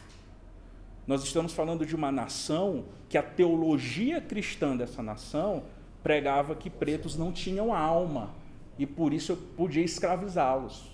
Nós 1.06 1.24
estamos 1.24 1.52
falando 1.52 1.84
de 1.84 1.96
uma 1.96 2.12
nação 2.12 2.84
que 3.08 3.16
a 3.18 3.22
teologia 3.22 4.20
cristã 4.20 4.76
dessa 4.76 5.02
nação 5.02 5.64
pregava 6.02 6.54
que 6.54 6.68
pretos 6.68 7.16
não 7.16 7.32
tinham 7.32 7.74
alma 7.74 8.34
e 8.78 8.86
por 8.86 9.12
isso 9.12 9.32
eu 9.32 9.36
podia 9.36 9.82
escravizá-los. 9.82 10.92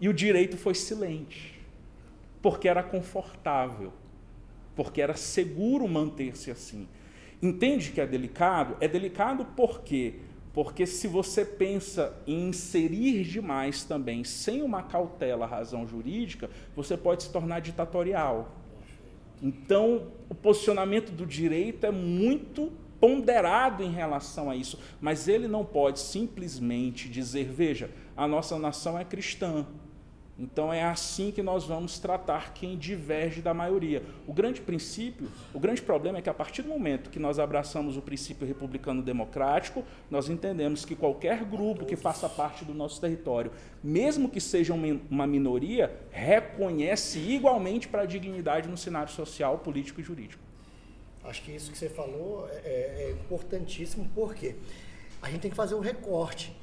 E 0.00 0.08
o 0.08 0.12
direito 0.12 0.56
foi 0.56 0.74
silente, 0.74 1.58
porque 2.42 2.68
era 2.68 2.82
confortável, 2.82 3.92
porque 4.76 5.00
era 5.00 5.14
seguro 5.14 5.88
manter-se 5.88 6.50
assim. 6.50 6.86
Entende 7.42 7.90
que 7.90 8.00
é 8.00 8.06
delicado? 8.06 8.76
É 8.80 8.88
delicado 8.88 9.44
por 9.56 9.80
quê? 9.82 10.14
Porque 10.54 10.86
se 10.86 11.08
você 11.08 11.44
pensa 11.44 12.14
em 12.26 12.48
inserir 12.48 13.24
demais 13.24 13.82
também, 13.82 14.22
sem 14.22 14.62
uma 14.62 14.84
cautela, 14.84 15.46
razão 15.46 15.86
jurídica, 15.86 16.48
você 16.76 16.96
pode 16.96 17.24
se 17.24 17.30
tornar 17.30 17.60
ditatorial. 17.60 18.54
Então, 19.42 20.12
o 20.30 20.34
posicionamento 20.34 21.10
do 21.10 21.26
direito 21.26 21.84
é 21.84 21.90
muito 21.90 22.72
ponderado 23.00 23.82
em 23.82 23.90
relação 23.90 24.48
a 24.48 24.54
isso, 24.54 24.78
mas 25.00 25.26
ele 25.26 25.48
não 25.48 25.64
pode 25.64 25.98
simplesmente 25.98 27.08
dizer, 27.08 27.50
veja, 27.52 27.90
a 28.16 28.26
nossa 28.28 28.56
nação 28.56 28.96
é 28.96 29.04
cristã. 29.04 29.66
Então 30.36 30.72
é 30.72 30.82
assim 30.82 31.30
que 31.30 31.42
nós 31.42 31.64
vamos 31.64 31.98
tratar 31.98 32.52
quem 32.54 32.76
diverge 32.76 33.40
da 33.40 33.54
maioria. 33.54 34.02
O 34.26 34.32
grande 34.32 34.60
princípio, 34.60 35.28
o 35.52 35.60
grande 35.60 35.80
problema 35.80 36.18
é 36.18 36.22
que 36.22 36.28
a 36.28 36.34
partir 36.34 36.62
do 36.62 36.68
momento 36.68 37.08
que 37.08 37.20
nós 37.20 37.38
abraçamos 37.38 37.96
o 37.96 38.02
princípio 38.02 38.46
republicano 38.46 39.00
democrático, 39.00 39.84
nós 40.10 40.28
entendemos 40.28 40.84
que 40.84 40.96
qualquer 40.96 41.44
grupo 41.44 41.86
que 41.86 41.94
faça 41.94 42.28
parte 42.28 42.64
do 42.64 42.74
nosso 42.74 43.00
território, 43.00 43.52
mesmo 43.82 44.28
que 44.28 44.40
seja 44.40 44.74
uma 44.74 45.26
minoria, 45.26 45.94
reconhece 46.10 47.20
igualmente 47.20 47.86
para 47.86 48.02
a 48.02 48.06
dignidade 48.06 48.68
no 48.68 48.76
cenário 48.76 49.12
social, 49.12 49.58
político 49.58 50.00
e 50.00 50.04
jurídico. 50.04 50.42
Acho 51.22 51.42
que 51.42 51.52
isso 51.52 51.70
que 51.70 51.78
você 51.78 51.88
falou 51.88 52.48
é, 52.50 52.68
é 52.68 53.10
importantíssimo, 53.12 54.10
porque 54.14 54.56
a 55.22 55.30
gente 55.30 55.40
tem 55.42 55.50
que 55.50 55.56
fazer 55.56 55.74
o 55.74 55.80
recorte. 55.80 56.54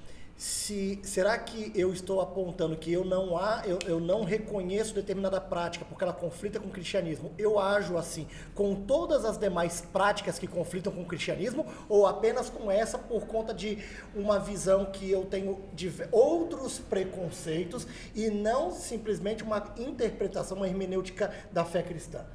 Se, 0.42 1.00
será 1.04 1.38
que 1.38 1.72
eu 1.76 1.94
estou 1.94 2.20
apontando 2.20 2.76
que 2.76 2.92
eu 2.92 3.06
não 3.06 3.38
há, 3.38 3.62
eu, 3.64 3.78
eu 3.86 4.00
não 4.00 4.24
reconheço 4.24 4.92
determinada 4.92 5.40
prática 5.40 5.86
porque 5.86 6.04
ela 6.04 6.14
conflita 6.14 6.60
com 6.60 6.68
o 6.68 6.72
cristianismo? 6.72 7.32
Eu 7.38 7.60
ajo 7.60 7.96
assim 7.96 8.26
com 8.56 8.74
todas 8.74 9.24
as 9.24 9.38
demais 9.38 9.82
práticas 9.94 10.40
que 10.40 10.48
conflitam 10.48 10.92
com 10.92 11.04
o 11.04 11.06
cristianismo 11.06 11.64
ou 11.88 12.08
apenas 12.08 12.50
com 12.50 12.72
essa 12.72 12.98
por 12.98 13.28
conta 13.28 13.54
de 13.54 13.78
uma 14.16 14.40
visão 14.40 14.86
que 14.86 15.12
eu 15.12 15.26
tenho 15.26 15.60
de 15.74 15.94
outros 16.12 16.80
preconceitos 16.80 17.86
e 18.16 18.32
não 18.32 18.72
simplesmente 18.72 19.44
uma 19.44 19.76
interpretação, 19.78 20.58
uma 20.58 20.68
hermenêutica 20.68 21.32
da 21.52 21.64
fé 21.64 21.84
cristã? 21.84 22.26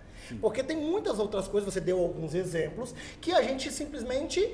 Porque 0.41 0.63
tem 0.63 0.77
muitas 0.77 1.19
outras 1.19 1.49
coisas, 1.49 1.75
você 1.75 1.81
deu 1.81 1.99
alguns 1.99 2.35
exemplos, 2.35 2.95
que 3.21 3.33
a 3.33 3.43
gente 3.43 3.71
simplesmente 3.73 4.49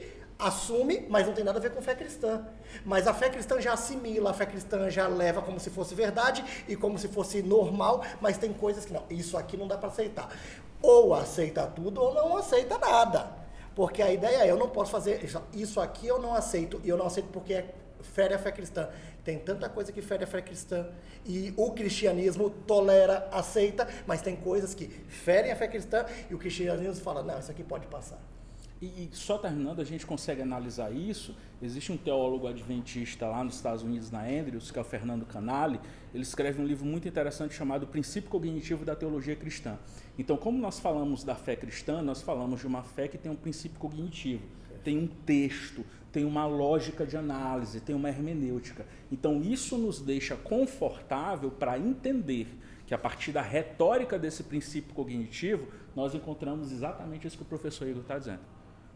assume, 0.47 1.07
mas 1.09 1.26
não 1.26 1.32
tem 1.32 1.45
nada 1.45 1.59
a 1.59 1.62
ver 1.62 1.70
com 1.70 1.80
fé 1.80 1.95
cristã. 1.95 2.47
Mas 2.84 3.07
a 3.07 3.14
fé 3.14 3.30
cristã 3.30 3.61
já 3.61 3.72
assimila, 3.72 4.30
a 4.30 4.34
fé 4.34 4.47
cristã 4.47 4.90
já 4.90 5.07
leva 5.07 5.40
como 5.40 5.61
se 5.61 5.70
fosse 5.70 5.95
verdade 5.95 6.45
e 6.68 6.76
como 6.76 6.99
se 6.99 7.09
fosse 7.09 7.43
normal, 7.43 8.03
mas 8.20 8.38
tem 8.38 8.53
coisas 8.53 8.84
que 8.84 8.93
não, 8.93 9.05
isso 9.09 9.36
aqui 9.36 9.57
não 9.57 9.66
dá 9.68 9.78
para 9.78 9.88
aceitar. 9.88 10.28
Ou 10.80 11.14
aceita 11.14 11.66
tudo 11.66 12.01
ou 12.01 12.12
não 12.12 12.36
aceita 12.36 12.76
nada. 12.78 13.30
Porque 13.74 14.03
a 14.03 14.12
ideia 14.12 14.45
é, 14.45 14.51
eu 14.51 14.57
não 14.59 14.68
posso 14.68 14.90
fazer 14.90 15.24
isso, 15.24 15.40
isso 15.53 15.80
aqui 15.80 16.07
eu 16.07 16.20
não 16.20 16.34
aceito, 16.34 16.80
e 16.84 16.88
eu 16.88 16.97
não 16.97 17.07
aceito 17.07 17.28
porque 17.28 17.55
é 17.55 17.74
fere 18.03 18.34
a 18.34 18.38
fé 18.38 18.51
cristã. 18.51 18.88
Tem 19.24 19.38
tanta 19.38 19.68
coisa 19.68 19.93
que 19.93 20.03
fere 20.03 20.24
a 20.24 20.26
fé 20.26 20.43
cristã 20.43 20.86
e 21.24 21.55
o 21.57 21.70
cristianismo 21.70 22.51
tolera, 22.51 23.28
aceita, 23.30 23.88
mas 24.07 24.20
tem 24.20 24.34
coisas 24.34 24.74
que 24.74 24.88
ferem 24.88 25.53
a 25.53 25.57
fé 25.57 25.68
cristã 25.68 26.05
e 26.28 26.34
o 26.34 26.38
cristianismo 26.38 27.03
fala, 27.03 27.22
não, 27.22 27.38
isso 27.38 27.51
aqui 27.51 27.62
pode 27.62 27.86
passar. 27.86 28.18
E, 28.83 28.87
e 29.05 29.09
só 29.12 29.39
terminando, 29.39 29.80
a 29.80 29.85
gente 29.85 30.05
consegue 30.05 30.43
analisar 30.43 30.91
isso. 30.93 31.37
Existe 31.62 31.93
um 31.93 31.97
teólogo 31.97 32.49
adventista 32.49 33.28
lá 33.28 33.45
nos 33.45 33.55
Estados 33.55 33.85
Unidos, 33.85 34.11
na 34.11 34.24
Andrews, 34.24 34.72
que 34.72 34.78
é 34.78 34.83
o 34.83 34.85
Fernando 34.85 35.24
Canali. 35.24 35.78
Ele 36.12 36.24
escreve 36.24 36.61
um 36.61 36.66
livro 36.66 36.85
muito 36.85 37.07
interessante 37.07 37.55
chamado 37.55 37.87
Princípio 37.87 38.28
Cognitivo 38.28 38.85
da 38.85 38.97
Teologia 38.97 39.37
Cristã. 39.37 39.78
Então, 40.18 40.37
como 40.37 40.59
nós 40.59 40.80
falamos 40.80 41.22
da 41.22 41.37
fé 41.37 41.55
cristã, 41.55 42.03
nós 42.03 42.22
falamos 42.22 42.59
de 42.59 42.66
uma 42.66 42.83
fé 42.83 43.07
que 43.07 43.16
tem 43.16 43.30
um 43.30 43.37
princípio 43.37 43.78
cognitivo, 43.78 44.43
tem 44.83 44.99
um 44.99 45.07
texto, 45.07 45.85
tem 46.11 46.24
uma 46.24 46.45
lógica 46.45 47.07
de 47.07 47.16
análise, 47.16 47.80
tem 47.80 47.95
uma 47.95 48.09
hermenêutica. 48.09 48.85
Então, 49.12 49.41
isso 49.41 49.78
nos 49.78 50.01
deixa 50.01 50.35
confortável 50.35 51.53
para 51.53 51.78
entender 51.78 52.49
que 52.85 52.93
a 52.93 52.99
partir 52.99 53.30
da 53.30 53.43
retórica 53.43 54.18
desse 54.18 54.43
princípio 54.43 54.93
cognitivo, 54.93 55.68
nós 55.95 56.16
encontramos 56.16 56.72
exatamente 56.72 57.28
isso 57.28 57.37
que 57.37 57.45
o 57.45 57.47
professor 57.47 57.87
Igor 57.87 58.03
está 58.03 58.18
dizendo. 58.18 58.51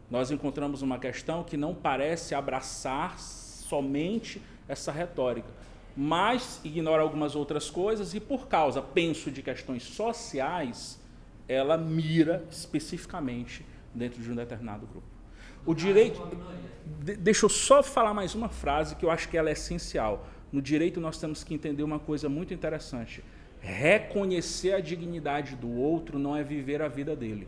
Nós 0.09 0.31
encontramos 0.31 0.81
uma 0.81 0.97
questão 0.97 1.43
que 1.43 1.57
não 1.57 1.75
parece 1.75 2.33
abraçar 2.33 3.19
somente 3.19 4.41
essa 4.67 4.91
retórica, 4.91 5.49
mas 5.95 6.61
ignora 6.63 7.01
algumas 7.01 7.35
outras 7.35 7.69
coisas 7.69 8.13
e 8.13 8.19
por 8.19 8.47
causa, 8.47 8.81
penso, 8.81 9.29
de 9.29 9.41
questões 9.41 9.83
sociais, 9.83 10.99
ela 11.47 11.77
mira 11.77 12.45
especificamente 12.49 13.65
dentro 13.93 14.21
de 14.21 14.31
um 14.31 14.35
determinado 14.35 14.85
grupo. 14.85 15.07
O 15.65 15.73
direito. 15.73 16.21
De, 17.03 17.15
deixa 17.15 17.45
eu 17.45 17.49
só 17.49 17.83
falar 17.83 18.13
mais 18.13 18.33
uma 18.33 18.47
frase 18.47 18.95
que 18.95 19.03
eu 19.03 19.11
acho 19.11 19.27
que 19.27 19.37
ela 19.37 19.49
é 19.49 19.53
essencial. 19.53 20.25
No 20.51 20.61
direito 20.61 21.01
nós 21.01 21.17
temos 21.17 21.43
que 21.43 21.53
entender 21.53 21.83
uma 21.83 21.99
coisa 21.99 22.29
muito 22.29 22.53
interessante. 22.53 23.21
Reconhecer 23.59 24.73
a 24.73 24.79
dignidade 24.79 25.55
do 25.55 25.69
outro 25.69 26.17
não 26.17 26.35
é 26.35 26.43
viver 26.43 26.81
a 26.81 26.87
vida 26.87 27.15
dele. 27.15 27.47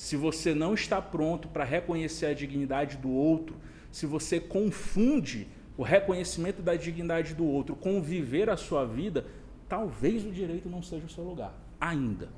Se 0.00 0.16
você 0.16 0.54
não 0.54 0.72
está 0.72 0.98
pronto 1.02 1.46
para 1.46 1.62
reconhecer 1.62 2.24
a 2.24 2.32
dignidade 2.32 2.96
do 2.96 3.10
outro, 3.10 3.54
se 3.92 4.06
você 4.06 4.40
confunde 4.40 5.46
o 5.76 5.82
reconhecimento 5.82 6.62
da 6.62 6.74
dignidade 6.74 7.34
do 7.34 7.44
outro 7.44 7.76
com 7.76 8.00
viver 8.00 8.48
a 8.48 8.56
sua 8.56 8.86
vida, 8.86 9.26
talvez 9.68 10.24
o 10.24 10.30
direito 10.30 10.70
não 10.70 10.82
seja 10.82 11.04
o 11.04 11.08
seu 11.10 11.22
lugar. 11.22 11.52
Ainda. 11.78 12.30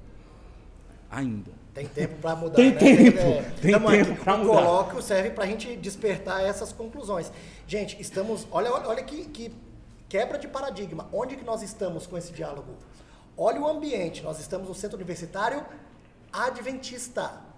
Ainda. 1.08 1.52
Tem 1.72 1.86
tempo 1.86 2.16
para 2.16 2.34
mudar. 2.34 2.56
Tem 2.56 2.72
né? 2.72 2.78
tempo. 2.78 3.18
É, 3.20 3.42
tem 3.62 3.70
tamo 3.70 3.90
tempo 3.92 4.16
para 4.24 4.34
o 4.34 4.38
mudar. 4.38 4.54
colóquio 4.54 5.00
serve 5.00 5.30
para 5.30 5.44
a 5.44 5.46
gente 5.46 5.76
despertar 5.76 6.44
essas 6.44 6.72
conclusões. 6.72 7.30
Gente, 7.68 7.96
estamos. 8.02 8.44
Olha, 8.50 8.72
olha, 8.72 8.88
olha 8.88 9.04
que, 9.04 9.26
que 9.26 9.54
quebra 10.08 10.36
de 10.36 10.48
paradigma. 10.48 11.08
Onde 11.12 11.36
que 11.36 11.44
nós 11.44 11.62
estamos 11.62 12.08
com 12.08 12.18
esse 12.18 12.32
diálogo? 12.32 12.74
Olha 13.36 13.60
o 13.60 13.68
ambiente. 13.68 14.20
Nós 14.20 14.40
estamos 14.40 14.68
no 14.68 14.74
centro 14.74 14.96
universitário 14.96 15.64
adventista. 16.32 17.51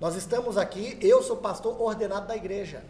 Nós 0.00 0.16
estamos 0.16 0.56
aqui. 0.56 0.96
Eu 1.00 1.22
sou 1.22 1.36
pastor 1.36 1.80
ordenado 1.80 2.26
da 2.26 2.36
igreja. 2.36 2.82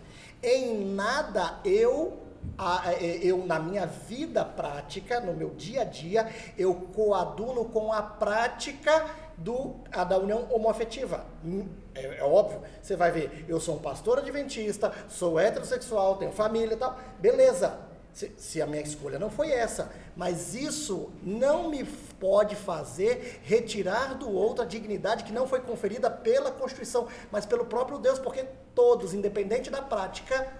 Em 0.42 0.84
nada 0.94 1.58
eu 1.64 2.18
a- 2.56 2.94
é, 2.94 3.18
eu 3.22 3.44
na 3.44 3.58
minha 3.58 3.86
vida 3.86 4.42
prática, 4.44 5.20
no 5.20 5.34
meu 5.34 5.50
dia 5.50 5.82
a 5.82 5.84
dia, 5.84 6.26
eu 6.56 6.74
coaduno 6.94 7.66
com 7.66 7.92
a 7.92 8.00
prática 8.02 9.06
do, 9.36 9.76
a 9.92 10.04
da 10.04 10.16
união 10.18 10.46
homoafetiva. 10.50 11.24
Hum, 11.44 11.68
É, 11.94 12.18
é 12.20 12.24
óbvio, 12.24 12.62
você 12.80 12.94
vai 12.96 13.10
ver, 13.10 13.44
eu 13.48 13.58
sou 13.60 13.74
um 13.74 13.78
pastor 13.78 14.18
adventista, 14.20 14.92
sou 15.08 15.38
heterossexual, 15.40 16.16
tenho 16.16 16.30
família 16.32 16.74
e 16.74 16.76
tal, 16.76 16.96
beleza. 17.18 17.76
Se, 18.12 18.32
se 18.36 18.60
a 18.60 18.66
minha 18.66 18.82
escolha 18.82 19.18
não 19.18 19.30
foi 19.30 19.50
essa, 19.50 19.92
mas 20.16 20.54
isso 20.54 21.10
não 21.22 21.70
me 21.70 21.84
pode 22.18 22.56
fazer 22.56 23.40
retirar 23.44 24.14
do 24.14 24.30
outro 24.30 24.62
a 24.62 24.66
dignidade 24.66 25.24
que 25.24 25.32
não 25.32 25.46
foi 25.46 25.60
conferida 25.60 26.10
pela 26.10 26.50
Constituição, 26.50 27.08
mas 27.30 27.46
pelo 27.46 27.64
próprio 27.64 27.98
Deus, 27.98 28.18
porque 28.18 28.44
todos, 28.74 29.14
independente 29.14 29.70
da 29.70 29.80
prática, 29.80 30.52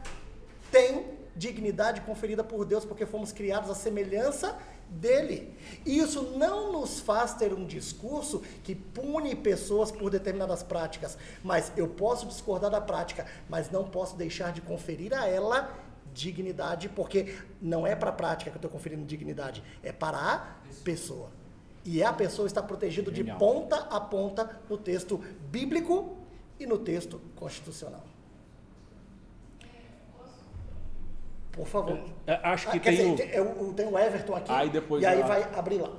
têm 0.70 1.18
dignidade 1.34 2.00
conferida 2.02 2.44
por 2.44 2.64
Deus, 2.64 2.84
porque 2.84 3.06
fomos 3.06 3.32
criados 3.32 3.70
à 3.70 3.74
semelhança 3.74 4.56
dele. 4.90 5.56
E 5.86 5.98
isso 5.98 6.22
não 6.36 6.72
nos 6.72 7.00
faz 7.00 7.34
ter 7.34 7.52
um 7.52 7.64
discurso 7.64 8.42
que 8.64 8.74
pune 8.74 9.34
pessoas 9.36 9.90
por 9.90 10.10
determinadas 10.10 10.62
práticas, 10.62 11.16
mas 11.42 11.72
eu 11.76 11.88
posso 11.88 12.26
discordar 12.26 12.70
da 12.70 12.80
prática, 12.80 13.26
mas 13.48 13.70
não 13.70 13.84
posso 13.84 14.16
deixar 14.16 14.52
de 14.52 14.60
conferir 14.60 15.14
a 15.14 15.26
ela 15.26 15.72
dignidade, 16.14 16.88
porque 16.88 17.36
não 17.60 17.86
é 17.86 17.94
para 17.96 18.10
a 18.10 18.12
prática 18.12 18.50
que 18.50 18.56
eu 18.56 18.58
estou 18.58 18.70
conferindo 18.70 19.04
dignidade, 19.04 19.62
é 19.82 19.92
para 19.92 20.18
a 20.18 20.46
pessoa. 20.84 21.30
E 21.84 22.02
a 22.02 22.12
pessoa 22.12 22.46
está 22.46 22.62
protegida 22.62 23.10
de 23.10 23.24
ponta 23.24 23.76
a 23.76 24.00
ponta 24.00 24.60
no 24.68 24.76
texto 24.76 25.18
bíblico 25.50 26.16
e 26.58 26.66
no 26.66 26.78
texto 26.78 27.20
constitucional. 27.36 28.04
Por 31.52 31.66
favor. 31.66 31.98
É, 32.26 32.34
Acho 32.46 32.70
que 32.70 32.76
Ah, 32.76 32.80
quer 32.80 32.96
tem 32.96 32.96
dizer, 32.96 33.12
o- 33.12 33.16
tem, 33.16 33.28
eu- 33.30 33.74
tem 33.74 33.86
o 33.86 33.98
Everton 33.98 34.34
aqui. 34.36 34.52
Aí 34.52 34.70
depois 34.70 35.02
e 35.02 35.06
aí 35.06 35.20
a- 35.22 35.26
vai 35.26 35.42
abrir 35.54 35.78
lá. 35.78 35.92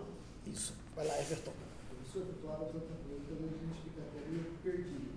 Isso. 0.45 0.73
Vai 0.95 1.05
lá, 1.07 1.19
Everton. 1.19 1.51
Professor, 1.89 2.21
eu 2.27 2.33
estou 2.33 2.51
exatamente, 2.51 3.25
também 3.27 3.49
a 3.49 3.57
gente 3.65 3.81
fica 3.83 4.01
até 4.01 4.29
meio 4.29 4.45
perdido. 4.63 5.11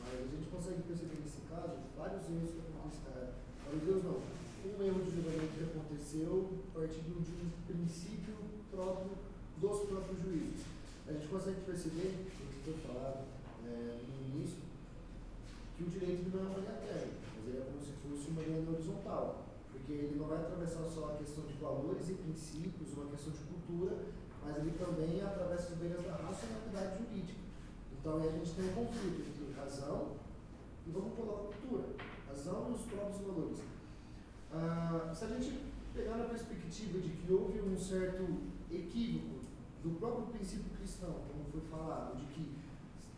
Mas 0.00 0.14
a 0.14 0.36
gente 0.36 0.48
consegue 0.50 0.82
perceber 0.82 1.16
nesse 1.22 1.38
caso 1.48 1.70
vários 1.96 2.22
erros 2.28 2.50
que 2.50 2.60
aconteceram. 2.76 3.28
Vários 3.70 3.86
erros 3.86 4.02
não. 4.02 4.18
Um 4.66 4.82
erro 4.82 5.04
de 5.04 5.14
julgamento 5.14 5.54
que 5.54 5.62
aconteceu 5.62 6.58
partindo 6.74 7.22
de 7.22 7.30
um 7.38 7.50
princípio 7.70 8.34
próprio 8.68 9.14
dos 9.62 9.86
próprios 9.86 10.18
juízes. 10.18 10.66
A 11.06 11.12
gente 11.12 11.28
consegue 11.28 11.60
perceber, 11.62 12.26
como 12.34 12.50
foi 12.66 12.74
falado 12.82 13.30
é, 13.62 14.02
no 14.02 14.34
início, 14.34 14.58
que 15.76 15.84
o 15.84 15.86
direito 15.86 16.34
não 16.34 16.42
é 16.42 16.48
uma 16.50 16.66
térrea, 16.82 17.14
mas 17.14 17.46
ele 17.46 17.58
é 17.58 17.70
como 17.70 17.78
se 17.78 17.94
fosse 18.02 18.30
uma 18.34 18.42
linha 18.42 18.68
horizontal. 18.68 19.46
Porque 19.70 19.92
ele 19.92 20.18
não 20.18 20.26
vai 20.26 20.38
atravessar 20.38 20.82
só 20.90 21.14
a 21.14 21.22
questão 21.22 21.44
de 21.46 21.54
valores 21.62 22.10
e 22.10 22.14
princípios, 22.14 22.90
uma 22.98 23.06
questão 23.06 23.30
de 23.30 23.46
cultura, 23.54 24.02
mas 24.42 24.56
ele 24.58 24.74
também 24.74 25.22
atravessa 25.22 25.70
as 25.70 25.78
barreiras 25.78 26.04
da 26.04 26.18
racionalidade 26.18 27.06
jurídica. 27.06 27.38
Então 27.94 28.18
aí 28.18 28.28
a 28.28 28.32
gente 28.32 28.50
tem 28.50 28.66
um 28.66 28.74
conflito 28.74 29.30
entre 29.30 29.54
razão 29.54 30.18
e 30.86 30.90
vamos 30.90 31.14
colocar 31.14 31.54
cultura, 31.54 32.09
razão 32.30 32.70
e 32.70 32.74
os 32.74 32.82
próprios 32.82 33.18
valores. 33.26 33.58
Ah, 34.52 35.12
se 35.14 35.24
a 35.24 35.28
gente 35.28 35.60
pegar 35.94 36.16
na 36.16 36.24
perspectiva 36.24 36.98
de 36.98 37.10
que 37.10 37.32
houve 37.32 37.60
um 37.60 37.76
certo 37.76 38.24
equívoco 38.70 39.40
do 39.82 39.90
próprio 39.98 40.26
princípio 40.26 40.70
cristão, 40.76 41.14
como 41.30 41.44
foi 41.50 41.60
falado, 41.70 42.16
de 42.16 42.26
que 42.26 42.54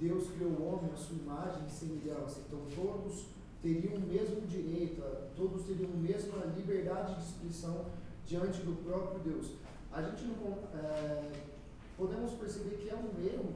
Deus 0.01 0.29
criou 0.31 0.53
o 0.53 0.67
homem 0.67 0.91
à 0.93 0.97
sua 0.97 1.17
imagem 1.17 1.67
e 1.67 1.71
semelhança, 1.71 2.41
então 2.47 2.61
todos 2.75 3.27
teriam 3.63 3.95
o 3.95 4.01
mesmo 4.01 4.41
direito, 4.47 5.03
todos 5.37 5.65
teriam 5.65 5.91
a 5.91 5.97
mesma 5.97 6.45
liberdade 6.57 7.15
de 7.15 7.23
expressão 7.23 7.87
diante 8.27 8.63
do 8.63 8.83
próprio 8.85 9.21
Deus. 9.21 9.53
A 9.93 10.03
gente 10.03 10.25
não 10.25 10.59
eh, 10.75 11.33
podemos 11.97 12.33
perceber 12.33 12.77
que 12.77 12.89
é 12.89 12.97
um 12.97 13.11
erro 13.25 13.55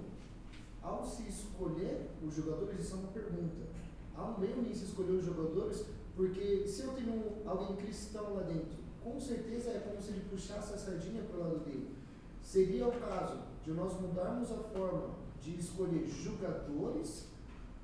ao 0.83 1.05
se 1.05 1.29
escolher 1.29 2.11
os 2.23 2.35
jogadores, 2.35 2.79
isso 2.79 2.95
é 2.95 2.99
uma 2.99 3.09
pergunta. 3.09 3.76
Em 4.19 4.75
se 4.75 4.85
escolher 4.85 5.13
os 5.13 5.25
jogadores, 5.25 5.85
porque 6.15 6.67
se 6.67 6.83
eu 6.83 6.93
tenho 6.93 7.43
alguém 7.45 7.77
cristão 7.77 8.35
lá 8.35 8.43
dentro, 8.43 8.77
com 9.03 9.21
certeza 9.21 9.71
é 9.71 9.79
como 9.79 10.01
se 10.01 10.11
ele 10.11 10.29
puxasse 10.29 10.75
a 10.75 10.79
sardinha 10.79 11.23
para 11.23 11.37
o 11.37 11.41
lado 11.41 11.59
dele. 11.61 11.95
Seria 12.43 12.89
o 12.89 12.93
caso 12.93 13.39
de 13.65 13.71
nós 13.73 14.01
mudarmos 14.01 14.51
a 14.51 14.57
forma 14.57 15.15
de 15.41 15.57
escolher 15.57 16.07
jogadores 16.09 17.29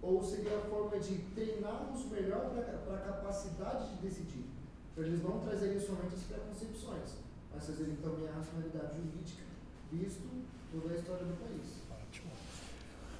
ou 0.00 0.22
seria 0.22 0.56
a 0.58 0.60
forma 0.62 0.98
de 0.98 1.18
treiná-los 1.34 2.06
melhor 2.06 2.50
para 2.50 2.96
a 2.96 3.00
capacidade 3.00 3.90
de 3.90 4.08
decidir? 4.08 4.44
Para 4.94 5.06
eles 5.06 5.22
não 5.22 5.38
trazerem 5.40 5.78
somente 5.78 6.14
as 6.14 6.22
preconcepções, 6.22 7.16
mas 7.54 7.64
trazerem 7.64 7.96
também 7.96 8.28
a 8.28 8.32
racionalidade 8.32 8.96
jurídica, 8.96 9.42
visto 9.92 10.28
toda 10.72 10.92
a 10.92 10.96
história 10.96 11.24
do 11.24 11.34
país. 11.40 11.82
Ótimo. 11.90 12.30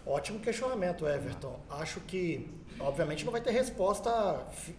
Ótimo 0.05 0.41
questionamento, 0.41 1.07
Everton. 1.07 1.61
Acho 1.71 2.01
que, 2.01 2.51
obviamente, 2.81 3.25
não 3.25 3.33
vai 3.33 3.41
ter 3.41 3.51
resposta 3.51 4.11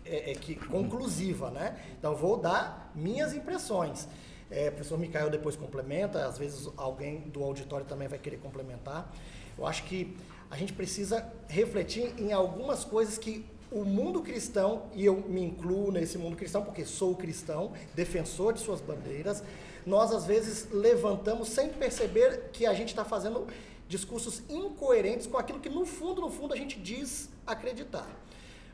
é, 0.06 0.32
é, 0.32 0.36
que, 0.36 0.56
conclusiva, 0.56 1.50
né? 1.52 1.80
Então, 1.98 2.16
vou 2.16 2.38
dar 2.38 2.92
minhas 2.96 3.34
impressões. 3.34 4.08
É, 4.52 4.70
o 4.70 4.72
professor 4.72 5.00
Micael 5.00 5.30
depois 5.30 5.56
complementa, 5.56 6.28
às 6.28 6.38
vezes 6.38 6.70
alguém 6.78 7.22
do 7.22 7.44
auditório 7.44 7.86
também 7.86 8.08
vai 8.08 8.20
querer 8.20 8.38
complementar. 8.38 9.12
Eu 9.58 9.66
acho 9.66 9.84
que 9.84 10.16
a 10.50 10.58
gente 10.58 10.74
precisa 10.74 11.28
refletir 11.48 12.14
em 12.20 12.32
algumas 12.32 12.84
coisas 12.84 13.18
que 13.18 13.46
o 13.72 13.84
mundo 13.84 14.22
cristão, 14.22 14.84
e 14.94 15.04
eu 15.04 15.16
me 15.28 15.42
incluo 15.42 15.92
nesse 15.92 16.18
mundo 16.18 16.36
cristão 16.36 16.64
porque 16.64 16.86
sou 16.86 17.16
cristão, 17.16 17.72
defensor 17.96 18.54
de 18.54 18.60
suas 18.60 18.80
bandeiras, 18.80 19.44
nós 19.86 20.12
às 20.12 20.26
vezes 20.26 20.68
levantamos 20.72 21.50
sem 21.50 21.70
perceber 21.70 22.50
que 22.54 22.68
a 22.68 22.74
gente 22.74 22.90
está 22.90 23.04
fazendo 23.04 23.48
discursos 23.88 24.42
incoerentes 24.50 25.28
com 25.28 25.38
aquilo 25.38 25.60
que 25.60 25.70
no 25.70 25.86
fundo, 25.86 26.22
no 26.22 26.30
fundo 26.30 26.54
a 26.54 26.58
gente 26.58 26.80
diz 26.80 27.30
acreditar. 27.46 28.08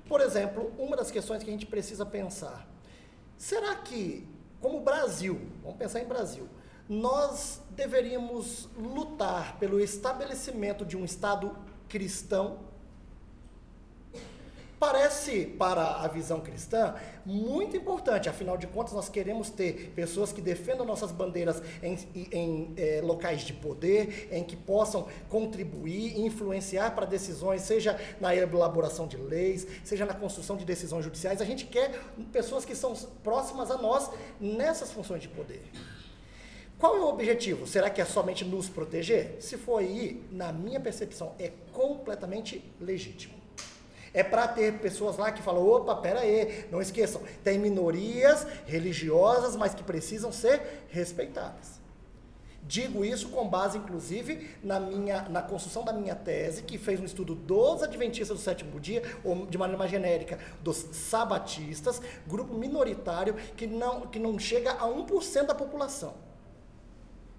Por 0.07 0.21
exemplo, 0.21 0.73
uma 0.77 0.95
das 0.95 1.11
questões 1.11 1.43
que 1.43 1.49
a 1.49 1.53
gente 1.53 1.65
precisa 1.65 2.05
pensar, 2.05 2.67
será 3.37 3.75
que, 3.75 4.27
como 4.59 4.81
Brasil, 4.81 5.39
vamos 5.61 5.77
pensar 5.77 5.99
em 6.01 6.05
Brasil, 6.05 6.47
nós 6.87 7.61
deveríamos 7.69 8.67
lutar 8.75 9.59
pelo 9.59 9.79
estabelecimento 9.79 10.83
de 10.83 10.97
um 10.97 11.05
Estado 11.05 11.55
cristão 11.87 12.61
Parece, 14.79 15.45
para 15.45 15.97
a 15.97 16.07
visão 16.07 16.39
cristã, 16.39 16.95
muito 17.25 17.75
importante. 17.75 18.29
Afinal 18.29 18.57
de 18.57 18.65
contas, 18.65 18.93
nós 18.93 19.09
queremos 19.09 19.49
ter 19.49 19.91
pessoas 19.93 20.31
que 20.31 20.39
defendam 20.41 20.85
nossas 20.85 21.11
bandeiras 21.11 21.61
em, 21.83 21.97
em, 22.31 22.73
eh, 22.77 23.01
locais 23.03 23.41
de 23.41 23.51
poder, 23.51 24.29
em 24.31 24.41
que 24.41 24.55
possam 24.55 25.05
contribuir 25.27 26.17
influenciar 26.21 26.95
para 26.95 27.05
decisões, 27.05 27.63
seja 27.63 27.99
na 28.21 28.33
elaboração 28.33 29.05
de 29.05 29.17
leis, 29.17 29.67
seja 29.83 30.05
na 30.05 30.13
construção 30.13 30.55
de 30.55 30.63
decisões 30.63 31.03
judiciais. 31.03 31.41
A 31.41 31.45
gente 31.45 31.65
quer 31.65 32.01
pessoas 32.31 32.63
que 32.63 32.73
são 32.73 32.93
próximas 33.21 33.69
a 33.69 33.77
nós 33.77 34.09
nessas 34.39 34.93
funções 34.93 35.21
de 35.21 35.27
poder. 35.27 35.61
Qual 36.77 36.95
é 36.95 37.01
o 37.01 37.09
objetivo? 37.09 37.67
Será 37.67 37.89
que 37.89 37.99
é 37.99 38.05
somente 38.05 38.45
nos 38.45 38.69
proteger? 38.69 39.35
Se 39.41 39.57
for 39.57 39.79
aí, 39.79 40.23
na 40.31 40.53
minha 40.53 40.79
percepção, 40.79 41.35
é 41.37 41.51
completamente 41.73 42.63
legítimo. 42.79 43.38
É 44.13 44.23
para 44.23 44.47
ter 44.47 44.79
pessoas 44.79 45.17
lá 45.17 45.31
que 45.31 45.41
falam: 45.41 45.65
opa, 45.65 45.95
pera 45.95 46.21
aí, 46.21 46.65
não 46.71 46.81
esqueçam, 46.81 47.21
tem 47.43 47.57
minorias 47.57 48.45
religiosas, 48.65 49.55
mas 49.55 49.73
que 49.73 49.83
precisam 49.83 50.31
ser 50.31 50.85
respeitadas. 50.89 51.79
Digo 52.69 53.03
isso 53.03 53.29
com 53.29 53.47
base, 53.47 53.79
inclusive, 53.79 54.47
na, 54.61 54.79
minha, 54.79 55.23
na 55.23 55.41
construção 55.41 55.83
da 55.83 55.91
minha 55.91 56.13
tese, 56.13 56.61
que 56.61 56.77
fez 56.77 56.99
um 56.99 57.05
estudo 57.05 57.33
dos 57.33 57.81
adventistas 57.81 58.37
do 58.37 58.43
sétimo 58.43 58.79
dia, 58.79 59.01
ou 59.23 59.47
de 59.47 59.57
maneira 59.57 59.75
mais 59.75 59.89
genérica, 59.89 60.37
dos 60.61 60.77
sabatistas, 60.91 61.99
grupo 62.27 62.53
minoritário 62.53 63.33
que 63.57 63.65
não, 63.65 64.01
que 64.01 64.19
não 64.19 64.37
chega 64.37 64.71
a 64.73 64.85
1% 64.85 65.47
da 65.47 65.55
população. 65.55 66.28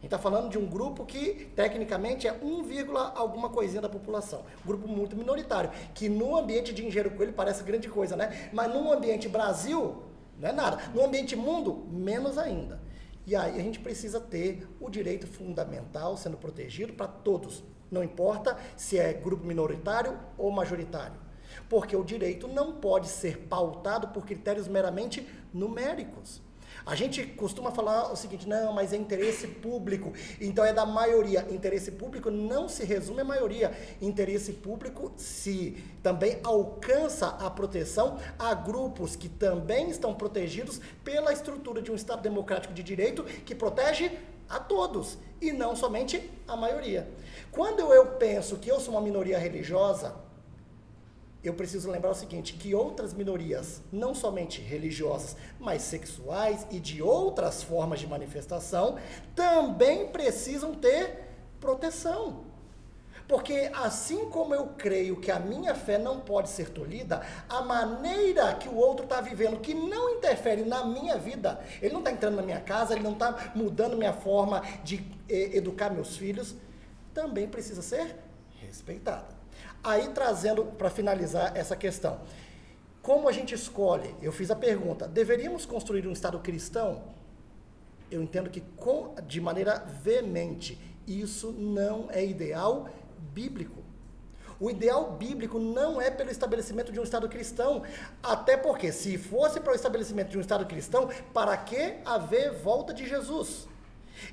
A 0.00 0.02
gente 0.02 0.14
está 0.14 0.18
falando 0.18 0.48
de 0.48 0.56
um 0.56 0.66
grupo 0.66 1.04
que, 1.04 1.52
tecnicamente, 1.54 2.26
é 2.26 2.32
1, 2.32 2.96
alguma 3.14 3.50
coisinha 3.50 3.82
da 3.82 3.88
população. 3.88 4.42
Um 4.64 4.66
grupo 4.66 4.88
muito 4.88 5.14
minoritário, 5.14 5.70
que 5.92 6.08
no 6.08 6.34
ambiente 6.34 6.72
de 6.72 6.86
Engenheiro 6.86 7.10
Coelho 7.10 7.34
parece 7.34 7.62
grande 7.62 7.86
coisa, 7.86 8.16
né? 8.16 8.48
Mas 8.50 8.72
no 8.72 8.90
ambiente 8.90 9.28
Brasil, 9.28 10.02
não 10.38 10.48
é 10.48 10.52
nada. 10.52 10.78
No 10.94 11.04
ambiente 11.04 11.36
mundo, 11.36 11.86
menos 11.90 12.38
ainda. 12.38 12.80
E 13.26 13.36
aí 13.36 13.60
a 13.60 13.62
gente 13.62 13.78
precisa 13.78 14.18
ter 14.18 14.66
o 14.80 14.88
direito 14.88 15.26
fundamental 15.26 16.16
sendo 16.16 16.38
protegido 16.38 16.94
para 16.94 17.06
todos, 17.06 17.62
não 17.90 18.02
importa 18.02 18.56
se 18.78 18.98
é 18.98 19.12
grupo 19.12 19.44
minoritário 19.44 20.18
ou 20.38 20.50
majoritário. 20.50 21.20
Porque 21.68 21.94
o 21.94 22.02
direito 22.02 22.48
não 22.48 22.72
pode 22.72 23.08
ser 23.08 23.36
pautado 23.48 24.08
por 24.08 24.24
critérios 24.24 24.66
meramente 24.66 25.28
numéricos. 25.52 26.40
A 26.84 26.94
gente 26.94 27.24
costuma 27.24 27.70
falar 27.70 28.12
o 28.12 28.16
seguinte, 28.16 28.48
não, 28.48 28.72
mas 28.72 28.92
é 28.92 28.96
interesse 28.96 29.46
público, 29.46 30.12
então 30.40 30.64
é 30.64 30.72
da 30.72 30.86
maioria. 30.86 31.46
Interesse 31.50 31.92
público 31.92 32.30
não 32.30 32.68
se 32.68 32.84
resume 32.84 33.20
à 33.20 33.24
maioria. 33.24 33.72
Interesse 34.00 34.52
público 34.52 35.12
se 35.16 35.76
também 36.02 36.38
alcança 36.42 37.28
a 37.28 37.50
proteção 37.50 38.18
a 38.38 38.54
grupos 38.54 39.16
que 39.16 39.28
também 39.28 39.90
estão 39.90 40.14
protegidos 40.14 40.80
pela 41.04 41.32
estrutura 41.32 41.82
de 41.82 41.90
um 41.90 41.94
Estado 41.94 42.22
democrático 42.22 42.72
de 42.72 42.82
direito 42.82 43.24
que 43.24 43.54
protege 43.54 44.10
a 44.48 44.58
todos 44.58 45.16
e 45.40 45.52
não 45.52 45.76
somente 45.76 46.28
a 46.46 46.56
maioria. 46.56 47.08
Quando 47.52 47.92
eu 47.92 48.06
penso 48.16 48.56
que 48.56 48.68
eu 48.68 48.80
sou 48.80 48.94
uma 48.94 49.00
minoria 49.00 49.38
religiosa, 49.38 50.14
eu 51.42 51.54
preciso 51.54 51.90
lembrar 51.90 52.10
o 52.10 52.14
seguinte, 52.14 52.52
que 52.52 52.74
outras 52.74 53.14
minorias, 53.14 53.80
não 53.90 54.14
somente 54.14 54.60
religiosas, 54.60 55.36
mas 55.58 55.82
sexuais 55.82 56.66
e 56.70 56.78
de 56.78 57.02
outras 57.02 57.62
formas 57.62 57.98
de 58.00 58.06
manifestação, 58.06 58.98
também 59.34 60.08
precisam 60.08 60.74
ter 60.74 61.24
proteção. 61.58 62.44
Porque 63.26 63.70
assim 63.72 64.28
como 64.28 64.54
eu 64.54 64.66
creio 64.76 65.20
que 65.20 65.30
a 65.30 65.38
minha 65.38 65.74
fé 65.74 65.96
não 65.96 66.20
pode 66.20 66.50
ser 66.50 66.68
tolhida, 66.70 67.24
a 67.48 67.62
maneira 67.62 68.52
que 68.54 68.68
o 68.68 68.74
outro 68.74 69.04
está 69.04 69.20
vivendo, 69.20 69.60
que 69.60 69.72
não 69.72 70.16
interfere 70.16 70.64
na 70.64 70.84
minha 70.84 71.16
vida, 71.16 71.60
ele 71.80 71.92
não 71.92 72.00
está 72.00 72.10
entrando 72.10 72.36
na 72.36 72.42
minha 72.42 72.60
casa, 72.60 72.92
ele 72.92 73.04
não 73.04 73.12
está 73.12 73.52
mudando 73.54 73.96
minha 73.96 74.12
forma 74.12 74.62
de 74.82 74.96
eh, 75.28 75.56
educar 75.56 75.90
meus 75.90 76.16
filhos, 76.16 76.56
também 77.14 77.48
precisa 77.48 77.82
ser 77.82 78.16
respeitada. 78.60 79.39
Aí 79.82 80.08
trazendo 80.08 80.64
para 80.64 80.90
finalizar 80.90 81.56
essa 81.56 81.74
questão. 81.74 82.20
Como 83.02 83.28
a 83.28 83.32
gente 83.32 83.54
escolhe? 83.54 84.14
Eu 84.20 84.30
fiz 84.30 84.50
a 84.50 84.56
pergunta: 84.56 85.08
deveríamos 85.08 85.64
construir 85.64 86.06
um 86.06 86.12
Estado 86.12 86.38
cristão? 86.38 87.02
Eu 88.10 88.22
entendo 88.22 88.50
que 88.50 88.60
com, 88.76 89.14
de 89.26 89.40
maneira 89.40 89.78
veemente, 90.02 90.78
isso 91.06 91.52
não 91.52 92.08
é 92.10 92.24
ideal 92.24 92.88
bíblico. 93.32 93.82
O 94.58 94.70
ideal 94.70 95.12
bíblico 95.12 95.58
não 95.58 95.98
é 95.98 96.10
pelo 96.10 96.30
estabelecimento 96.30 96.92
de 96.92 97.00
um 97.00 97.02
Estado 97.02 97.26
cristão. 97.28 97.82
Até 98.22 98.58
porque, 98.58 98.92
se 98.92 99.16
fosse 99.16 99.58
para 99.58 99.72
o 99.72 99.74
estabelecimento 99.74 100.28
de 100.28 100.36
um 100.36 100.40
Estado 100.42 100.66
cristão, 100.66 101.08
para 101.32 101.56
que 101.56 101.94
haver 102.04 102.52
volta 102.52 102.92
de 102.92 103.08
Jesus? 103.08 103.66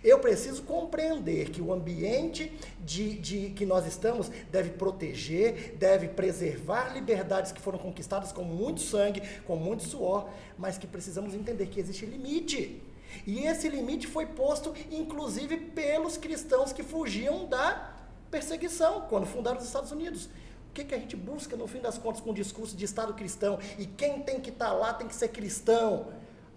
Eu 0.03 0.19
preciso 0.19 0.63
compreender 0.63 1.49
que 1.49 1.61
o 1.61 1.71
ambiente 1.71 2.51
de, 2.83 3.17
de, 3.17 3.49
que 3.51 3.65
nós 3.65 3.85
estamos 3.85 4.29
deve 4.51 4.71
proteger, 4.71 5.75
deve 5.77 6.07
preservar 6.07 6.93
liberdades 6.93 7.51
que 7.51 7.61
foram 7.61 7.79
conquistadas 7.79 8.31
com 8.31 8.43
muito 8.43 8.81
sangue, 8.81 9.21
com 9.45 9.55
muito 9.55 9.83
suor, 9.83 10.29
mas 10.57 10.77
que 10.77 10.87
precisamos 10.87 11.33
entender 11.33 11.67
que 11.67 11.79
existe 11.79 12.05
limite. 12.05 12.81
E 13.25 13.45
esse 13.45 13.67
limite 13.69 14.07
foi 14.07 14.25
posto, 14.25 14.73
inclusive, 14.91 15.57
pelos 15.57 16.17
cristãos 16.17 16.71
que 16.71 16.83
fugiam 16.83 17.45
da 17.45 17.93
perseguição 18.29 19.01
quando 19.09 19.25
fundaram 19.25 19.57
os 19.57 19.65
Estados 19.65 19.91
Unidos. 19.91 20.25
O 20.69 20.73
que, 20.73 20.83
que 20.83 20.93
a 20.93 20.99
gente 20.99 21.15
busca, 21.15 21.55
no 21.55 21.67
fim 21.67 21.79
das 21.79 21.97
contas, 21.97 22.21
com 22.21 22.31
o 22.31 22.33
discurso 22.33 22.75
de 22.75 22.85
Estado 22.85 23.13
cristão? 23.13 23.57
E 23.79 23.85
quem 23.85 24.21
tem 24.21 24.39
que 24.39 24.49
estar 24.49 24.67
tá 24.67 24.73
lá 24.73 24.93
tem 24.93 25.07
que 25.07 25.15
ser 25.15 25.29
cristão 25.29 26.07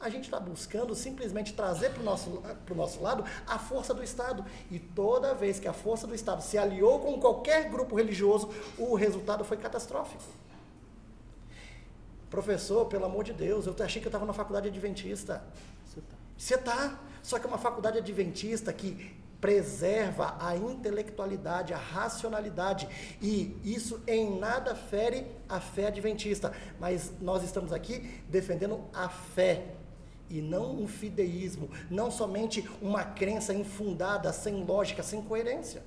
a 0.01 0.09
gente 0.09 0.25
está 0.25 0.41
buscando 0.41 0.95
simplesmente 0.95 1.53
trazer 1.53 1.91
para 1.91 2.01
o 2.01 2.05
nosso, 2.05 2.43
nosso 2.75 3.03
lado 3.03 3.25
a 3.47 3.59
força 3.59 3.93
do 3.93 4.03
Estado. 4.03 4.45
E 4.71 4.79
toda 4.79 5.35
vez 5.35 5.61
que 5.61 5.69
a 5.69 5.73
força 5.73 6.07
do 6.07 6.15
Estado 6.15 6.43
se 6.43 6.57
aliou 6.57 7.01
com 7.01 7.21
qualquer 7.21 7.69
grupo 7.69 7.95
religioso, 7.95 8.49
o 8.79 8.95
resultado 8.95 9.45
foi 9.45 9.59
catastrófico. 9.59 10.23
Professor, 12.31 12.87
pelo 12.87 13.05
amor 13.05 13.25
de 13.25 13.33
Deus, 13.33 13.67
eu 13.67 13.75
achei 13.81 14.01
que 14.01 14.07
eu 14.07 14.11
estava 14.11 14.25
na 14.25 14.33
faculdade 14.33 14.69
adventista. 14.69 15.43
Você 15.85 16.55
está. 16.55 16.73
Está. 16.73 16.99
Só 17.23 17.39
que 17.39 17.45
é 17.45 17.49
uma 17.49 17.59
faculdade 17.59 17.99
adventista 17.99 18.73
que 18.73 19.21
preserva 19.41 20.37
a 20.39 20.57
intelectualidade, 20.57 21.73
a 21.73 21.79
racionalidade, 21.79 22.87
e 23.23 23.59
isso 23.65 24.03
em 24.07 24.39
nada 24.39 24.75
fere 24.75 25.27
a 25.49 25.61
fé 25.61 25.87
adventista, 25.87 26.53
mas 26.79 27.13
nós 27.21 27.43
estamos 27.43 27.73
aqui 27.73 28.23
defendendo 28.29 28.85
a 28.93 29.09
fé 29.09 29.65
e 30.31 30.41
não 30.41 30.81
um 30.81 30.87
fideísmo, 30.87 31.69
não 31.91 32.11
somente 32.11 32.65
uma 32.81 33.03
crença 33.03 33.53
infundada, 33.53 34.33
sem 34.33 34.65
lógica, 34.65 35.03
sem 35.03 35.21
coerência. 35.21 35.83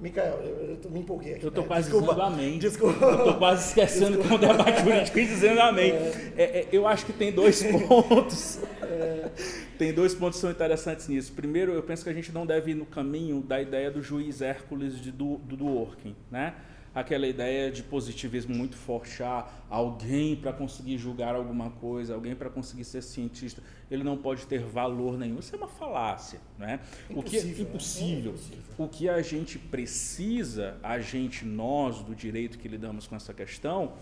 Micael, 0.00 0.40
eu, 0.44 0.78
eu 0.82 0.90
me 0.90 1.00
empolguei 1.00 1.34
aqui. 1.34 1.44
Eu 1.44 1.48
estou 1.48 1.64
né? 1.64 1.68
quase 1.68 1.90
Desculpa. 1.90 2.14
dizendo 2.14 2.26
amém. 2.26 2.58
Desculpa. 2.58 3.04
Eu 3.04 3.18
estou 3.18 3.34
quase 3.34 3.68
esquecendo 3.68 4.18
com 4.18 4.34
o 4.34 4.38
debate 4.38 4.82
jurídico 4.84 5.18
e 5.18 5.26
dizendo 5.26 5.60
amém. 5.60 5.90
É. 5.90 6.32
É, 6.36 6.42
é, 6.42 6.68
eu 6.70 6.86
acho 6.86 7.04
que 7.04 7.12
tem 7.12 7.32
dois 7.32 7.62
pontos. 7.88 8.60
É. 8.80 9.28
Tem 9.76 9.92
dois 9.92 10.14
pontos 10.14 10.36
que 10.36 10.40
são 10.40 10.50
interessantes 10.50 11.08
nisso. 11.08 11.32
Primeiro, 11.32 11.72
eu 11.72 11.82
penso 11.82 12.04
que 12.04 12.10
a 12.10 12.12
gente 12.12 12.30
não 12.30 12.46
deve 12.46 12.72
ir 12.72 12.74
no 12.74 12.86
caminho 12.86 13.40
da 13.40 13.60
ideia 13.60 13.90
do 13.90 14.00
juiz 14.00 14.40
Hércules 14.40 15.00
de, 15.00 15.10
do, 15.10 15.38
do 15.38 15.56
Dworkin, 15.56 16.14
né? 16.30 16.54
Aquela 16.94 17.26
ideia 17.26 17.70
de 17.70 17.82
positivismo 17.82 18.54
muito 18.54 18.76
forte, 18.76 19.22
ah, 19.22 19.48
alguém 19.68 20.36
para 20.36 20.52
conseguir 20.52 20.98
julgar 20.98 21.34
alguma 21.34 21.70
coisa, 21.70 22.14
alguém 22.14 22.34
para 22.34 22.50
conseguir 22.50 22.84
ser 22.84 23.02
cientista, 23.02 23.62
ele 23.90 24.02
não 24.02 24.16
pode 24.16 24.46
ter 24.46 24.60
valor 24.60 25.18
nenhum. 25.18 25.38
Isso 25.38 25.54
é 25.54 25.58
uma 25.58 25.68
falácia, 25.68 26.40
né? 26.58 26.80
O 27.10 27.22
que 27.22 27.36
é 27.36 27.40
impossível. 27.40 28.32
É 28.32 28.34
impossível. 28.34 28.62
O 28.76 28.88
que 28.88 29.08
a 29.08 29.22
gente 29.22 29.58
precisa, 29.58 30.76
a 30.82 30.98
gente 30.98 31.44
nós 31.44 32.02
do 32.02 32.14
direito 32.14 32.58
que 32.58 32.68
lidamos 32.68 33.06
com 33.06 33.16
essa 33.16 33.32
questão, 33.32 33.92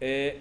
é 0.00 0.38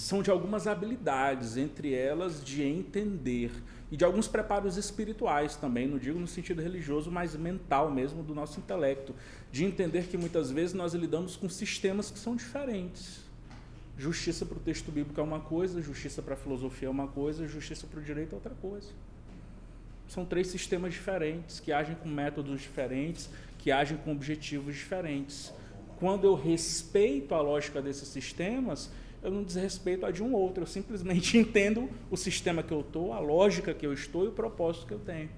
são 0.00 0.22
de 0.22 0.30
algumas 0.30 0.66
habilidades, 0.66 1.56
entre 1.56 1.92
elas 1.94 2.42
de 2.42 2.62
entender 2.62 3.50
e 3.90 3.96
de 3.96 4.04
alguns 4.04 4.28
preparos 4.28 4.76
espirituais 4.76 5.56
também, 5.56 5.86
não 5.86 5.98
digo 5.98 6.18
no 6.18 6.26
sentido 6.26 6.62
religioso, 6.62 7.10
mas 7.10 7.34
mental 7.34 7.90
mesmo 7.90 8.22
do 8.22 8.34
nosso 8.34 8.60
intelecto, 8.60 9.14
de 9.52 9.64
entender 9.64 10.04
que 10.04 10.16
muitas 10.16 10.50
vezes 10.50 10.74
nós 10.74 10.94
lidamos 10.94 11.36
com 11.36 11.48
sistemas 11.48 12.10
que 12.10 12.18
são 12.18 12.36
diferentes. 12.36 13.20
Justiça 13.98 14.46
para 14.46 14.56
o 14.56 14.60
texto 14.60 14.90
bíblico 14.90 15.20
é 15.20 15.22
uma 15.22 15.40
coisa, 15.40 15.82
justiça 15.82 16.22
para 16.22 16.34
a 16.34 16.36
filosofia 16.36 16.88
é 16.88 16.90
uma 16.90 17.08
coisa, 17.08 17.46
justiça 17.46 17.86
para 17.86 18.00
o 18.00 18.02
direito 18.02 18.32
é 18.32 18.34
outra 18.36 18.54
coisa. 18.54 18.88
São 20.08 20.24
três 20.24 20.48
sistemas 20.48 20.92
diferentes, 20.92 21.60
que 21.60 21.72
agem 21.72 21.94
com 21.96 22.08
métodos 22.08 22.60
diferentes, 22.60 23.28
que 23.58 23.70
agem 23.70 23.96
com 23.98 24.12
objetivos 24.12 24.74
diferentes. 24.74 25.52
Quando 25.98 26.24
eu 26.24 26.34
respeito 26.34 27.34
a 27.34 27.40
lógica 27.42 27.82
desses 27.82 28.08
sistemas, 28.08 28.90
eu 29.22 29.30
não 29.30 29.42
desrespeito 29.42 30.06
a 30.06 30.10
de 30.10 30.22
um 30.22 30.32
outro, 30.32 30.62
eu 30.62 30.66
simplesmente 30.66 31.36
entendo 31.38 31.88
o 32.10 32.16
sistema 32.16 32.62
que 32.62 32.72
eu 32.72 32.80
estou, 32.80 33.12
a 33.12 33.20
lógica 33.20 33.74
que 33.74 33.86
eu 33.86 33.92
estou 33.92 34.24
e 34.24 34.28
o 34.28 34.32
propósito 34.32 34.86
que 34.86 34.94
eu 34.94 34.98
tenho. 34.98 35.28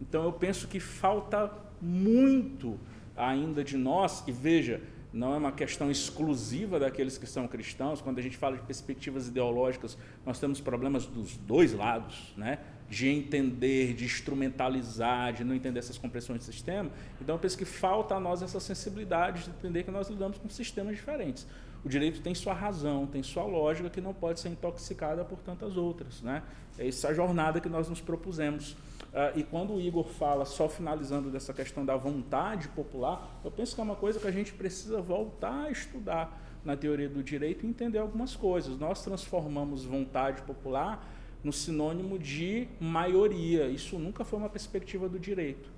Então 0.00 0.24
eu 0.24 0.32
penso 0.32 0.68
que 0.68 0.78
falta 0.78 1.50
muito 1.80 2.78
ainda 3.16 3.62
de 3.62 3.76
nós, 3.76 4.24
e 4.26 4.32
veja, 4.32 4.80
não 5.12 5.32
é 5.32 5.36
uma 5.36 5.52
questão 5.52 5.90
exclusiva 5.90 6.80
daqueles 6.80 7.16
que 7.16 7.26
são 7.26 7.46
cristãos, 7.46 8.00
quando 8.00 8.18
a 8.18 8.22
gente 8.22 8.36
fala 8.36 8.56
de 8.56 8.62
perspectivas 8.62 9.28
ideológicas, 9.28 9.96
nós 10.26 10.40
temos 10.40 10.60
problemas 10.60 11.06
dos 11.06 11.36
dois 11.36 11.72
lados, 11.72 12.34
né? 12.36 12.58
de 12.88 13.08
entender, 13.08 13.94
de 13.94 14.04
instrumentalizar, 14.04 15.32
de 15.32 15.44
não 15.44 15.54
entender 15.54 15.78
essas 15.78 15.96
compressões 15.96 16.40
de 16.40 16.44
sistema. 16.44 16.90
Então 17.20 17.34
eu 17.34 17.38
penso 17.38 17.56
que 17.56 17.64
falta 17.64 18.14
a 18.14 18.20
nós 18.20 18.42
essa 18.42 18.60
sensibilidade 18.60 19.44
de 19.44 19.50
entender 19.50 19.84
que 19.84 19.90
nós 19.90 20.08
lidamos 20.08 20.38
com 20.38 20.48
sistemas 20.48 20.96
diferentes. 20.96 21.46
O 21.84 21.88
direito 21.88 22.20
tem 22.20 22.34
sua 22.34 22.54
razão, 22.54 23.06
tem 23.06 23.22
sua 23.22 23.44
lógica 23.44 23.90
que 23.90 24.00
não 24.00 24.14
pode 24.14 24.40
ser 24.40 24.48
intoxicada 24.48 25.24
por 25.24 25.38
tantas 25.38 25.76
outras. 25.76 26.22
Né? 26.22 26.42
É 26.78 26.88
essa 26.88 27.14
jornada 27.14 27.60
que 27.60 27.68
nós 27.68 27.88
nos 27.88 28.00
propusemos. 28.00 28.76
Uh, 29.14 29.38
e 29.38 29.44
quando 29.44 29.74
o 29.74 29.80
Igor 29.80 30.08
fala, 30.08 30.44
só 30.44 30.68
finalizando 30.68 31.30
dessa 31.30 31.54
questão 31.54 31.86
da 31.86 31.96
vontade 31.96 32.66
popular, 32.70 33.40
eu 33.44 33.50
penso 33.50 33.72
que 33.72 33.80
é 33.80 33.84
uma 33.84 33.94
coisa 33.94 34.18
que 34.18 34.26
a 34.26 34.32
gente 34.32 34.52
precisa 34.52 35.00
voltar 35.00 35.66
a 35.66 35.70
estudar 35.70 36.42
na 36.64 36.76
teoria 36.76 37.08
do 37.08 37.22
direito 37.22 37.64
e 37.64 37.68
entender 37.68 37.98
algumas 37.98 38.34
coisas. 38.34 38.76
Nós 38.76 39.04
transformamos 39.04 39.84
vontade 39.84 40.42
popular 40.42 41.08
no 41.44 41.52
sinônimo 41.52 42.18
de 42.18 42.66
maioria. 42.80 43.68
Isso 43.68 44.00
nunca 44.00 44.24
foi 44.24 44.36
uma 44.36 44.48
perspectiva 44.48 45.08
do 45.08 45.18
direito. 45.18 45.70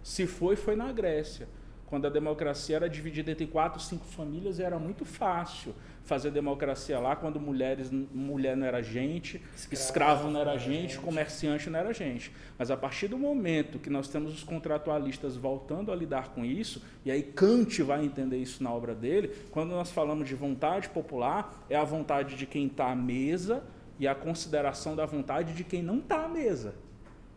Se 0.00 0.24
foi, 0.24 0.54
foi 0.54 0.76
na 0.76 0.92
Grécia. 0.92 1.48
Quando 1.94 2.08
a 2.08 2.10
democracia 2.10 2.74
era 2.74 2.90
dividida 2.90 3.30
entre 3.30 3.46
quatro, 3.46 3.80
cinco 3.80 4.04
famílias, 4.04 4.58
era 4.58 4.80
muito 4.80 5.04
fácil 5.04 5.72
fazer 6.04 6.32
democracia 6.32 6.98
lá 6.98 7.14
quando 7.14 7.38
mulheres, 7.38 7.88
mulher 7.88 8.56
não 8.56 8.66
era 8.66 8.82
gente, 8.82 9.40
escravo, 9.54 9.72
escravo 9.72 10.28
não 10.28 10.40
era 10.40 10.58
gente, 10.58 10.94
gente, 10.94 10.98
comerciante 10.98 11.70
não 11.70 11.78
era 11.78 11.94
gente. 11.94 12.32
Mas 12.58 12.72
a 12.72 12.76
partir 12.76 13.06
do 13.06 13.16
momento 13.16 13.78
que 13.78 13.88
nós 13.88 14.08
temos 14.08 14.34
os 14.34 14.42
contratualistas 14.42 15.36
voltando 15.36 15.92
a 15.92 15.94
lidar 15.94 16.30
com 16.30 16.44
isso, 16.44 16.82
e 17.04 17.12
aí 17.12 17.22
Kant 17.22 17.80
vai 17.84 18.04
entender 18.04 18.38
isso 18.38 18.60
na 18.60 18.72
obra 18.72 18.92
dele, 18.92 19.32
quando 19.52 19.70
nós 19.70 19.92
falamos 19.92 20.26
de 20.26 20.34
vontade 20.34 20.88
popular, 20.88 21.64
é 21.70 21.76
a 21.76 21.84
vontade 21.84 22.34
de 22.34 22.44
quem 22.44 22.66
está 22.66 22.90
à 22.90 22.96
mesa 22.96 23.62
e 24.00 24.08
a 24.08 24.16
consideração 24.16 24.96
da 24.96 25.06
vontade 25.06 25.54
de 25.54 25.62
quem 25.62 25.80
não 25.80 25.98
está 25.98 26.24
à 26.24 26.28
mesa. 26.28 26.74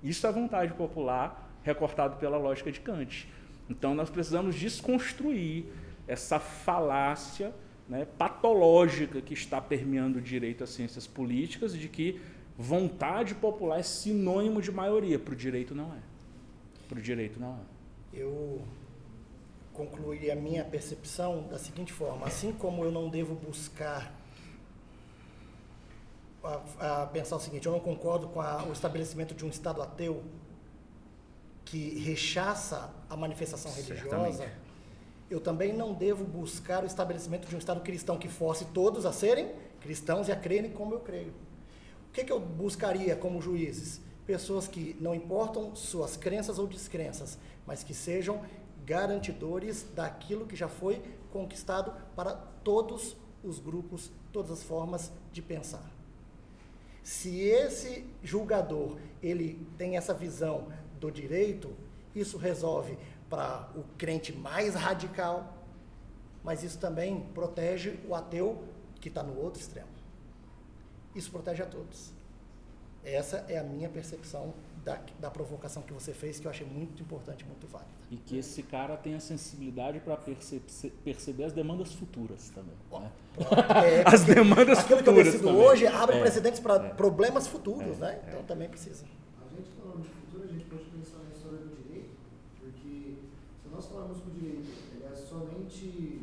Isso 0.01 0.25
é 0.25 0.31
vontade 0.31 0.73
popular, 0.73 1.47
recortado 1.61 2.15
pela 2.15 2.39
lógica 2.39 2.71
de 2.71 2.79
Kant. 2.79 3.27
Então 3.69 3.93
nós 3.93 4.09
precisamos 4.09 4.55
desconstruir 4.55 5.65
essa 6.07 6.39
falácia 6.39 7.53
né, 7.87 8.05
patológica 8.17 9.21
que 9.21 9.33
está 9.33 9.61
permeando 9.61 10.19
o 10.19 10.21
direito 10.21 10.63
às 10.63 10.69
ciências 10.69 11.05
políticas 11.05 11.73
de 11.73 11.87
que 11.87 12.19
vontade 12.57 13.35
popular 13.35 13.79
é 13.79 13.83
sinônimo 13.83 14.61
de 14.61 14.71
maioria. 14.71 15.19
Para 15.19 15.33
o 15.33 15.35
direito 15.35 15.75
não 15.75 15.93
é. 15.93 15.99
Para 16.87 16.99
o 16.99 17.01
direito 17.01 17.39
não 17.39 17.53
é. 17.53 18.19
Eu 18.19 18.61
concluí 19.73 20.31
a 20.31 20.35
minha 20.35 20.63
percepção 20.63 21.47
da 21.49 21.59
seguinte 21.59 21.93
forma: 21.93 22.25
assim 22.25 22.51
como 22.51 22.83
eu 22.83 22.91
não 22.91 23.09
devo 23.09 23.35
buscar 23.35 24.11
a, 26.79 27.03
a 27.03 27.07
pensar 27.07 27.35
o 27.35 27.39
seguinte, 27.39 27.65
eu 27.65 27.71
não 27.71 27.79
concordo 27.79 28.27
com 28.29 28.41
a, 28.41 28.63
o 28.63 28.71
estabelecimento 28.71 29.35
de 29.35 29.45
um 29.45 29.49
Estado 29.49 29.81
ateu 29.81 30.23
que 31.67 31.99
rechaça 31.99 32.89
a 33.09 33.15
manifestação 33.15 33.71
religiosa. 33.71 34.09
Certamente 34.09 34.67
eu 35.29 35.41
também 35.41 35.73
não 35.73 35.93
devo 35.93 36.23
buscar 36.23 36.83
o 36.83 36.87
estabelecimento 36.87 37.47
de 37.47 37.55
um 37.55 37.59
Estado 37.59 37.81
cristão 37.81 38.17
que 38.17 38.29
force 38.29 38.65
todos 38.65 39.05
a 39.05 39.11
serem 39.11 39.51
cristãos 39.81 40.27
e 40.27 40.31
a 40.31 40.35
crerem 40.35 40.71
como 40.71 40.93
eu 40.93 40.99
creio. 41.01 41.33
O 42.09 42.11
que, 42.13 42.23
que 42.23 42.31
eu 42.31 42.39
buscaria 42.39 43.15
como 43.15 43.41
juízes? 43.41 43.99
Pessoas 44.25 44.67
que 44.67 44.95
não 44.99 45.13
importam 45.13 45.75
suas 45.75 46.15
crenças 46.15 46.57
ou 46.57 46.65
descrenças, 46.65 47.37
mas 47.65 47.83
que 47.83 47.93
sejam 47.93 48.41
garantidores 48.85 49.85
daquilo 49.93 50.45
que 50.45 50.55
já 50.55 50.69
foi 50.69 51.01
conquistado 51.31 51.93
para 52.15 52.33
todos 52.63 53.15
os 53.43 53.59
grupos, 53.59 54.09
todas 54.31 54.51
as 54.51 54.63
formas 54.63 55.11
de 55.33 55.41
pensar. 55.41 55.83
Se 57.03 57.39
esse 57.39 58.05
julgador 58.23 58.97
ele 59.21 59.65
tem 59.77 59.97
essa 59.97 60.13
visão 60.13 60.67
do 60.99 61.11
direito, 61.11 61.75
isso 62.15 62.37
resolve 62.37 62.97
para 63.29 63.69
o 63.75 63.83
crente 63.97 64.33
mais 64.33 64.73
radical, 64.75 65.53
mas 66.43 66.63
isso 66.63 66.77
também 66.79 67.21
protege 67.33 67.99
o 68.07 68.15
ateu 68.15 68.63
que 68.99 69.09
está 69.09 69.21
no 69.21 69.37
outro 69.39 69.61
extremo. 69.61 69.87
Isso 71.15 71.31
protege 71.31 71.63
a 71.63 71.65
todos. 71.65 72.11
Essa 73.03 73.45
é 73.47 73.57
a 73.57 73.63
minha 73.63 73.89
percepção 73.89 74.53
da, 74.83 74.99
da 75.19 75.29
provocação 75.29 75.83
que 75.83 75.91
você 75.91 76.13
fez, 76.13 76.39
que 76.39 76.47
eu 76.47 76.51
achei 76.51 76.65
muito 76.65 77.01
importante, 77.01 77.45
muito 77.45 77.67
válida. 77.67 77.91
E 78.09 78.15
que 78.15 78.37
esse 78.37 78.63
cara 78.63 78.95
tenha 78.95 79.19
sensibilidade 79.19 79.99
para 79.99 80.15
perce 80.15 80.61
perceber 81.03 81.43
as 81.43 81.53
demandas 81.53 81.91
futuras 81.93 82.49
também. 82.51 82.75
Né? 82.91 83.11
É, 83.85 84.03
as 84.07 84.23
demandas 84.23 84.79
aquilo 84.79 84.99
futuras. 84.99 84.99
Aquilo 84.99 85.03
que 85.03 85.09
eu 85.09 85.23
decido 85.23 85.49
hoje 85.49 85.87
abre 85.87 86.17
é, 86.17 86.19
precedentes 86.21 86.59
para 86.61 86.75
é, 86.75 86.89
problemas 86.89 87.47
futuros, 87.47 87.97
é, 87.97 88.05
né? 88.05 88.21
Então 88.27 88.43
também 88.43 88.69
precisa. 88.69 89.03
Somente. 95.67 96.21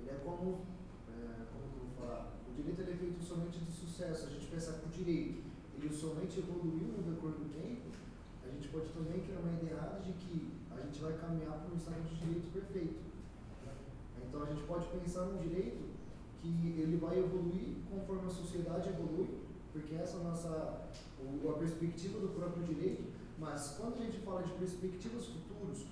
Ele 0.00 0.10
é 0.10 0.20
como. 0.24 0.60
É, 1.08 1.44
como 1.52 1.64
eu 1.64 1.88
vou 1.88 2.06
falar? 2.06 2.32
O 2.48 2.54
direito 2.54 2.82
é 2.82 2.94
feito 2.94 3.22
somente 3.22 3.58
de 3.58 3.72
sucesso. 3.72 4.26
A 4.26 4.30
gente 4.30 4.46
pensa 4.46 4.72
que 4.74 4.86
o 4.86 5.04
direito 5.04 5.42
ele 5.76 5.92
somente 5.92 6.38
evoluiu 6.38 6.88
no 6.88 7.02
decorrer 7.02 7.38
do 7.38 7.52
tempo. 7.52 7.90
A 8.44 8.48
gente 8.48 8.68
pode 8.68 8.88
também 8.90 9.20
criar 9.20 9.40
uma 9.40 9.52
ideia 9.52 9.74
errada 9.74 10.00
de 10.00 10.12
que 10.12 10.52
a 10.70 10.80
gente 10.80 11.00
vai 11.00 11.14
caminhar 11.14 11.58
para 11.58 11.72
um 11.72 11.76
estado 11.76 12.02
de 12.02 12.14
direito 12.16 12.52
perfeito. 12.52 13.00
Então 14.22 14.42
a 14.42 14.46
gente 14.46 14.62
pode 14.64 14.86
pensar 14.88 15.24
num 15.26 15.40
direito 15.40 15.92
que 16.40 16.74
ele 16.78 16.96
vai 16.96 17.18
evoluir 17.18 17.76
conforme 17.90 18.26
a 18.26 18.30
sociedade 18.30 18.88
evolui, 18.88 19.28
porque 19.72 19.94
essa 19.94 20.18
é 20.18 20.20
a 20.20 20.24
nossa 20.24 20.48
a 20.48 21.52
perspectiva 21.58 22.18
do 22.18 22.28
próprio 22.28 22.64
direito, 22.64 23.04
mas 23.38 23.76
quando 23.78 23.94
a 23.94 24.04
gente 24.04 24.18
fala 24.18 24.42
de 24.42 24.52
perspectivas 24.54 25.26
futuras, 25.26 25.86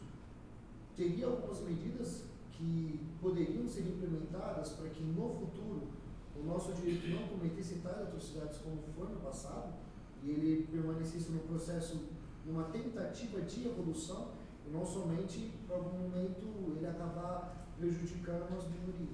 teria 0.97 1.27
algumas 1.27 1.61
medidas 1.61 2.30
que 2.61 3.01
poderiam 3.23 3.67
ser 3.67 3.81
implementadas 3.81 4.71
para 4.71 4.91
que 4.91 5.03
no 5.03 5.31
futuro 5.31 5.89
o 6.37 6.45
nosso 6.45 6.73
direito 6.75 7.09
não 7.09 7.27
cometesse 7.29 7.77
tais 7.77 8.03
atrocidades 8.03 8.59
como 8.59 8.83
foi 8.95 9.09
no 9.09 9.21
passado 9.21 9.73
e 10.23 10.31
ele 10.31 10.69
permanecesse 10.71 11.31
no 11.31 11.41
processo, 11.41 12.03
numa 12.45 12.65
tentativa 12.65 13.41
de 13.41 13.67
evolução 13.67 14.33
e 14.67 14.71
não 14.71 14.85
somente 14.85 15.51
para 15.67 15.77
algum 15.77 15.99
momento 15.99 16.77
ele 16.77 16.87
acabar 16.87 17.67
prejudicando 17.79 18.43
as 18.59 18.65
minorias. 18.65 19.09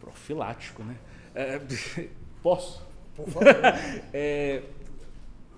Profilático, 0.00 0.84
né? 0.84 0.96
É, 1.34 1.60
posso? 2.40 2.86
Por 3.16 3.28
favor. 3.28 3.48
é, 4.14 4.62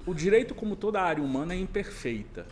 o 0.07 0.14
direito, 0.14 0.54
como 0.54 0.76
toda 0.76 1.02
área 1.02 1.22
humana, 1.22 1.52
é 1.52 1.59
imperfeita. 1.59 2.46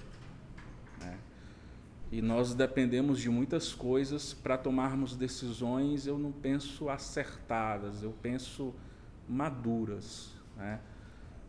E 2.13 2.23
nós 2.23 2.55
dependemos 2.55 3.19
de 3.21 3.29
muitas 3.29 3.73
coisas 3.73 4.33
para 4.33 4.57
tomarmos 4.57 5.17
decisões, 5.17 6.07
eu 6.07 6.19
não 6.19 6.31
penso 6.31 6.89
acertadas, 6.89 8.03
eu 8.03 8.15
penso 8.23 8.73
maduras. 9.29 10.31
Né? 10.57 10.79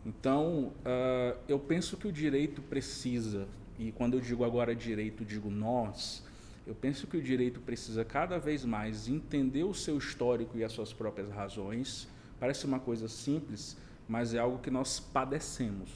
Então, 0.04 0.72
uh, 0.80 1.38
eu 1.48 1.58
penso 1.58 1.96
que 1.96 2.08
o 2.08 2.12
direito 2.12 2.62
precisa, 2.62 3.46
e 3.78 3.92
quando 3.92 4.14
eu 4.14 4.20
digo 4.20 4.44
agora 4.44 4.74
direito, 4.74 5.24
digo 5.24 5.50
nós, 5.50 6.24
eu 6.66 6.74
penso 6.74 7.06
que 7.06 7.16
o 7.16 7.22
direito 7.22 7.60
precisa 7.60 8.04
cada 8.04 8.38
vez 8.38 8.64
mais 8.64 9.08
entender 9.08 9.62
o 9.62 9.74
seu 9.74 9.98
histórico 9.98 10.58
e 10.58 10.64
as 10.64 10.72
suas 10.72 10.92
próprias 10.92 11.30
razões. 11.30 12.08
Parece 12.40 12.66
uma 12.66 12.80
coisa 12.80 13.08
simples, 13.08 13.76
mas 14.08 14.34
é 14.34 14.38
algo 14.38 14.58
que 14.58 14.70
nós 14.70 14.98
padecemos 14.98 15.90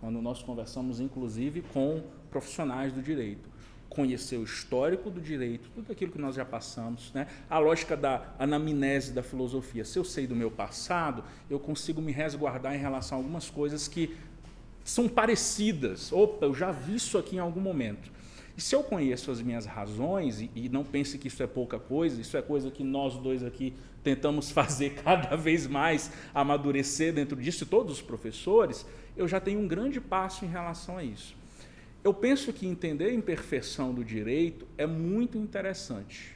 quando 0.00 0.20
nós 0.20 0.42
conversamos, 0.42 0.98
inclusive, 0.98 1.62
com 1.72 2.02
profissionais 2.30 2.92
do 2.92 3.02
direito 3.02 3.48
conhecer 3.90 4.36
o 4.36 4.44
histórico 4.44 5.10
do 5.10 5.20
direito, 5.20 5.68
tudo 5.74 5.90
aquilo 5.90 6.12
que 6.12 6.18
nós 6.18 6.36
já 6.36 6.44
passamos, 6.44 7.12
né? 7.12 7.26
a 7.50 7.58
lógica 7.58 7.96
da 7.96 8.32
anamnese 8.38 9.12
da 9.12 9.22
filosofia. 9.22 9.84
Se 9.84 9.98
eu 9.98 10.04
sei 10.04 10.28
do 10.28 10.36
meu 10.36 10.50
passado, 10.50 11.24
eu 11.50 11.58
consigo 11.58 12.00
me 12.00 12.12
resguardar 12.12 12.74
em 12.74 12.78
relação 12.78 13.18
a 13.18 13.20
algumas 13.20 13.50
coisas 13.50 13.88
que 13.88 14.16
são 14.84 15.08
parecidas. 15.08 16.12
Opa, 16.12 16.46
eu 16.46 16.54
já 16.54 16.70
vi 16.70 16.94
isso 16.94 17.18
aqui 17.18 17.36
em 17.36 17.40
algum 17.40 17.60
momento. 17.60 18.12
E 18.56 18.60
se 18.60 18.76
eu 18.76 18.82
conheço 18.82 19.30
as 19.30 19.42
minhas 19.42 19.66
razões, 19.66 20.40
e, 20.40 20.50
e 20.54 20.68
não 20.68 20.84
pense 20.84 21.18
que 21.18 21.26
isso 21.26 21.42
é 21.42 21.46
pouca 21.46 21.78
coisa, 21.78 22.20
isso 22.20 22.36
é 22.36 22.42
coisa 22.42 22.70
que 22.70 22.84
nós 22.84 23.16
dois 23.16 23.42
aqui 23.42 23.74
tentamos 24.04 24.50
fazer 24.52 25.02
cada 25.02 25.36
vez 25.36 25.66
mais 25.66 26.12
amadurecer 26.32 27.12
dentro 27.12 27.36
disso, 27.36 27.64
e 27.64 27.66
todos 27.66 27.94
os 27.94 28.02
professores, 28.02 28.86
eu 29.16 29.26
já 29.26 29.40
tenho 29.40 29.58
um 29.58 29.66
grande 29.66 30.00
passo 30.00 30.44
em 30.44 30.48
relação 30.48 30.96
a 30.96 31.02
isso. 31.02 31.39
Eu 32.02 32.14
penso 32.14 32.50
que 32.52 32.66
entender 32.66 33.06
a 33.06 33.12
imperfeição 33.12 33.92
do 33.92 34.02
direito 34.02 34.66
é 34.78 34.86
muito 34.86 35.36
interessante. 35.36 36.34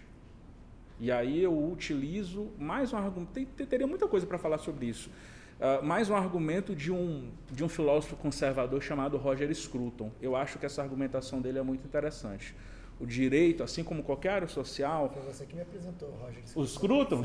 E 1.01 1.11
aí 1.11 1.43
eu 1.43 1.71
utilizo 1.73 2.51
mais 2.59 2.93
um 2.93 2.99
argumento, 2.99 3.67
teria 3.67 3.87
muita 3.87 4.07
coisa 4.07 4.27
para 4.27 4.39
falar 4.39 4.59
sobre 4.59 4.87
isso, 4.87 5.11
uh, 5.59 5.85
mais 5.85 6.11
um 6.11 6.15
argumento 6.15 6.75
de 6.77 6.93
um, 6.93 7.31
de 7.51 7.65
um 7.65 7.69
filósofo 7.69 8.15
conservador 8.15 8.83
chamado 8.83 9.17
Roger 9.17 9.53
Scruton. 9.55 10.13
Eu 10.21 10.37
acho 10.37 10.59
que 10.59 10.67
essa 10.67 10.83
argumentação 10.83 11.41
dele 11.41 11.59
é 11.59 11.63
muito 11.63 11.87
interessante 11.87 12.55
o 13.01 13.07
direito, 13.07 13.63
assim 13.63 13.83
como 13.83 14.03
qualquer 14.03 14.31
área 14.31 14.49
social. 14.49 15.11
Foi 15.13 15.23
você 15.23 15.45
que 15.45 15.55
me 15.55 15.63
apresentou, 15.63 16.11
Roger. 16.11 16.43
O 16.55 16.65
Scruton? 16.65 17.25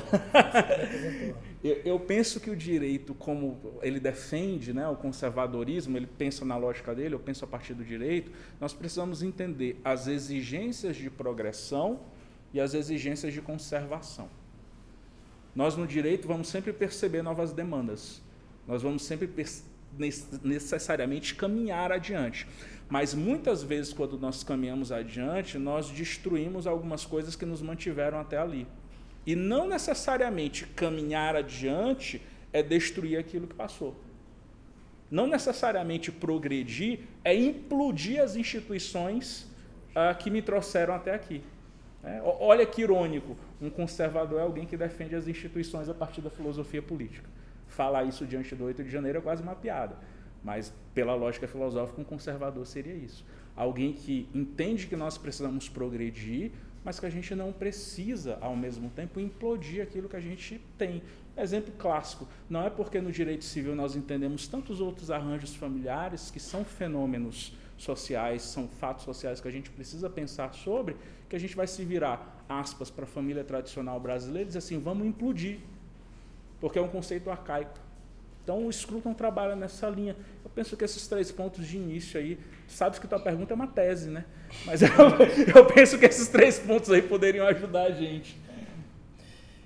eu, 1.64 1.76
eu 1.86 2.00
penso 2.00 2.40
que 2.40 2.50
o 2.50 2.56
direito, 2.56 3.14
como 3.14 3.60
ele 3.82 4.00
defende 4.00 4.74
né, 4.74 4.88
o 4.88 4.96
conservadorismo, 4.96 5.96
ele 5.96 6.08
pensa 6.08 6.44
na 6.44 6.58
lógica 6.58 6.96
dele, 6.96 7.16
eu 7.16 7.20
penso 7.20 7.46
a 7.46 7.48
partir 7.48 7.74
do 7.74 7.84
direito, 7.84 8.32
nós 8.60 8.74
precisamos 8.74 9.22
entender 9.22 9.80
as 9.84 10.08
exigências 10.08 10.96
de 10.96 11.10
progressão 11.10 12.00
e 12.54 12.60
as 12.60 12.74
exigências 12.74 13.34
de 13.34 13.42
conservação. 13.42 14.30
Nós 15.56 15.76
no 15.76 15.86
direito 15.86 16.28
vamos 16.28 16.48
sempre 16.48 16.74
perceber 16.74 17.22
novas 17.22 17.52
demandas. 17.52 18.22
Nós 18.68 18.82
vamos 18.82 19.04
sempre 19.04 19.28
necessariamente 20.44 21.36
caminhar 21.36 21.92
adiante. 21.92 22.48
Mas 22.90 23.14
muitas 23.14 23.62
vezes, 23.62 23.94
quando 23.94 24.18
nós 24.18 24.44
caminhamos 24.44 24.92
adiante, 24.92 25.58
nós 25.58 25.90
destruímos 25.90 26.66
algumas 26.66 27.06
coisas 27.06 27.36
que 27.36 27.46
nos 27.46 27.62
mantiveram 27.62 28.20
até 28.20 28.38
ali. 28.38 28.66
E 29.26 29.36
não 29.36 29.68
necessariamente 29.68 30.66
caminhar 30.68 31.36
adiante 31.36 32.22
é 32.52 32.64
destruir 32.64 33.20
aquilo 33.20 33.46
que 33.48 33.54
passou. 33.54 33.96
Não 35.12 35.28
necessariamente 35.28 36.12
progredir 36.12 37.02
é 37.24 37.36
implodir 37.36 38.22
as 38.22 38.36
instituições 38.36 39.48
ah, 39.96 40.14
que 40.14 40.30
me 40.30 40.42
trouxeram 40.42 40.94
até 40.94 41.14
aqui. 41.14 41.44
É, 42.04 42.22
olha 42.24 42.66
que 42.66 42.82
irônico, 42.82 43.36
um 43.62 43.70
conservador 43.70 44.40
é 44.40 44.44
alguém 44.44 44.66
que 44.66 44.78
defende 44.78 45.16
as 45.16 45.28
instituições 45.28 45.90
a 45.90 45.94
partir 45.94 46.22
da 46.22 46.30
filosofia 46.30 46.82
política. 46.82 47.30
Falar 47.70 48.04
isso 48.04 48.26
diante 48.26 48.54
do 48.56 48.66
8 48.66 48.84
de 48.84 48.90
janeiro 48.90 49.20
é 49.20 49.22
quase 49.22 49.42
uma 49.42 49.56
piada, 49.56 49.96
mas 50.44 50.74
pela 50.94 51.16
lógica 51.16 51.48
filosófica, 51.48 52.02
um 52.02 52.04
conservador 52.04 52.66
seria 52.66 52.94
isso. 52.94 53.26
Alguém 53.56 53.94
que 53.94 54.28
entende 54.34 54.88
que 54.88 54.96
nós 54.96 55.18
precisamos 55.18 55.70
progredir, 55.70 56.52
mas 56.84 57.00
que 57.00 57.06
a 57.06 57.10
gente 57.10 57.34
não 57.36 57.52
precisa, 57.52 58.38
ao 58.42 58.56
mesmo 58.56 58.90
tempo, 58.90 59.20
implodir 59.20 59.82
aquilo 59.82 60.10
que 60.10 60.16
a 60.16 60.22
gente 60.22 60.60
tem. 60.78 61.02
Exemplo 61.38 61.74
clássico: 61.78 62.28
não 62.50 62.66
é 62.66 62.70
porque 62.70 63.00
no 63.00 63.12
direito 63.12 63.46
civil 63.46 63.76
nós 63.76 63.96
entendemos 63.96 64.48
tantos 64.48 64.82
outros 64.82 65.12
arranjos 65.12 65.56
familiares 65.56 66.32
que 66.32 66.40
são 66.40 66.66
fenômenos 66.66 67.56
sociais, 67.78 68.42
são 68.42 68.68
fatos 68.68 69.06
sociais 69.06 69.40
que 69.40 69.48
a 69.48 69.52
gente 69.52 69.70
precisa 69.70 70.10
pensar 70.10 70.54
sobre, 70.54 70.98
que 71.30 71.36
a 71.36 71.40
gente 71.40 71.56
vai 71.56 71.68
se 71.68 71.84
virar, 71.86 72.44
aspas, 72.50 72.90
para 72.90 73.06
a 73.06 73.08
família 73.08 73.44
tradicional 73.44 74.00
brasileira 74.00 74.44
e 74.44 74.48
dizer 74.48 74.60
assim: 74.60 74.80
vamos 74.80 75.08
implodir, 75.08 75.60
porque 76.60 76.78
é 76.80 76.82
um 76.82 76.88
conceito 76.88 77.30
arcaico. 77.30 77.78
Então 78.44 78.66
o 78.66 78.74
Scruton 78.74 79.14
trabalha 79.14 79.56
nessa 79.56 79.88
linha. 79.90 80.16
Eu 80.44 80.50
penso 80.50 80.76
que 80.76 80.84
esses 80.84 81.08
três 81.08 81.32
pontos 81.32 81.68
de 81.68 81.78
início 81.78 82.20
aí, 82.20 82.40
sabes 82.68 82.98
que 82.98 83.08
tua 83.08 83.20
pergunta 83.20 83.54
é 83.54 83.56
uma 83.56 83.68
tese, 83.68 84.10
né? 84.10 84.26
Mas 84.66 84.82
eu, 84.82 84.90
eu 85.56 85.66
penso 85.68 86.00
que 86.00 86.06
esses 86.06 86.28
três 86.30 86.58
pontos 86.58 86.90
aí 86.90 87.02
poderiam 87.02 87.46
ajudar 87.48 87.84
a 87.84 87.92
gente. 87.92 88.40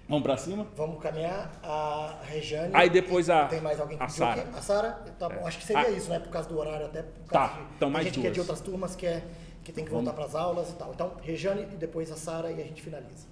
Vamos 0.10 0.24
para 0.24 0.36
cima? 0.36 0.68
Vamos 0.76 1.02
caminhar 1.02 1.50
a 1.64 2.20
Regiane. 2.26 2.72
Aí 2.76 2.90
depois 2.90 3.30
a. 3.30 3.46
Tem 3.48 3.62
mais 3.62 3.80
alguém 3.80 3.98
que 3.98 4.04
a 4.04 4.10
Sara. 4.10 4.44
A 4.54 4.62
Sara? 4.62 4.92
Tá 5.18 5.30
bom. 5.30 5.48
Acho 5.48 5.60
que 5.60 5.66
seria 5.66 5.90
isso, 5.90 6.10
né? 6.10 6.20
Por 6.20 6.30
causa 6.30 6.50
do 6.50 6.60
horário, 6.60 6.88
até 6.88 7.04
por 7.04 7.32
Tá, 7.32 7.48
causa 7.50 7.64
de, 7.70 7.76
então 7.78 7.90
mais 7.90 8.06
gente 8.06 8.20
que 8.20 8.28
é 8.28 8.30
de 8.30 8.36
duas. 8.36 8.50
outras 8.50 8.62
turmas 8.66 8.96
que, 8.98 9.06
é, 9.06 9.24
que 9.64 9.72
tem 9.72 9.86
que 9.86 9.92
voltar 9.92 10.12
para 10.12 10.26
as 10.26 10.36
aulas 10.36 10.70
e 10.72 10.74
tal. 10.74 10.92
Então, 10.94 11.14
Regiane 11.24 11.62
e 11.64 11.78
depois 11.78 12.12
a 12.12 12.18
Sara 12.18 12.52
e 12.52 12.62
a 12.62 12.66
gente 12.66 12.82
finaliza. 12.82 13.28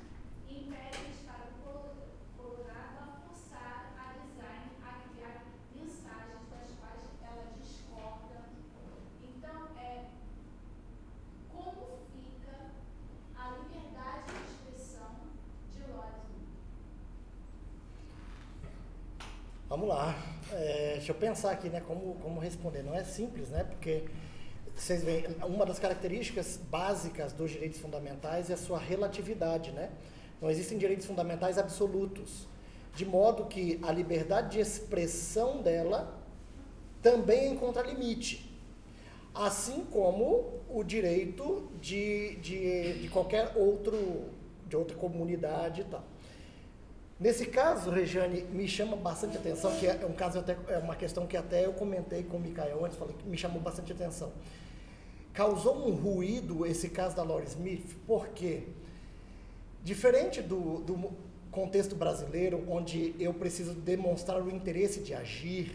Vamos 19.68 19.88
lá. 19.88 20.14
É, 20.52 20.92
deixa 20.96 21.12
eu 21.12 21.16
pensar 21.16 21.50
aqui, 21.50 21.70
né? 21.70 21.80
Como, 21.80 22.14
como 22.16 22.38
responder. 22.38 22.82
Não 22.82 22.94
é 22.94 23.02
simples, 23.04 23.48
né? 23.48 23.64
Porque 23.64 24.04
vocês 24.76 25.02
veem, 25.04 25.26
uma 25.46 25.64
das 25.64 25.78
características 25.78 26.58
básicas 26.70 27.32
dos 27.32 27.50
direitos 27.50 27.78
fundamentais 27.78 28.50
é 28.50 28.54
a 28.54 28.56
sua 28.56 28.78
relatividade, 28.78 29.70
né? 29.70 29.90
Não 30.40 30.50
existem 30.50 30.76
direitos 30.76 31.06
fundamentais 31.06 31.58
absolutos. 31.58 32.46
De 32.94 33.06
modo 33.06 33.46
que 33.46 33.78
a 33.82 33.92
liberdade 33.92 34.52
de 34.52 34.60
expressão 34.60 35.62
dela 35.62 36.18
também 37.00 37.52
encontra 37.52 37.82
limite. 37.82 38.50
Assim 39.34 39.84
como 39.90 40.60
o 40.68 40.82
direito 40.82 41.70
de, 41.80 42.36
de, 42.36 43.02
de 43.02 43.08
qualquer 43.08 43.52
outro, 43.56 43.96
de 44.68 44.76
outra 44.76 44.96
comunidade 44.96 45.82
e 45.82 45.84
tal. 45.84 46.04
Nesse 47.18 47.46
caso, 47.46 47.88
Regiane, 47.88 48.42
me 48.42 48.66
chama 48.66 48.96
bastante 48.96 49.36
atenção, 49.36 49.70
que 49.76 49.86
é 49.86 50.04
um 50.04 50.12
caso 50.12 50.40
até 50.40 50.56
é 50.68 50.78
uma 50.78 50.96
questão 50.96 51.24
que 51.24 51.36
até 51.36 51.64
eu 51.64 51.72
comentei 51.72 52.24
com 52.24 52.36
o 52.36 52.40
Mikael 52.40 52.84
antes, 52.84 52.98
falei 52.98 53.14
que 53.16 53.28
me 53.28 53.38
chamou 53.38 53.60
bastante 53.60 53.92
atenção. 53.92 54.32
Causou 55.32 55.88
um 55.88 55.92
ruído 55.92 56.66
esse 56.66 56.88
caso 56.88 57.16
da 57.16 57.22
Lori 57.22 57.46
Smith, 57.46 57.96
porque 58.06 58.64
diferente 59.82 60.42
do, 60.42 60.80
do 60.80 61.10
contexto 61.50 61.94
brasileiro, 61.94 62.64
onde 62.68 63.14
eu 63.18 63.32
preciso 63.32 63.74
demonstrar 63.74 64.42
o 64.42 64.50
interesse 64.50 65.00
de 65.00 65.14
agir, 65.14 65.72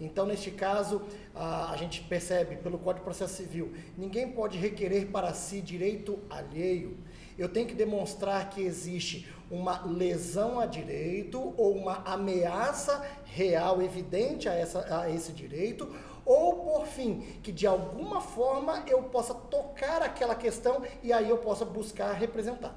então, 0.00 0.26
neste 0.26 0.50
caso, 0.52 1.02
a, 1.34 1.72
a 1.72 1.76
gente 1.76 2.02
percebe 2.02 2.56
pelo 2.56 2.78
Código 2.78 3.00
de 3.00 3.04
Processo 3.04 3.34
Civil, 3.34 3.72
ninguém 3.96 4.30
pode 4.30 4.56
requerer 4.56 5.06
para 5.06 5.34
si 5.34 5.60
direito 5.60 6.20
alheio. 6.30 6.96
Eu 7.36 7.48
tenho 7.48 7.66
que 7.66 7.74
demonstrar 7.74 8.48
que 8.48 8.60
existe 8.60 9.28
uma 9.50 9.84
lesão 9.86 10.60
a 10.60 10.66
direito 10.66 11.54
ou 11.56 11.74
uma 11.74 12.02
ameaça 12.04 13.04
real, 13.24 13.80
evidente 13.82 14.48
a, 14.48 14.54
essa, 14.54 15.00
a 15.00 15.10
esse 15.10 15.32
direito, 15.32 15.94
ou, 16.24 16.56
por 16.56 16.86
fim, 16.86 17.20
que 17.42 17.50
de 17.50 17.66
alguma 17.66 18.20
forma 18.20 18.84
eu 18.86 19.02
possa 19.04 19.32
tocar 19.32 20.02
aquela 20.02 20.34
questão 20.34 20.82
e 21.02 21.12
aí 21.12 21.28
eu 21.28 21.38
possa 21.38 21.64
buscar 21.64 22.12
representar. 22.12 22.74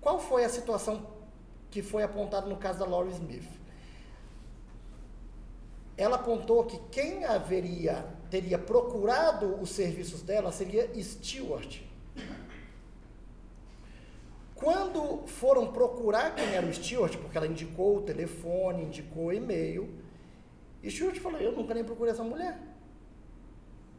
Qual 0.00 0.20
foi 0.20 0.44
a 0.44 0.48
situação 0.48 1.04
que 1.70 1.82
foi 1.82 2.02
apontada 2.02 2.46
no 2.46 2.56
caso 2.56 2.78
da 2.78 2.86
Laurie 2.86 3.12
Smith? 3.12 3.58
ela 5.98 6.14
apontou 6.14 6.64
que 6.64 6.78
quem 6.92 7.24
haveria 7.24 8.06
teria 8.30 8.56
procurado 8.56 9.60
os 9.60 9.70
serviços 9.70 10.22
dela 10.22 10.52
seria 10.52 10.88
Stewart. 11.02 11.80
Quando 14.58 15.26
foram 15.26 15.68
procurar 15.68 16.34
quem 16.34 16.52
era 16.54 16.66
o 16.66 16.74
Stewart, 16.74 17.16
porque 17.16 17.38
ela 17.38 17.46
indicou 17.46 17.98
o 17.98 18.02
telefone, 18.02 18.82
indicou 18.84 19.26
o 19.26 19.32
e-mail, 19.32 19.88
Stewart 20.84 21.16
falou: 21.18 21.40
Eu 21.40 21.52
nunca 21.52 21.72
nem 21.74 21.84
procurei 21.84 22.12
essa 22.12 22.24
mulher. 22.24 22.58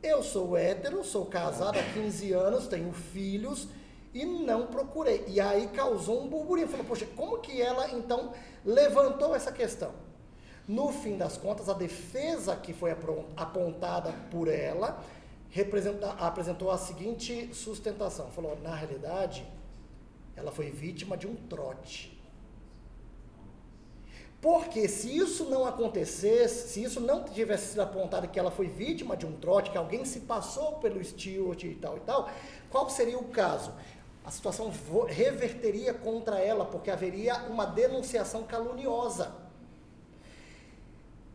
Eu 0.03 0.21
sou 0.21 0.57
hétero, 0.57 1.03
sou 1.03 1.25
casado 1.25 1.79
há 1.79 1.83
15 1.93 2.31
anos, 2.33 2.67
tenho 2.67 2.91
filhos 2.91 3.69
e 4.13 4.25
não 4.25 4.67
procurei. 4.67 5.23
E 5.27 5.39
aí 5.39 5.67
causou 5.67 6.21
um 6.21 6.27
burburinho. 6.27 6.67
Falou: 6.67 6.85
Poxa, 6.85 7.07
como 7.15 7.39
que 7.39 7.61
ela 7.61 7.91
então 7.91 8.33
levantou 8.65 9.33
essa 9.33 9.51
questão? 9.51 9.93
No 10.67 10.91
fim 10.91 11.17
das 11.17 11.37
contas, 11.37 11.69
a 11.69 11.73
defesa 11.73 12.55
que 12.55 12.73
foi 12.73 12.91
apontada 13.35 14.13
por 14.29 14.47
ela 14.47 15.03
apresentou 16.19 16.69
a 16.69 16.77
seguinte 16.77 17.49
sustentação: 17.53 18.27
falou, 18.27 18.57
na 18.61 18.75
realidade, 18.75 19.45
ela 20.39 20.51
foi 20.51 20.69
vítima 20.71 21.17
de 21.17 21.27
um 21.27 21.35
trote. 21.35 22.17
Porque 24.41 24.87
se 24.87 25.17
isso 25.17 25.45
não 25.45 25.65
acontecesse, 25.65 26.69
se 26.69 26.83
isso 26.83 27.01
não 27.01 27.25
tivesse 27.25 27.71
sido 27.71 27.81
apontado 27.81 28.27
que 28.29 28.39
ela 28.39 28.49
foi 28.49 28.67
vítima 28.67 29.17
de 29.17 29.25
um 29.25 29.33
trote, 29.33 29.69
que 29.69 29.77
alguém 29.77 30.05
se 30.05 30.21
passou 30.21 30.73
pelo 30.73 31.03
Stewart 31.03 31.61
e 31.63 31.75
tal 31.75 31.97
e 31.97 31.99
tal, 32.01 32.29
qual 32.69 32.89
seria 32.89 33.17
o 33.17 33.25
caso? 33.25 33.73
A 34.23 34.31
situação 34.31 34.71
reverteria 35.07 35.93
contra 35.93 36.39
ela, 36.39 36.63
porque 36.65 36.89
haveria 36.89 37.35
uma 37.49 37.65
denunciação 37.65 38.43
caluniosa. 38.43 39.33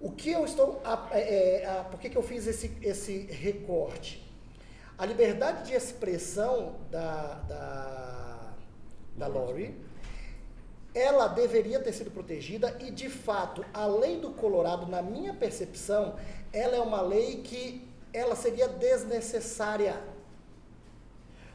O 0.01 0.11
que 0.11 0.31
eu 0.31 0.45
estou. 0.45 0.81
É, 1.11 1.63
é, 1.63 1.85
por 1.91 1.99
que, 1.99 2.09
que 2.09 2.17
eu 2.17 2.23
fiz 2.23 2.47
esse, 2.47 2.77
esse 2.81 3.21
recorte? 3.27 4.23
A 4.97 5.05
liberdade 5.05 5.69
de 5.69 5.75
expressão 5.75 6.77
da, 6.91 7.35
da, 7.49 8.04
da 9.17 9.27
Lori, 9.27 9.75
ela 10.95 11.27
deveria 11.27 11.81
ter 11.81 11.93
sido 11.93 12.11
protegida 12.11 12.77
e, 12.81 12.91
de 12.91 13.09
fato, 13.09 13.65
a 13.75 13.87
lei 13.87 14.19
do 14.19 14.31
Colorado, 14.31 14.87
na 14.87 15.03
minha 15.03 15.35
percepção, 15.35 16.15
ela 16.53 16.77
é 16.77 16.81
uma 16.81 17.01
lei 17.01 17.43
que 17.43 17.89
ela 18.13 18.37
seria 18.37 18.69
desnecessária. 18.69 20.01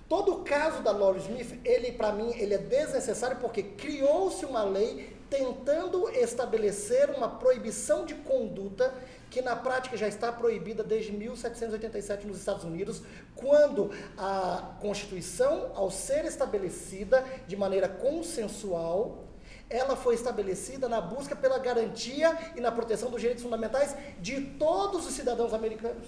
Todo 0.10 0.34
o 0.34 0.44
caso 0.44 0.84
da 0.84 0.92
Laura 0.92 1.20
Smith, 1.20 1.60
ele 1.64 1.92
para 1.94 2.12
mim, 2.12 2.34
ele 2.36 2.54
é 2.54 2.58
desnecessário 2.58 3.38
porque 3.38 3.64
criou-se 3.64 4.44
uma 4.44 4.64
lei 4.64 5.16
tentando 5.30 6.10
estabelecer 6.10 7.12
uma 7.12 7.30
proibição 7.30 8.04
de 8.04 8.16
conduta 8.16 8.94
que 9.30 9.42
na 9.42 9.56
prática 9.56 9.96
já 9.96 10.08
está 10.08 10.32
proibida 10.32 10.84
desde 10.84 11.12
1787 11.12 12.26
nos 12.26 12.38
Estados 12.38 12.64
Unidos, 12.64 13.02
quando 13.36 13.92
a 14.18 14.76
Constituição, 14.82 15.72
ao 15.76 15.92
ser 15.92 16.26
estabelecida 16.26 17.24
de 17.48 17.56
maneira 17.56 17.88
consensual, 17.88 19.26
ela 19.70 19.96
foi 19.96 20.16
estabelecida 20.16 20.90
na 20.90 21.00
busca 21.00 21.36
pela 21.36 21.60
garantia 21.60 22.36
e 22.56 22.62
na 22.62 22.72
proteção 22.72 23.12
dos 23.12 23.22
direitos 23.22 23.44
fundamentais 23.44 23.96
de 24.20 24.42
todos 24.42 25.06
os 25.06 25.14
cidadãos 25.14 25.54
americanos. 25.54 26.08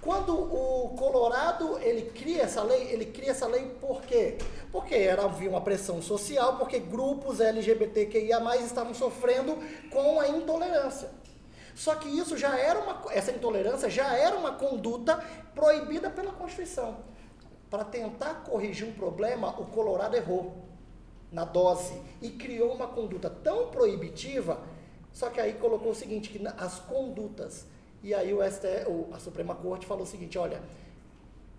Quando 0.00 0.32
o 0.32 0.90
Colorado 0.90 1.76
ele 1.80 2.02
cria 2.10 2.42
essa 2.42 2.62
lei, 2.62 2.92
ele 2.92 3.06
cria 3.06 3.32
essa 3.32 3.48
lei 3.48 3.66
por 3.80 4.02
quê? 4.02 4.38
Porque 4.70 4.94
era, 4.94 5.24
havia 5.24 5.50
uma 5.50 5.60
pressão 5.60 6.00
social, 6.00 6.56
porque 6.56 6.78
grupos 6.78 7.40
LGBTQIA+, 7.40 8.40
estavam 8.58 8.94
sofrendo 8.94 9.58
com 9.90 10.20
a 10.20 10.28
intolerância. 10.28 11.10
Só 11.78 11.94
que 11.94 12.08
isso 12.08 12.36
já 12.36 12.58
era 12.58 12.80
uma, 12.80 13.04
essa 13.12 13.30
intolerância 13.30 13.88
já 13.88 14.12
era 14.12 14.36
uma 14.36 14.50
conduta 14.50 15.24
proibida 15.54 16.10
pela 16.10 16.32
Constituição. 16.32 16.96
Para 17.70 17.84
tentar 17.84 18.42
corrigir 18.42 18.88
um 18.88 18.92
problema, 18.92 19.50
o 19.60 19.66
Colorado 19.66 20.16
errou 20.16 20.56
na 21.30 21.44
dose 21.44 22.02
e 22.20 22.30
criou 22.30 22.74
uma 22.74 22.88
conduta 22.88 23.30
tão 23.30 23.68
proibitiva, 23.70 24.60
só 25.12 25.30
que 25.30 25.40
aí 25.40 25.52
colocou 25.52 25.92
o 25.92 25.94
seguinte, 25.94 26.30
que 26.30 26.44
as 26.48 26.80
condutas 26.80 27.64
e 28.02 28.12
aí 28.12 28.34
o 28.34 28.40
STE, 28.50 28.84
a 29.12 29.20
Suprema 29.20 29.54
Corte 29.54 29.86
falou 29.86 30.02
o 30.02 30.06
seguinte, 30.06 30.36
olha, 30.36 30.60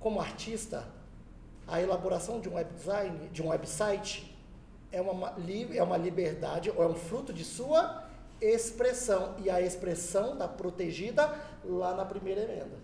como 0.02 0.20
artista, 0.20 0.86
a 1.66 1.82
elaboração 1.82 2.42
de 2.42 2.50
um 2.50 2.56
web 2.56 2.74
design, 2.74 3.30
de 3.30 3.42
um 3.42 3.48
website, 3.52 4.38
é 4.92 5.00
uma, 5.00 5.34
é 5.74 5.82
uma 5.82 5.96
liberdade, 5.96 6.70
ou 6.76 6.84
é 6.84 6.88
um 6.88 6.96
fruto 6.96 7.32
de 7.32 7.46
sua 7.46 8.09
expressão. 8.42 9.36
E 9.44 9.50
a 9.50 9.62
expressão 9.62 10.34
está 10.34 10.48
protegida 10.48 11.34
lá 11.64 11.96
na 11.96 12.06
primeira 12.06 12.42
emenda. 12.42 12.78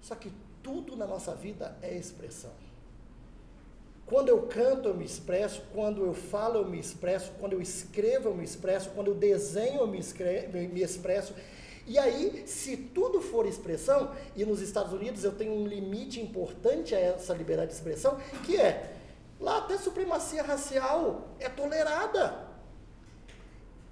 Só 0.00 0.14
que 0.14 0.32
tudo 0.62 0.96
na 0.96 1.06
nossa 1.06 1.34
vida 1.34 1.76
é 1.82 1.94
expressão. 1.94 2.52
Quando 4.06 4.28
eu 4.28 4.42
canto, 4.42 4.88
eu 4.88 4.94
me 4.94 5.04
expresso. 5.04 5.62
Quando 5.72 6.04
eu 6.04 6.12
falo, 6.12 6.58
eu 6.58 6.68
me 6.68 6.78
expresso. 6.78 7.32
Quando 7.40 7.54
eu 7.54 7.62
escrevo, 7.62 8.28
eu 8.28 8.34
me 8.34 8.44
expresso. 8.44 8.90
Quando 8.90 9.08
eu 9.08 9.14
desenho, 9.14 9.80
eu 9.80 9.86
me, 9.86 9.98
escrevo, 9.98 10.52
me 10.52 10.82
expresso. 10.82 11.34
E 11.86 11.98
aí, 11.98 12.44
se 12.46 12.76
tudo 12.76 13.20
for 13.20 13.46
expressão, 13.46 14.14
e 14.36 14.44
nos 14.44 14.60
Estados 14.60 14.92
Unidos 14.92 15.24
eu 15.24 15.32
tenho 15.32 15.52
um 15.52 15.66
limite 15.66 16.20
importante 16.20 16.94
a 16.94 17.00
essa 17.00 17.34
liberdade 17.34 17.70
de 17.70 17.76
expressão, 17.76 18.18
que 18.44 18.56
é, 18.56 18.92
lá 19.40 19.58
até 19.58 19.76
supremacia 19.78 20.42
racial 20.42 21.28
é 21.40 21.48
tolerada. 21.48 22.51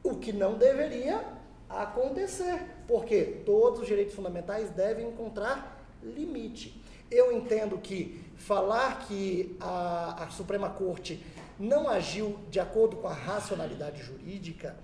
O 0.03 0.17
que 0.17 0.33
não 0.33 0.55
deveria 0.55 1.25
acontecer, 1.69 2.63
porque 2.87 3.43
todos 3.47 3.81
os 3.81 3.87
direitos 3.87 4.15
fundamentais 4.15 4.71
devem 4.71 5.09
encontrar 5.09 5.81
limite. 6.03 6.83
Eu 7.11 7.33
entendo 7.33 7.79
que 7.79 8.21
falar 8.37 9.07
que 9.07 9.57
a, 9.61 10.25
a 10.25 10.31
Suprema 10.31 10.71
Corte 10.71 11.25
não 11.59 11.89
agiu 11.89 12.39
de 12.51 12.59
acordo 12.59 12.97
com 12.97 13.07
a 13.07 13.13
racionalidade 13.13 14.03
jurídica, 14.03 14.77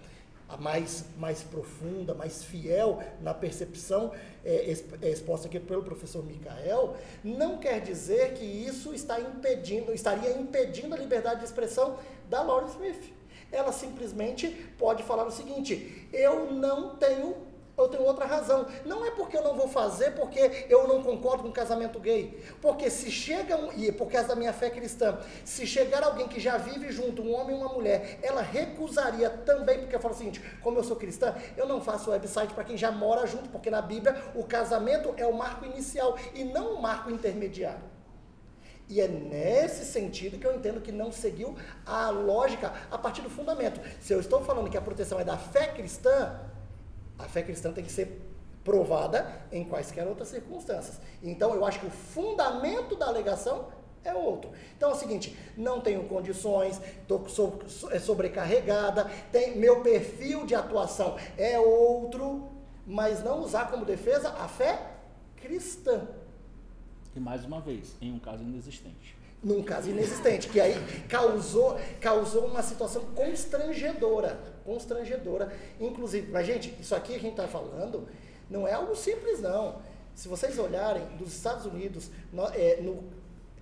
a 0.48 0.56
mais, 0.56 1.06
mais 1.18 1.42
profunda, 1.42 2.14
mais 2.14 2.44
fiel 2.44 3.02
na 3.20 3.34
percepção 3.34 4.12
é, 4.44 4.72
é, 5.02 5.10
exposta 5.10 5.48
aqui 5.48 5.58
pelo 5.58 5.82
professor 5.82 6.24
Micael, 6.24 6.96
não 7.24 7.58
quer 7.58 7.80
dizer 7.80 8.34
que 8.34 8.44
isso 8.44 8.94
está 8.94 9.18
impedindo, 9.18 9.92
estaria 9.92 10.30
impedindo 10.38 10.94
a 10.94 10.98
liberdade 10.98 11.40
de 11.40 11.46
expressão 11.46 11.98
da 12.30 12.42
Lauren 12.42 12.68
Smith. 12.68 13.15
Ela 13.50 13.72
simplesmente 13.72 14.48
pode 14.78 15.02
falar 15.02 15.24
o 15.24 15.30
seguinte: 15.30 16.08
eu 16.12 16.52
não 16.52 16.96
tenho 16.96 17.46
eu 17.76 17.88
tenho 17.88 18.04
outra 18.04 18.24
razão. 18.24 18.66
Não 18.84 19.04
é 19.04 19.10
porque 19.10 19.36
eu 19.36 19.42
não 19.42 19.54
vou 19.54 19.68
fazer 19.68 20.12
porque 20.12 20.66
eu 20.68 20.88
não 20.88 21.02
concordo 21.02 21.42
com 21.42 21.52
casamento 21.52 22.00
gay. 22.00 22.42
Porque 22.62 22.88
se 22.88 23.10
chega, 23.10 23.56
um, 23.56 23.72
e 23.72 23.92
por 23.92 24.10
causa 24.10 24.28
da 24.28 24.34
minha 24.34 24.52
fé 24.52 24.70
cristã, 24.70 25.18
se 25.44 25.66
chegar 25.66 26.02
alguém 26.02 26.26
que 26.26 26.40
já 26.40 26.56
vive 26.56 26.90
junto, 26.90 27.22
um 27.22 27.34
homem 27.34 27.54
e 27.54 27.58
uma 27.58 27.72
mulher, 27.72 28.18
ela 28.22 28.40
recusaria 28.40 29.28
também, 29.28 29.80
porque 29.80 29.94
eu 29.94 30.00
falo 30.00 30.14
o 30.14 30.16
seguinte: 30.16 30.42
como 30.62 30.78
eu 30.78 30.84
sou 30.84 30.96
cristã, 30.96 31.34
eu 31.56 31.66
não 31.66 31.80
faço 31.80 32.10
website 32.10 32.54
para 32.54 32.64
quem 32.64 32.76
já 32.76 32.90
mora 32.90 33.26
junto, 33.26 33.48
porque 33.50 33.70
na 33.70 33.82
Bíblia 33.82 34.16
o 34.34 34.44
casamento 34.44 35.12
é 35.16 35.26
o 35.26 35.36
marco 35.36 35.66
inicial 35.66 36.16
e 36.34 36.44
não 36.44 36.74
o 36.74 36.82
marco 36.82 37.10
intermediário. 37.10 37.95
E 38.88 39.00
é 39.00 39.08
nesse 39.08 39.84
sentido 39.84 40.38
que 40.38 40.46
eu 40.46 40.54
entendo 40.54 40.80
que 40.80 40.92
não 40.92 41.10
seguiu 41.10 41.56
a 41.84 42.10
lógica 42.10 42.72
a 42.90 42.96
partir 42.96 43.20
do 43.22 43.30
fundamento. 43.30 43.80
Se 44.00 44.12
eu 44.12 44.20
estou 44.20 44.44
falando 44.44 44.70
que 44.70 44.76
a 44.76 44.82
proteção 44.82 45.18
é 45.18 45.24
da 45.24 45.36
fé 45.36 45.68
cristã, 45.68 46.38
a 47.18 47.24
fé 47.24 47.42
cristã 47.42 47.72
tem 47.72 47.84
que 47.84 47.90
ser 47.90 48.22
provada 48.62 49.26
em 49.50 49.64
quaisquer 49.64 50.06
outras 50.06 50.28
circunstâncias. 50.28 51.00
Então, 51.22 51.54
eu 51.54 51.64
acho 51.64 51.80
que 51.80 51.86
o 51.86 51.90
fundamento 51.90 52.96
da 52.96 53.06
alegação 53.06 53.68
é 54.06 54.14
outro. 54.14 54.50
Então 54.76 54.90
é 54.90 54.92
o 54.92 54.96
seguinte, 54.96 55.36
não 55.56 55.80
tenho 55.80 56.04
condições, 56.04 56.80
estou 57.02 57.26
é 57.90 57.98
sobrecarregada, 57.98 59.10
tem, 59.32 59.56
meu 59.56 59.82
perfil 59.82 60.46
de 60.46 60.54
atuação 60.54 61.16
é 61.36 61.58
outro, 61.58 62.48
mas 62.86 63.22
não 63.22 63.40
usar 63.40 63.70
como 63.70 63.84
defesa 63.84 64.30
a 64.30 64.46
fé 64.46 64.80
cristã. 65.36 66.06
E 67.16 67.20
mais 67.20 67.44
uma 67.44 67.60
vez, 67.60 67.96
em 68.00 68.12
um 68.12 68.18
caso 68.18 68.42
inexistente. 68.42 69.16
Num 69.42 69.62
caso 69.62 69.90
inexistente, 69.90 70.48
que 70.48 70.60
aí 70.60 70.74
causou, 71.08 71.78
causou 72.00 72.46
uma 72.46 72.62
situação 72.62 73.02
constrangedora 73.14 74.56
constrangedora. 74.66 75.56
Inclusive, 75.80 76.30
mas 76.30 76.46
gente, 76.46 76.76
isso 76.80 76.94
aqui 76.94 77.12
que 77.12 77.14
a 77.14 77.20
gente 77.20 77.30
está 77.30 77.46
falando 77.46 78.06
não 78.50 78.66
é 78.66 78.72
algo 78.72 78.94
simples, 78.96 79.40
não. 79.40 79.76
Se 80.14 80.28
vocês 80.28 80.58
olharem, 80.58 81.04
dos 81.16 81.32
Estados 81.32 81.64
Unidos, 81.64 82.10
no, 82.32 82.44
é, 82.48 82.80
no, 82.82 83.04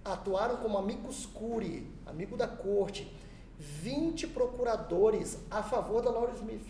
atuaram 0.04 0.56
como 0.56 0.78
amigos 0.78 1.26
curi, 1.26 1.86
amigo 2.06 2.36
da 2.36 2.48
corte, 2.48 3.12
20 3.58 4.28
procuradores 4.28 5.38
a 5.50 5.62
favor 5.62 6.02
da 6.02 6.10
Laura 6.10 6.32
Smith 6.32 6.66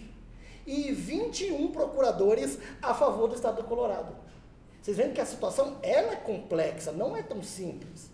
e 0.67 0.93
21 0.93 1.71
procuradores 1.73 2.59
a 2.83 2.95
favor 2.95 3.29
do 3.29 3.35
estado 3.35 3.63
do 3.63 3.65
Colorado. 3.65 4.24
Vocês 4.85 4.99
veem 4.99 5.15
que 5.15 5.21
a 5.21 5.25
situação 5.25 5.79
ela 5.83 6.13
é 6.13 6.17
complexa, 6.17 6.93
não 6.93 7.17
é 7.17 7.23
tão 7.23 7.43
simples. 7.43 8.11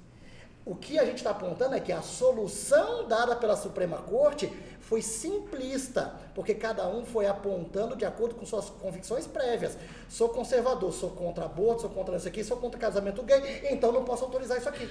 O 0.64 0.76
que 0.76 1.00
a 1.00 1.04
gente 1.04 1.16
está 1.16 1.30
apontando 1.30 1.74
é 1.74 1.80
que 1.80 1.90
a 1.90 2.00
solução 2.00 3.08
dada 3.08 3.34
pela 3.34 3.56
Suprema 3.56 3.96
Corte 4.02 4.46
foi 4.78 5.02
simplista, 5.02 6.14
porque 6.32 6.54
cada 6.54 6.86
um 6.86 7.04
foi 7.04 7.26
apontando 7.26 7.96
de 7.96 8.04
acordo 8.04 8.36
com 8.36 8.46
suas 8.46 8.70
convicções 8.70 9.26
prévias. 9.26 9.76
Sou 10.08 10.28
conservador, 10.28 10.92
sou 10.92 11.10
contra 11.10 11.46
aborto, 11.46 11.80
sou 11.80 11.90
contra 11.90 12.16
isso 12.16 12.28
aqui, 12.28 12.44
sou 12.44 12.58
contra 12.58 12.78
casamento 12.78 13.20
gay, 13.24 13.66
então 13.68 13.90
não 13.90 14.04
posso 14.04 14.22
autorizar 14.22 14.56
isso 14.56 14.68
aqui. 14.68 14.88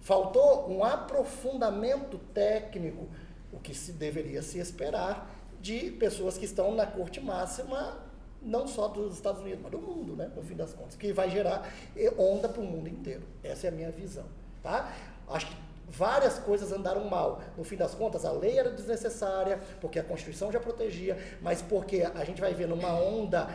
Faltou 0.00 0.68
um 0.68 0.82
aprofundamento 0.82 2.18
técnico, 2.34 3.06
o 3.52 3.60
que 3.60 3.72
se 3.72 3.92
deveria 3.92 4.42
se 4.42 4.58
esperar 4.58 5.30
de 5.60 5.92
pessoas 5.92 6.36
que 6.36 6.44
estão 6.44 6.74
na 6.74 6.86
corte 6.86 7.20
máxima, 7.20 8.04
não 8.42 8.66
só 8.66 8.88
dos 8.88 9.14
Estados 9.14 9.40
Unidos, 9.40 9.60
mas 9.62 9.72
do 9.72 9.78
mundo, 9.78 10.14
né, 10.14 10.30
no 10.34 10.42
fim 10.42 10.54
das 10.54 10.72
contas, 10.72 10.94
que 10.94 11.12
vai 11.12 11.30
gerar 11.30 11.70
onda 12.18 12.48
para 12.48 12.60
o 12.60 12.64
mundo 12.64 12.88
inteiro. 12.88 13.22
Essa 13.42 13.66
é 13.66 13.70
a 13.70 13.72
minha 13.72 13.90
visão. 13.90 14.24
Tá? 14.62 14.92
Acho 15.28 15.46
que 15.46 15.56
várias 15.88 16.38
coisas 16.38 16.72
andaram 16.72 17.04
mal. 17.08 17.40
No 17.56 17.64
fim 17.64 17.76
das 17.76 17.94
contas, 17.94 18.24
a 18.24 18.32
lei 18.32 18.58
era 18.58 18.70
desnecessária, 18.70 19.60
porque 19.80 19.98
a 19.98 20.04
Constituição 20.04 20.50
já 20.50 20.60
protegia, 20.60 21.16
mas 21.40 21.62
porque 21.62 22.02
a 22.02 22.24
gente 22.24 22.40
vai 22.40 22.52
ver 22.54 22.66
numa 22.66 22.92
onda 22.92 23.48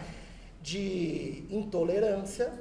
de 0.62 1.46
intolerância, 1.50 2.52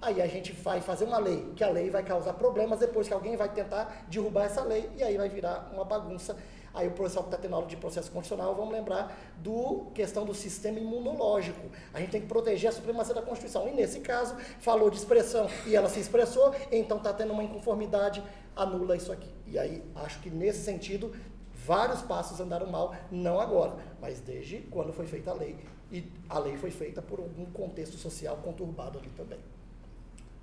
aí 0.00 0.20
a 0.20 0.26
gente 0.26 0.52
vai 0.52 0.80
fazer 0.80 1.04
uma 1.04 1.18
lei, 1.18 1.52
que 1.56 1.64
a 1.64 1.68
lei 1.68 1.88
vai 1.88 2.02
causar 2.02 2.34
problemas 2.34 2.78
depois 2.78 3.08
que 3.08 3.14
alguém 3.14 3.36
vai 3.36 3.48
tentar 3.48 4.04
derrubar 4.08 4.44
essa 4.44 4.62
lei, 4.62 4.90
e 4.96 5.02
aí 5.02 5.16
vai 5.16 5.28
virar 5.28 5.70
uma 5.72 5.84
bagunça 5.84 6.36
Aí 6.74 6.88
o 6.88 6.92
pessoal 6.92 7.24
que 7.24 7.30
está 7.30 7.36
tendo 7.36 7.54
aula 7.54 7.66
de 7.66 7.76
processo 7.76 8.10
constitucional, 8.10 8.54
vamos 8.54 8.72
lembrar 8.72 9.14
do 9.38 9.86
questão 9.94 10.24
do 10.24 10.34
sistema 10.34 10.78
imunológico. 10.78 11.68
A 11.92 12.00
gente 12.00 12.10
tem 12.10 12.20
que 12.20 12.26
proteger 12.26 12.70
a 12.70 12.72
supremacia 12.72 13.14
da 13.14 13.20
Constituição. 13.20 13.68
E 13.68 13.72
nesse 13.72 14.00
caso, 14.00 14.34
falou 14.60 14.88
de 14.88 14.96
expressão 14.96 15.48
e 15.66 15.76
ela 15.76 15.88
se 15.88 16.00
expressou, 16.00 16.54
então 16.70 16.96
está 16.96 17.12
tendo 17.12 17.32
uma 17.32 17.44
inconformidade, 17.44 18.22
anula 18.56 18.96
isso 18.96 19.12
aqui. 19.12 19.30
E 19.46 19.58
aí, 19.58 19.84
acho 19.96 20.20
que 20.20 20.30
nesse 20.30 20.64
sentido, 20.64 21.12
vários 21.54 22.00
passos 22.00 22.40
andaram 22.40 22.66
mal, 22.70 22.94
não 23.10 23.38
agora, 23.38 23.76
mas 24.00 24.20
desde 24.20 24.58
quando 24.70 24.92
foi 24.92 25.06
feita 25.06 25.30
a 25.30 25.34
lei. 25.34 25.56
E 25.90 26.10
a 26.26 26.38
lei 26.38 26.56
foi 26.56 26.70
feita 26.70 27.02
por 27.02 27.20
algum 27.20 27.44
contexto 27.46 27.98
social 27.98 28.38
conturbado 28.38 28.98
ali 28.98 29.10
também. 29.10 29.38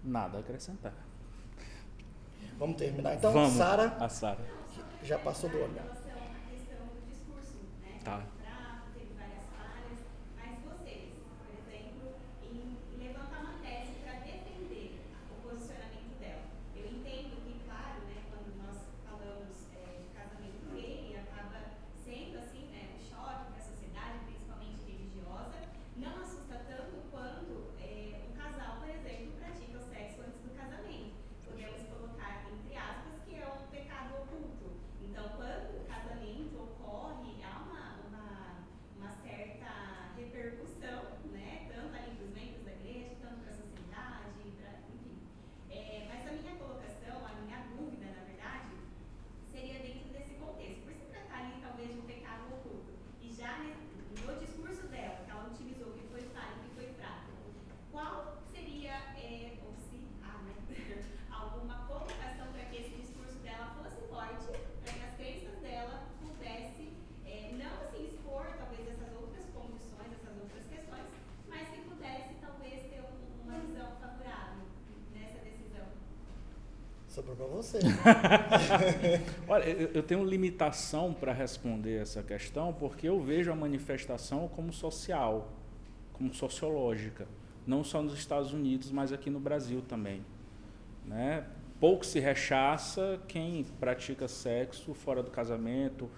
Nada 0.04 0.38
a 0.38 0.42
acrescentar. 0.42 0.94
Vamos 2.60 2.78
terminar 2.78 3.16
então, 3.16 3.50
Sara. 3.50 3.98
A 4.00 4.08
Sara. 4.08 4.46
Já 5.02 5.18
passou 5.18 5.50
do 5.50 5.58
olhar. 5.58 5.99
Tá. 8.04 8.39
Para 77.36 77.46
você. 77.46 77.80
Olha, 79.48 79.64
eu, 79.64 80.02
tenho 80.02 80.24
limitação 80.24 81.14
para 81.14 81.32
responder 81.32 82.02
essa 82.02 82.24
questão 82.24 82.74
porque 82.74 83.08
eu 83.08 83.22
vejo 83.22 83.52
a 83.52 83.56
manifestação 83.56 84.48
como 84.48 84.74
social, 84.74 85.52
como 86.14 86.34
sociológica, 86.34 87.28
não 87.68 87.84
só 87.84 88.02
nos 88.02 88.14
Estados 88.14 88.52
Unidos, 88.52 88.92
mas 88.92 89.14
aqui 89.14 89.30
no 89.30 89.40
Brasil 89.40 89.84
também. 89.88 90.26
Né? 91.06 91.46
Pouco 91.80 92.04
se 92.04 92.20
rechaça 92.20 93.22
quem 93.28 93.64
pratica 93.80 94.28
sexo 94.28 94.96
fora 94.96 95.22
do 95.22 95.30
casamento, 95.30 96.10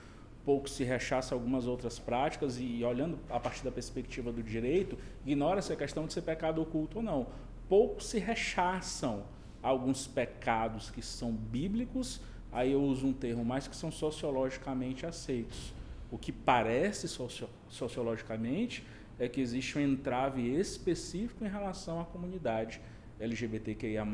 pouco 0.45 0.69
se 0.69 0.85
rechaça 0.85 1.35
algumas 1.35 1.67
outras 1.67 1.99
práticas 1.99 2.57
e 2.57 2.83
olhando 2.85 3.19
a 3.29 3.39
partir 3.39 3.65
da 3.65 3.71
perspectiva 3.71 4.31
do 4.31 4.41
direito, 4.41 4.97
ignora 5.25 5.59
essa 5.59 5.75
questão 5.75 6.05
de 6.05 6.13
ser 6.13 6.21
pecado 6.21 6.61
oculto 6.61 6.99
ou 6.99 7.03
não. 7.03 7.27
Pouco 7.67 8.01
se 8.01 8.17
rechaçam 8.17 9.23
alguns 9.61 10.07
pecados 10.07 10.89
que 10.89 11.01
são 11.01 11.31
bíblicos, 11.31 12.21
aí 12.51 12.71
eu 12.71 12.81
uso 12.81 13.07
um 13.07 13.13
termo 13.13 13.45
mais 13.45 13.67
que 13.67 13.75
são 13.75 13.91
sociologicamente 13.91 15.05
aceitos. 15.05 15.73
O 16.11 16.17
que 16.17 16.31
parece 16.31 17.07
socio 17.07 17.47
sociologicamente 17.69 18.83
é 19.17 19.29
que 19.29 19.39
existe 19.39 19.77
um 19.77 19.81
entrave 19.81 20.49
específico 20.49 21.45
em 21.45 21.49
relação 21.49 22.01
à 22.01 22.05
comunidade 22.05 22.81
LGBTQIA+, 23.19 24.05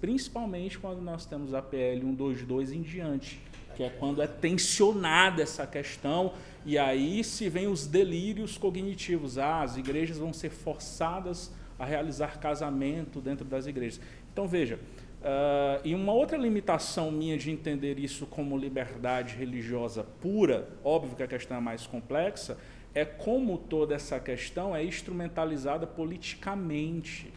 principalmente 0.00 0.78
quando 0.78 1.02
nós 1.02 1.26
temos 1.26 1.52
a 1.52 1.60
PL 1.60 2.00
122 2.00 2.72
em 2.72 2.80
diante, 2.80 3.40
que 3.76 3.82
é 3.82 3.90
quando 3.90 4.22
é 4.22 4.26
tensionada 4.26 5.42
essa 5.42 5.66
questão 5.66 6.32
e 6.64 6.78
aí 6.78 7.22
se 7.22 7.48
vem 7.48 7.68
os 7.68 7.86
delírios 7.86 8.56
cognitivos. 8.56 9.36
Ah, 9.36 9.62
as 9.62 9.76
igrejas 9.76 10.16
vão 10.18 10.32
ser 10.32 10.50
forçadas 10.50 11.52
a 11.78 11.84
realizar 11.84 12.40
casamento 12.40 13.20
dentro 13.20 13.44
das 13.44 13.66
igrejas. 13.66 14.00
Então 14.36 14.46
veja, 14.46 14.78
uh, 15.22 15.80
e 15.82 15.94
uma 15.94 16.12
outra 16.12 16.36
limitação 16.36 17.10
minha 17.10 17.38
de 17.38 17.50
entender 17.50 17.98
isso 17.98 18.26
como 18.26 18.54
liberdade 18.54 19.34
religiosa 19.34 20.04
pura, 20.04 20.68
óbvio 20.84 21.16
que 21.16 21.22
a 21.22 21.26
questão 21.26 21.56
é 21.56 21.60
mais 21.60 21.86
complexa, 21.86 22.58
é 22.92 23.02
como 23.02 23.56
toda 23.56 23.94
essa 23.94 24.20
questão 24.20 24.76
é 24.76 24.84
instrumentalizada 24.84 25.86
politicamente. 25.86 27.32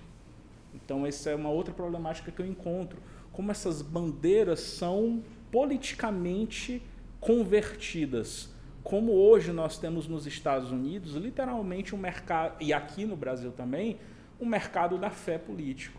Então, 0.76 1.06
essa 1.08 1.30
é 1.30 1.36
uma 1.36 1.50
outra 1.50 1.74
problemática 1.74 2.34
que 2.34 2.42
eu 2.42 2.46
encontro. 2.46 3.00
Como 3.32 3.50
essas 3.50 3.82
bandeiras 3.82 4.60
são 4.60 5.24
politicamente 5.50 6.82
convertidas. 7.22 8.54
Como 8.84 9.14
hoje 9.14 9.54
nós 9.54 9.78
temos 9.78 10.06
nos 10.06 10.28
Estados 10.28 10.70
Unidos, 10.70 11.14
literalmente 11.16 11.96
um 11.96 11.98
mercado, 11.98 12.62
e 12.62 12.74
aqui 12.74 13.06
no 13.06 13.16
Brasil 13.16 13.54
também, 13.54 13.98
um 14.38 14.46
mercado 14.46 14.98
da 14.98 15.10
fé 15.10 15.38
político. 15.38 15.99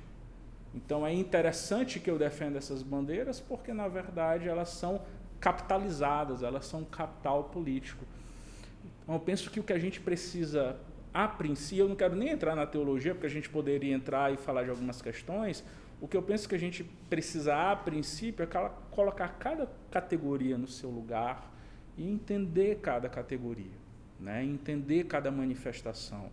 Então 0.74 1.06
é 1.06 1.12
interessante 1.12 1.98
que 1.98 2.10
eu 2.10 2.18
defenda 2.18 2.58
essas 2.58 2.82
bandeiras, 2.82 3.40
porque 3.40 3.72
na 3.72 3.88
verdade 3.88 4.48
elas 4.48 4.68
são 4.68 5.02
capitalizadas, 5.40 6.42
elas 6.42 6.66
são 6.66 6.84
capital 6.84 7.44
político. 7.44 8.04
Então 9.02 9.14
eu 9.14 9.20
penso 9.20 9.50
que 9.50 9.58
o 9.58 9.64
que 9.64 9.72
a 9.72 9.78
gente 9.78 10.00
precisa 10.00 10.76
a 11.12 11.26
princípio, 11.26 11.84
eu 11.84 11.88
não 11.88 11.96
quero 11.96 12.14
nem 12.14 12.28
entrar 12.28 12.54
na 12.54 12.66
teologia, 12.66 13.14
porque 13.14 13.26
a 13.26 13.30
gente 13.30 13.48
poderia 13.48 13.92
entrar 13.92 14.32
e 14.32 14.36
falar 14.36 14.62
de 14.62 14.70
algumas 14.70 15.02
questões. 15.02 15.64
O 16.00 16.06
que 16.06 16.16
eu 16.16 16.22
penso 16.22 16.48
que 16.48 16.54
a 16.54 16.58
gente 16.58 16.84
precisa, 17.08 17.72
a 17.72 17.76
princípio, 17.76 18.44
é 18.44 18.70
colocar 18.90 19.28
cada 19.38 19.68
categoria 19.90 20.56
no 20.56 20.68
seu 20.68 20.88
lugar 20.88 21.52
e 21.96 22.08
entender 22.08 22.78
cada 22.80 23.08
categoria, 23.08 23.76
né? 24.18 24.42
entender 24.44 25.04
cada 25.04 25.30
manifestação, 25.30 26.30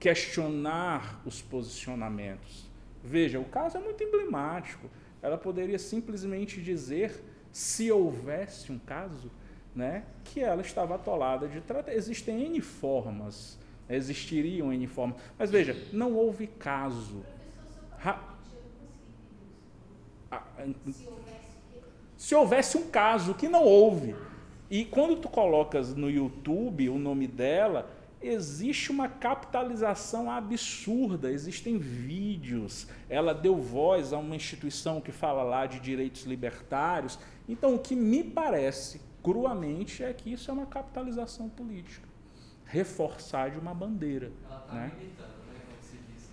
questionar 0.00 1.20
os 1.24 1.42
posicionamentos. 1.42 2.68
Veja, 3.04 3.38
o 3.38 3.44
caso 3.44 3.76
é 3.76 3.80
muito 3.80 4.02
emblemático. 4.02 4.88
Ela 5.22 5.38
poderia 5.38 5.78
simplesmente 5.78 6.60
dizer, 6.60 7.22
se 7.52 7.92
houvesse 7.92 8.72
um 8.72 8.78
caso, 8.78 9.30
né, 9.74 10.04
que 10.24 10.40
ela 10.40 10.62
estava 10.62 10.94
atolada 10.94 11.46
de 11.46 11.60
tratar. 11.60 11.92
Existem 11.92 12.42
N 12.44 12.60
formas 12.60 13.58
existiriam 13.88 14.72
em 14.72 14.86
forma. 14.86 15.16
Mas 15.38 15.50
veja, 15.50 15.76
não 15.92 16.14
houve 16.14 16.46
caso. 16.46 17.24
Ra... 17.98 18.34
Se 22.16 22.34
houvesse 22.34 22.76
um 22.76 22.88
caso 22.88 23.34
que 23.34 23.48
não 23.48 23.64
houve. 23.64 24.14
E 24.70 24.84
quando 24.84 25.16
tu 25.16 25.28
colocas 25.28 25.94
no 25.94 26.10
YouTube 26.10 26.88
o 26.88 26.98
nome 26.98 27.26
dela, 27.26 27.90
existe 28.26 28.90
uma 28.90 29.08
capitalização 29.08 30.30
absurda, 30.30 31.30
existem 31.30 31.78
vídeos. 31.78 32.86
Ela 33.08 33.34
deu 33.34 33.56
voz 33.56 34.12
a 34.12 34.18
uma 34.18 34.36
instituição 34.36 35.00
que 35.00 35.12
fala 35.12 35.42
lá 35.42 35.66
de 35.66 35.80
direitos 35.80 36.24
libertários. 36.24 37.18
Então, 37.48 37.74
o 37.74 37.78
que 37.78 37.94
me 37.94 38.24
parece, 38.24 39.00
cruamente, 39.22 40.02
é 40.02 40.12
que 40.12 40.32
isso 40.32 40.50
é 40.50 40.54
uma 40.54 40.66
capitalização 40.66 41.48
política 41.48 42.14
reforçar 42.66 43.50
de 43.50 43.58
uma 43.58 43.72
bandeira. 43.72 44.32
Ela 44.46 44.60
está 44.60 44.74
né? 44.74 44.92
militando, 44.98 45.28
né? 45.28 45.60
Como 45.66 45.82
se 45.82 45.96
diz. 45.96 46.30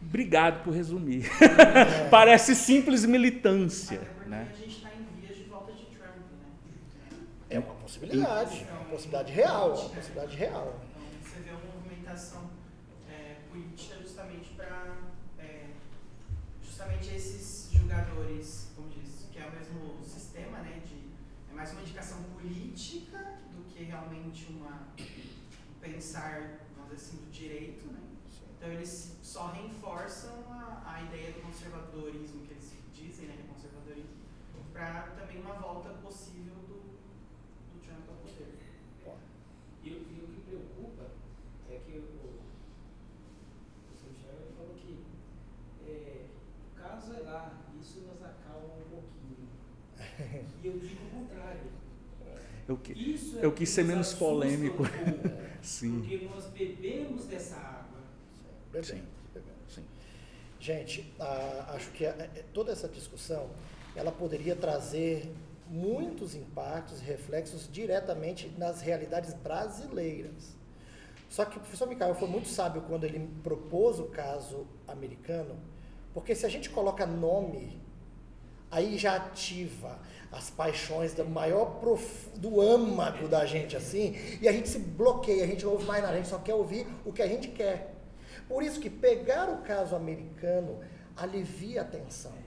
Obrigado 0.00 0.62
por 0.62 0.72
resumir. 0.72 1.28
Parece 2.10 2.54
simples 2.54 3.04
militância. 3.04 4.00
Né? 4.26 4.48
a 4.50 4.56
gente 4.56 4.76
está 4.76 4.90
em 4.94 5.20
vias 5.20 5.36
de 5.36 5.44
volta 5.44 5.72
de 5.72 5.84
Trump, 5.86 6.16
né? 6.16 7.18
É 7.50 7.58
uma 7.58 7.74
possibilidade, 7.86 8.66
é 8.68 8.72
uma 8.72 8.84
possibilidade 8.86 9.32
real, 9.32 9.70
uma 9.70 9.88
possibilidade 9.90 10.36
real. 10.36 10.80
Então 10.90 11.02
você 11.22 11.40
vê 11.40 11.50
uma 11.50 11.74
movimentação 11.74 12.50
é, 13.08 13.36
política 13.48 13.96
justamente 14.02 14.54
para 14.54 14.96
é, 15.38 15.70
justamente 16.60 17.14
esses 17.14 17.70
julgadores, 17.72 18.72
como 18.74 18.88
diz, 18.88 19.28
que 19.32 19.38
é 19.38 19.46
o 19.46 19.52
mesmo 19.52 20.04
sistema, 20.04 20.58
né? 20.58 20.82
De, 20.84 20.96
é 21.52 21.54
mais 21.54 21.70
uma 21.72 21.82
indicação 21.82 22.24
política 22.34 23.18
do 23.52 23.62
que 23.72 23.84
realmente 23.84 24.46
uma 24.50 24.88
pensar, 25.80 26.58
vamos 26.76 26.90
dizer 26.90 27.08
assim, 27.08 27.16
do 27.24 27.30
direito, 27.30 27.86
né? 27.86 28.00
Então 28.56 28.68
eles 28.68 29.16
só 29.22 29.52
reforçam 29.52 30.34
a, 30.50 30.82
a 30.96 31.02
ideia 31.02 31.30
do 31.32 31.40
conservadorismo 31.42 32.44
que 32.46 32.52
eles 32.54 32.72
dizem, 32.92 33.28
né, 33.28 33.34
que 33.36 33.42
é 33.42 33.52
conservadorismo, 33.52 34.10
para 34.72 35.02
também 35.16 35.40
uma 35.40 35.54
volta 35.54 35.90
possível 36.02 36.54
do, 36.66 36.82
do 37.72 37.80
Trump 37.84 38.08
ao 38.08 38.16
poder. 38.16 38.56
E, 39.86 39.90
o- 39.90 39.92
e 39.92 40.20
o 40.24 40.26
que 40.28 40.40
preocupa 40.48 41.04
é 41.70 41.78
que 41.86 41.92
o, 41.98 42.02
o 42.02 42.40
Michel 44.10 44.34
falou 44.56 44.74
que 44.74 44.98
é, 45.88 46.24
o 46.74 46.80
caso 46.80 47.12
é 47.14 47.20
lá, 47.20 47.62
isso 47.80 48.00
nos 48.00 48.20
acalma 48.22 48.74
um 48.74 48.90
pouquinho. 48.90 49.48
E 50.62 50.66
eu 50.66 50.78
digo 50.78 51.06
o 51.06 51.10
contrário. 51.10 51.60
Eu, 52.68 52.76
que- 52.78 52.92
Isso 52.94 53.38
é 53.38 53.44
eu 53.44 53.50
o 53.50 53.52
quis 53.52 53.68
que 53.68 53.74
ser 53.76 53.82
nos 53.82 53.90
menos 53.90 54.14
polêmico. 54.14 54.82
Sim. 55.62 56.00
Porque 56.00 56.24
nós 56.26 56.46
bebemos 56.46 57.26
dessa 57.26 57.56
água. 57.56 58.00
Bebendo, 58.72 58.86
Sim. 58.88 59.02
bebendo. 59.32 59.56
Sim. 59.68 59.84
Gente, 60.58 61.12
a- 61.20 61.74
acho 61.76 61.90
que 61.92 62.04
a- 62.04 62.10
a- 62.12 62.42
toda 62.52 62.72
essa 62.72 62.88
discussão 62.88 63.48
ela 63.94 64.10
poderia 64.10 64.56
trazer 64.56 65.32
muitos 65.68 66.34
impactos 66.34 67.00
e 67.00 67.04
reflexos 67.04 67.68
diretamente 67.70 68.52
nas 68.56 68.80
realidades 68.80 69.34
brasileiras. 69.34 70.56
Só 71.28 71.44
que 71.44 71.56
o 71.56 71.60
professor 71.60 71.88
Micael 71.88 72.14
foi 72.14 72.28
muito 72.28 72.48
sábio 72.48 72.82
quando 72.82 73.04
ele 73.04 73.28
propôs 73.42 73.98
o 73.98 74.04
caso 74.04 74.66
americano, 74.86 75.56
porque 76.14 76.34
se 76.34 76.46
a 76.46 76.48
gente 76.48 76.70
coloca 76.70 77.04
nome, 77.04 77.80
aí 78.70 78.96
já 78.96 79.16
ativa 79.16 79.98
as 80.30 80.50
paixões 80.50 81.14
do 81.14 81.24
maior 81.24 81.78
prof... 81.80 82.28
do 82.36 82.60
âmago 82.60 83.28
da 83.28 83.44
gente 83.44 83.76
assim, 83.76 84.16
e 84.40 84.48
a 84.48 84.52
gente 84.52 84.68
se 84.68 84.78
bloqueia, 84.78 85.44
a 85.44 85.46
gente 85.46 85.64
não 85.64 85.72
ouve 85.72 85.84
mais 85.84 86.02
nada, 86.02 86.14
a 86.14 86.16
gente 86.16 86.28
só 86.28 86.38
quer 86.38 86.54
ouvir 86.54 86.86
o 87.04 87.12
que 87.12 87.22
a 87.22 87.26
gente 87.26 87.48
quer. 87.48 87.94
Por 88.48 88.62
isso 88.62 88.80
que 88.80 88.88
pegar 88.88 89.48
o 89.48 89.58
caso 89.58 89.96
americano 89.96 90.80
alivia 91.16 91.82
a 91.82 91.84
tensão. 91.84 92.45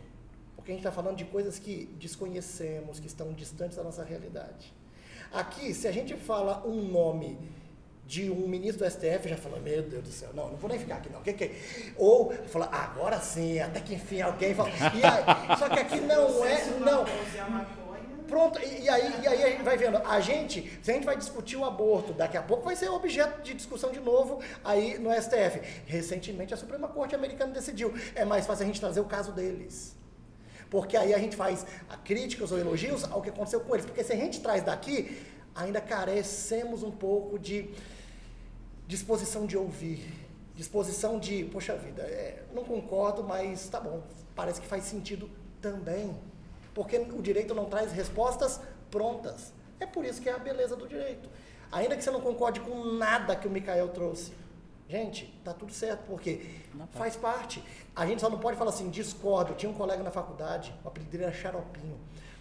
Porque 0.70 0.74
a 0.74 0.76
gente 0.76 0.88
está 0.88 0.91
falando 0.91 1.18
de 1.18 1.26
coisas 1.26 1.58
que 1.58 1.90
desconhecemos, 2.00 3.00
que 3.00 3.08
estão 3.08 3.34
distantes 3.34 3.76
da 3.76 3.84
nossa 3.84 4.04
realidade. 4.04 4.72
Aqui, 5.34 5.74
se 5.74 5.88
a 5.88 5.91
gente 5.91 6.16
fala 6.16 6.64
um 6.64 6.84
nome 6.84 7.40
de 8.06 8.30
um 8.30 8.48
ministro 8.48 8.86
do 8.86 8.91
STF, 8.91 9.28
já 9.28 9.36
fala, 9.36 9.60
meu 9.60 9.82
Deus 9.82 10.04
do 10.04 10.12
céu, 10.12 10.30
não, 10.32 10.50
não 10.50 10.58
vou 10.58 10.70
nem 10.70 10.78
ficar 10.78 10.98
aqui 10.98 11.10
não. 11.10 11.24
Que 11.24 11.34
que 11.34 11.44
é? 11.46 11.56
Ou 11.98 12.32
fala, 12.50 12.68
agora 12.72 13.20
sim, 13.20 13.60
até 13.60 13.80
que 13.80 13.96
enfim 13.96 14.22
alguém 14.22 14.54
fala. 14.54 14.70
Aí, 14.70 15.58
só 15.58 15.70
que 15.70 15.80
aqui 15.80 16.00
não 16.02 16.46
é, 16.46 16.66
não. 16.80 17.04
Pronto, 18.28 18.60
e, 18.60 18.84
e 18.84 18.90
aí, 18.90 19.22
e 19.24 19.28
aí 19.28 19.44
a 19.44 19.50
gente 19.50 19.64
vai 19.64 19.76
vendo, 19.76 19.98
a 19.98 20.20
gente, 20.20 20.72
se 20.84 20.91
a 20.91 20.94
gente 20.94 21.06
vai 21.06 21.18
discutir 21.18 21.58
o 21.58 21.66
aborto, 21.66 22.14
daqui 22.14 22.38
a 22.38 22.44
pouco 22.44 22.66
vai 22.66 22.76
ser 22.76 22.90
objeto 22.90 23.41
de 23.41 23.56
discussão 23.56 23.91
de 23.91 24.00
novo 24.00 24.40
aí 24.64 25.00
no 25.00 25.10
STF. 25.20 25.62
Recentemente 25.88 26.54
a 26.54 26.58
Suprema 26.58 26.88
Corte 26.88 27.16
Americana 27.16 27.52
decidiu, 27.52 27.91
é 28.14 28.24
mais 28.24 28.46
fácil 28.46 28.66
a 28.66 28.68
gente 28.68 28.80
trazer 28.80 29.00
o 29.00 29.06
caso 29.06 29.32
deles. 29.32 29.98
Porque 30.70 30.96
aí 30.96 31.14
a 31.14 31.18
gente 31.18 31.36
faz 31.36 31.66
críticas 32.04 32.52
ou 32.52 32.60
elogios 32.60 33.04
ao 33.06 33.22
que 33.22 33.30
aconteceu 33.30 33.60
com 33.62 33.74
eles. 33.74 33.86
Porque 33.86 34.04
se 34.04 34.14
a 34.14 34.16
gente 34.16 34.40
traz 34.40 34.64
daqui, 34.64 35.18
ainda 35.56 35.82
carecemos 35.82 36.84
um 36.84 36.91
pouco 36.91 37.40
de 37.40 37.70
disposição 38.88 39.46
de 39.46 39.58
ouvir, 39.58 40.04
disposição 40.56 41.20
de, 41.20 41.46
poxa 41.46 41.76
vida, 41.76 42.02
é, 42.04 42.44
não 42.54 42.64
concordo, 42.64 43.24
mas 43.24 43.68
tá 43.70 43.80
bom, 43.80 44.04
parece 44.36 44.60
que 44.62 44.68
faz 44.68 44.84
sentido 44.84 45.30
Também. 45.62 46.16
Porque 46.74 46.98
o 46.98 47.22
direito 47.22 47.54
não 47.54 47.66
traz 47.66 47.91
respostas 47.91 48.62
prontas. 48.90 49.52
É 49.80 49.86
por 49.86 50.06
isso 50.06 50.22
que 50.22 50.30
é 50.30 50.34
a 50.34 50.40
beleza 50.40 50.76
do 50.76 50.88
direito. 50.88 51.30
Ainda 51.72 51.96
que 51.96 52.04
você 52.04 52.12
não 52.12 52.22
concorde 52.22 52.60
com 52.62 52.94
nada 52.94 53.36
que 53.36 53.48
o 53.48 53.52
Mikael 53.52 53.90
trouxe. 53.90 54.32
Gente, 54.90 55.32
tá 55.44 55.53
tudo 55.53 55.72
certo, 55.72 56.03
porque 56.07 56.41
faz 56.94 57.16
parte. 57.16 57.64
A 57.95 58.07
gente 58.07 58.20
só 58.20 58.28
não 58.28 58.40
pode 58.40 58.57
falar 58.57 58.72
assim, 58.72 58.90
discordo. 58.90 59.53
Tinha 59.53 59.72
um 59.72 59.76
colega 59.76 60.02
na 60.02 60.10
faculdade, 60.10 60.74
o 60.84 60.88
apelido 60.88 61.11
dele 61.11 61.26
era 61.26 61.32
Xaropinho. 61.32 61.95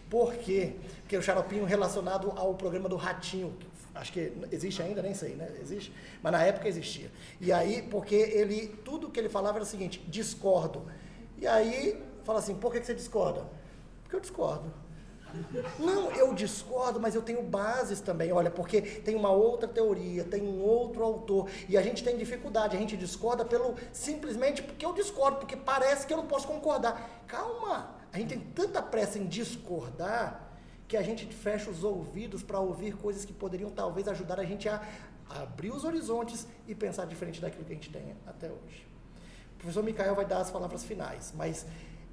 Por 0.09 0.35
quê? 0.35 0.77
Porque 1.03 1.15
o 1.15 1.21
Xaropinho 1.23 1.67
relacionado 1.67 2.33
ao 2.35 2.55
programa 2.55 2.89
do 2.89 2.97
Ratinho, 2.97 3.55
acho 3.95 4.11
que 4.11 4.33
existe 4.51 4.81
ainda, 4.81 5.03
nem 5.03 5.13
sei, 5.13 5.35
né? 5.35 5.55
Existe? 5.61 5.93
Mas 6.23 6.33
na 6.33 6.43
época 6.43 6.67
existia. 6.67 7.11
E 7.39 7.53
aí, 7.53 7.83
porque 7.83 8.15
ele, 8.15 8.69
tudo 8.83 9.11
que 9.11 9.21
ele 9.21 9.29
falava 9.29 9.59
era 9.59 9.65
o 9.65 9.67
seguinte, 9.67 10.03
discordo. 10.09 10.91
E 11.37 11.47
aí, 11.47 12.03
fala 12.25 12.39
assim, 12.39 12.55
por 12.55 12.73
que 12.73 12.81
que 12.81 12.87
você 12.87 12.95
discorda? 12.95 13.47
Porque 14.05 14.17
eu 14.17 14.21
discordo. 14.21 14.73
Não, 15.79 16.11
eu 16.13 16.35
discordo, 16.35 17.01
mas 17.01 17.15
eu 17.15 17.23
tenho 17.23 17.43
bases 17.43 18.01
também. 18.01 18.33
Olha, 18.33 18.51
porque 18.51 18.81
tem 18.81 19.15
uma 19.15 19.31
outra 19.31 19.69
teoria, 19.69 20.25
tem 20.25 20.43
um 20.43 20.61
outro 20.61 21.05
autor, 21.05 21.49
e 21.69 21.77
a 21.77 21.83
gente 21.83 22.03
tem 22.03 22.17
dificuldade, 22.17 22.77
a 22.77 22.81
gente 22.81 22.97
discorda 22.97 23.45
pelo 23.45 23.75
simplesmente 23.93 24.63
porque 24.63 24.85
eu 24.85 24.93
discordo, 24.93 25.39
porque 25.39 25.57
parece 25.57 26.07
que 26.07 26.13
eu 26.13 26.17
não 26.17 26.27
posso 26.27 26.47
concordar. 26.47 27.25
Calma, 27.27 27.95
a 28.13 28.19
gente 28.19 28.29
tem 28.29 28.41
tanta 28.41 28.83
pressa 28.83 29.19
em 29.19 29.27
discordar 29.27 30.49
que 30.87 30.97
a 30.97 31.03
gente 31.03 31.27
fecha 31.27 31.71
os 31.71 31.85
ouvidos 31.85 32.43
para 32.43 32.59
ouvir 32.59 32.97
coisas 32.97 33.25
que 33.25 33.33
poderiam 33.33 33.71
talvez 33.71 34.09
ajudar 34.09 34.41
a 34.41 34.45
gente 34.45 34.69
a 34.69 34.81
abrir 35.29 35.71
os 35.71 35.85
horizontes 35.85 36.47
e 36.67 36.75
pensar 36.75 37.05
diferente 37.07 37.41
daquilo 37.41 37.65
que 37.65 37.73
a 37.73 37.75
gente 37.75 37.91
tem 37.91 38.17
até 38.27 38.47
hoje. 38.47 38.87
O 39.55 39.59
professor 39.59 39.83
Micael 39.83 40.15
vai 40.15 40.25
dar 40.25 40.39
as 40.39 40.51
palavras 40.51 40.85
finais, 40.85 41.35
mas 41.37 41.67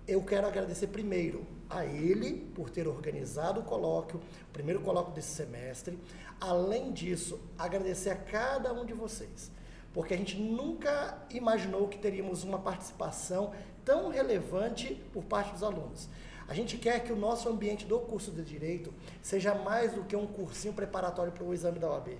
eu 0.07 0.21
quero 0.21 0.47
agradecer 0.47 0.87
primeiro 0.87 1.45
a 1.69 1.85
ele 1.85 2.51
por 2.53 2.69
ter 2.69 2.87
organizado 2.87 3.61
o 3.61 3.63
colóquio, 3.63 4.19
o 4.49 4.53
primeiro 4.53 4.81
colóquio 4.81 5.13
desse 5.13 5.33
semestre. 5.33 5.97
Além 6.39 6.91
disso, 6.91 7.39
agradecer 7.57 8.11
a 8.11 8.15
cada 8.15 8.71
um 8.71 8.85
de 8.85 8.93
vocês, 8.93 9.51
porque 9.93 10.13
a 10.13 10.17
gente 10.17 10.37
nunca 10.37 11.25
imaginou 11.31 11.87
que 11.87 11.97
teríamos 11.97 12.43
uma 12.43 12.59
participação 12.59 13.51
tão 13.83 14.09
relevante 14.09 14.93
por 15.11 15.23
parte 15.23 15.53
dos 15.53 15.63
alunos. 15.63 16.07
A 16.47 16.53
gente 16.53 16.77
quer 16.77 17.03
que 17.03 17.11
o 17.11 17.15
nosso 17.15 17.49
ambiente 17.49 17.85
do 17.85 17.99
curso 17.99 18.31
de 18.31 18.43
Direito 18.43 18.93
seja 19.21 19.55
mais 19.55 19.93
do 19.93 20.03
que 20.03 20.15
um 20.15 20.27
cursinho 20.27 20.73
preparatório 20.73 21.31
para 21.31 21.43
o 21.43 21.53
exame 21.53 21.79
da 21.79 21.89
OAB. 21.89 22.19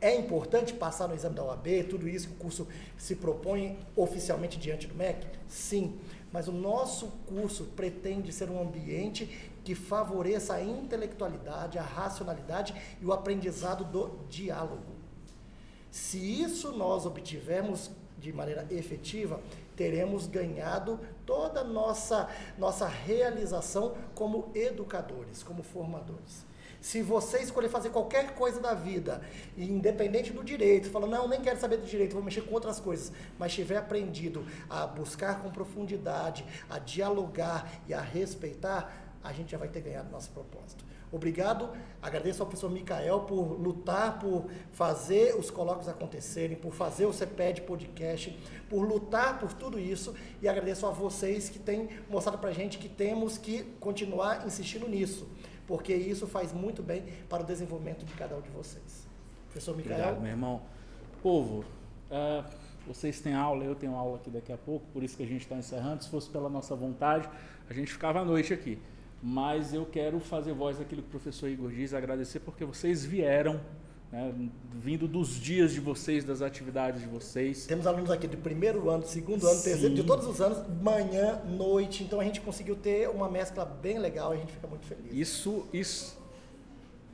É 0.00 0.14
importante 0.14 0.74
passar 0.74 1.08
no 1.08 1.14
exame 1.14 1.34
da 1.34 1.42
OAB, 1.42 1.84
tudo 1.88 2.06
isso 2.08 2.28
que 2.28 2.34
o 2.34 2.38
curso 2.38 2.68
se 2.98 3.16
propõe 3.16 3.78
oficialmente 3.96 4.58
diante 4.58 4.86
do 4.86 4.94
MEC? 4.94 5.26
Sim, 5.48 5.98
mas 6.30 6.48
o 6.48 6.52
nosso 6.52 7.08
curso 7.26 7.64
pretende 7.76 8.32
ser 8.32 8.50
um 8.50 8.60
ambiente 8.60 9.26
que 9.64 9.74
favoreça 9.74 10.54
a 10.54 10.62
intelectualidade, 10.62 11.78
a 11.78 11.82
racionalidade 11.82 12.74
e 13.00 13.06
o 13.06 13.12
aprendizado 13.12 13.84
do 13.84 14.10
diálogo. 14.28 14.94
Se 15.90 16.18
isso 16.18 16.72
nós 16.72 17.06
obtivermos 17.06 17.90
de 18.18 18.32
maneira 18.32 18.66
efetiva, 18.70 19.40
teremos 19.74 20.26
ganhado 20.26 21.00
toda 21.24 21.60
a 21.60 21.64
nossa, 21.64 22.28
nossa 22.58 22.86
realização 22.86 23.94
como 24.14 24.50
educadores, 24.54 25.42
como 25.42 25.62
formadores. 25.62 26.44
Se 26.86 27.02
você 27.02 27.40
escolher 27.40 27.68
fazer 27.68 27.90
qualquer 27.90 28.36
coisa 28.36 28.60
da 28.60 28.72
vida, 28.72 29.20
independente 29.58 30.32
do 30.32 30.44
direito, 30.44 30.88
fala, 30.88 31.04
não, 31.04 31.26
nem 31.26 31.40
quero 31.40 31.58
saber 31.58 31.78
do 31.78 31.84
direito, 31.84 32.12
vou 32.12 32.22
mexer 32.22 32.42
com 32.42 32.54
outras 32.54 32.78
coisas, 32.78 33.10
mas 33.36 33.52
tiver 33.52 33.76
aprendido 33.76 34.46
a 34.70 34.86
buscar 34.86 35.42
com 35.42 35.50
profundidade, 35.50 36.46
a 36.70 36.78
dialogar 36.78 37.68
e 37.88 37.92
a 37.92 38.00
respeitar, 38.00 39.18
a 39.24 39.32
gente 39.32 39.50
já 39.50 39.58
vai 39.58 39.66
ter 39.66 39.80
ganhado 39.80 40.12
nosso 40.12 40.30
propósito. 40.30 40.84
Obrigado, 41.10 41.70
agradeço 42.02 42.42
ao 42.42 42.46
professor 42.48 42.70
Micael 42.70 43.20
por 43.20 43.60
lutar, 43.60 44.18
por 44.18 44.46
fazer 44.72 45.36
os 45.36 45.50
colóquios 45.50 45.88
acontecerem, 45.88 46.56
por 46.56 46.72
fazer 46.72 47.06
o 47.06 47.12
CPED 47.12 47.62
podcast, 47.62 48.36
por 48.68 48.82
lutar 48.82 49.38
por 49.38 49.52
tudo 49.52 49.78
isso. 49.78 50.14
E 50.42 50.48
agradeço 50.48 50.84
a 50.84 50.90
vocês 50.90 51.48
que 51.48 51.58
têm 51.58 51.88
mostrado 52.10 52.38
para 52.38 52.52
gente 52.52 52.78
que 52.78 52.88
temos 52.88 53.38
que 53.38 53.62
continuar 53.78 54.46
insistindo 54.46 54.88
nisso, 54.88 55.28
porque 55.66 55.94
isso 55.94 56.26
faz 56.26 56.52
muito 56.52 56.82
bem 56.82 57.04
para 57.28 57.42
o 57.42 57.46
desenvolvimento 57.46 58.04
de 58.04 58.14
cada 58.14 58.36
um 58.36 58.40
de 58.40 58.50
vocês. 58.50 59.06
Professor 59.46 59.76
Micael. 59.76 59.96
Obrigado, 59.96 60.20
meu 60.20 60.30
irmão. 60.30 60.62
Povo, 61.22 61.64
uh, 62.10 62.44
vocês 62.86 63.20
têm 63.20 63.34
aula, 63.34 63.64
eu 63.64 63.74
tenho 63.74 63.94
aula 63.94 64.16
aqui 64.16 64.30
daqui 64.30 64.52
a 64.52 64.56
pouco, 64.58 64.86
por 64.92 65.02
isso 65.02 65.16
que 65.16 65.22
a 65.22 65.26
gente 65.26 65.42
está 65.42 65.56
encerrando. 65.56 66.04
Se 66.04 66.10
fosse 66.10 66.28
pela 66.30 66.48
nossa 66.48 66.74
vontade, 66.74 67.28
a 67.68 67.72
gente 67.72 67.92
ficava 67.92 68.20
à 68.20 68.24
noite 68.24 68.52
aqui 68.52 68.78
mas 69.22 69.72
eu 69.72 69.84
quero 69.86 70.20
fazer 70.20 70.52
voz 70.52 70.78
daquilo 70.78 71.02
que 71.02 71.08
o 71.08 71.10
professor 71.10 71.48
Igor 71.48 71.70
diz, 71.70 71.94
agradecer 71.94 72.40
porque 72.40 72.64
vocês 72.64 73.04
vieram, 73.04 73.60
né, 74.16 74.32
vindo 74.72 75.06
dos 75.06 75.38
dias 75.38 75.74
de 75.74 75.80
vocês, 75.80 76.24
das 76.24 76.40
atividades 76.40 77.02
de 77.02 77.06
vocês. 77.06 77.66
Temos 77.66 77.86
alunos 77.86 78.10
aqui 78.10 78.26
do 78.26 78.38
primeiro 78.38 78.88
ano, 78.88 79.04
segundo 79.04 79.46
ano, 79.46 79.58
Sim. 79.58 79.70
terceiro, 79.70 79.94
de 79.94 80.02
todos 80.04 80.26
os 80.26 80.40
anos, 80.40 80.66
manhã, 80.82 81.42
noite, 81.44 82.02
então 82.02 82.18
a 82.18 82.24
gente 82.24 82.40
conseguiu 82.40 82.76
ter 82.76 83.10
uma 83.10 83.28
mescla 83.28 83.66
bem 83.66 83.98
legal 83.98 84.32
e 84.32 84.38
a 84.38 84.40
gente 84.40 84.52
fica 84.52 84.66
muito 84.66 84.86
feliz. 84.86 85.12
Isso, 85.12 85.66
isso, 85.70 86.18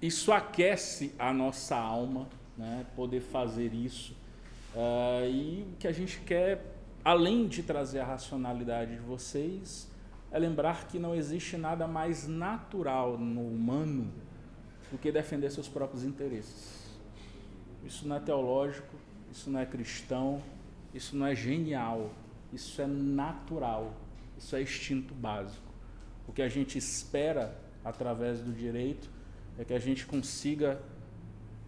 isso 0.00 0.32
aquece 0.32 1.12
a 1.18 1.32
nossa 1.32 1.76
alma, 1.76 2.28
né, 2.56 2.86
poder 2.94 3.20
fazer 3.20 3.74
isso. 3.74 4.12
Uh, 4.72 5.28
e 5.28 5.66
o 5.72 5.76
que 5.78 5.88
a 5.88 5.92
gente 5.92 6.20
quer, 6.20 6.64
além 7.04 7.48
de 7.48 7.64
trazer 7.64 7.98
a 7.98 8.04
racionalidade 8.04 8.92
de 8.92 9.00
vocês, 9.00 9.88
é 10.30 10.38
lembrar 10.38 10.86
que 10.86 11.00
não 11.00 11.16
existe 11.16 11.56
nada 11.56 11.88
mais 11.88 12.28
natural 12.28 13.18
no 13.18 13.40
humano 13.40 14.08
do 14.92 14.96
que 14.98 15.10
defender 15.10 15.50
seus 15.50 15.66
próprios 15.66 16.04
interesses. 16.04 16.81
Isso 17.84 18.06
não 18.06 18.16
é 18.16 18.20
teológico, 18.20 18.96
isso 19.30 19.50
não 19.50 19.60
é 19.60 19.66
cristão, 19.66 20.42
isso 20.94 21.16
não 21.16 21.26
é 21.26 21.34
genial, 21.34 22.10
isso 22.52 22.80
é 22.80 22.86
natural, 22.86 23.94
isso 24.38 24.54
é 24.54 24.62
instinto 24.62 25.14
básico. 25.14 25.72
O 26.28 26.32
que 26.32 26.42
a 26.42 26.48
gente 26.48 26.78
espera 26.78 27.58
através 27.84 28.40
do 28.40 28.52
direito 28.52 29.10
é 29.58 29.64
que 29.64 29.74
a 29.74 29.78
gente 29.78 30.06
consiga 30.06 30.80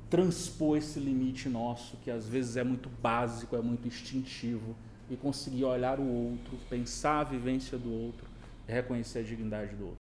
transpor 0.09 0.79
esse 0.79 1.01
limite 1.01 1.49
nosso, 1.49 1.97
que 1.99 2.11
às 2.11 2.29
vezes 2.29 2.57
é 2.57 2.63
muito 2.63 2.89
básico, 2.89 3.57
é 3.57 3.61
muito 3.61 3.89
instintivo, 3.89 4.77
e 5.11 5.17
conseguir 5.17 5.65
olhar 5.65 5.99
o 5.99 6.07
outro, 6.07 6.57
pensar 6.71 7.21
a 7.21 7.25
vivência 7.25 7.77
do 7.77 7.93
outro 7.93 8.35
reconhecer 8.67 9.21
a 9.21 9.23
dignidade 9.23 9.75
do 9.75 9.85
outro. 9.85 9.93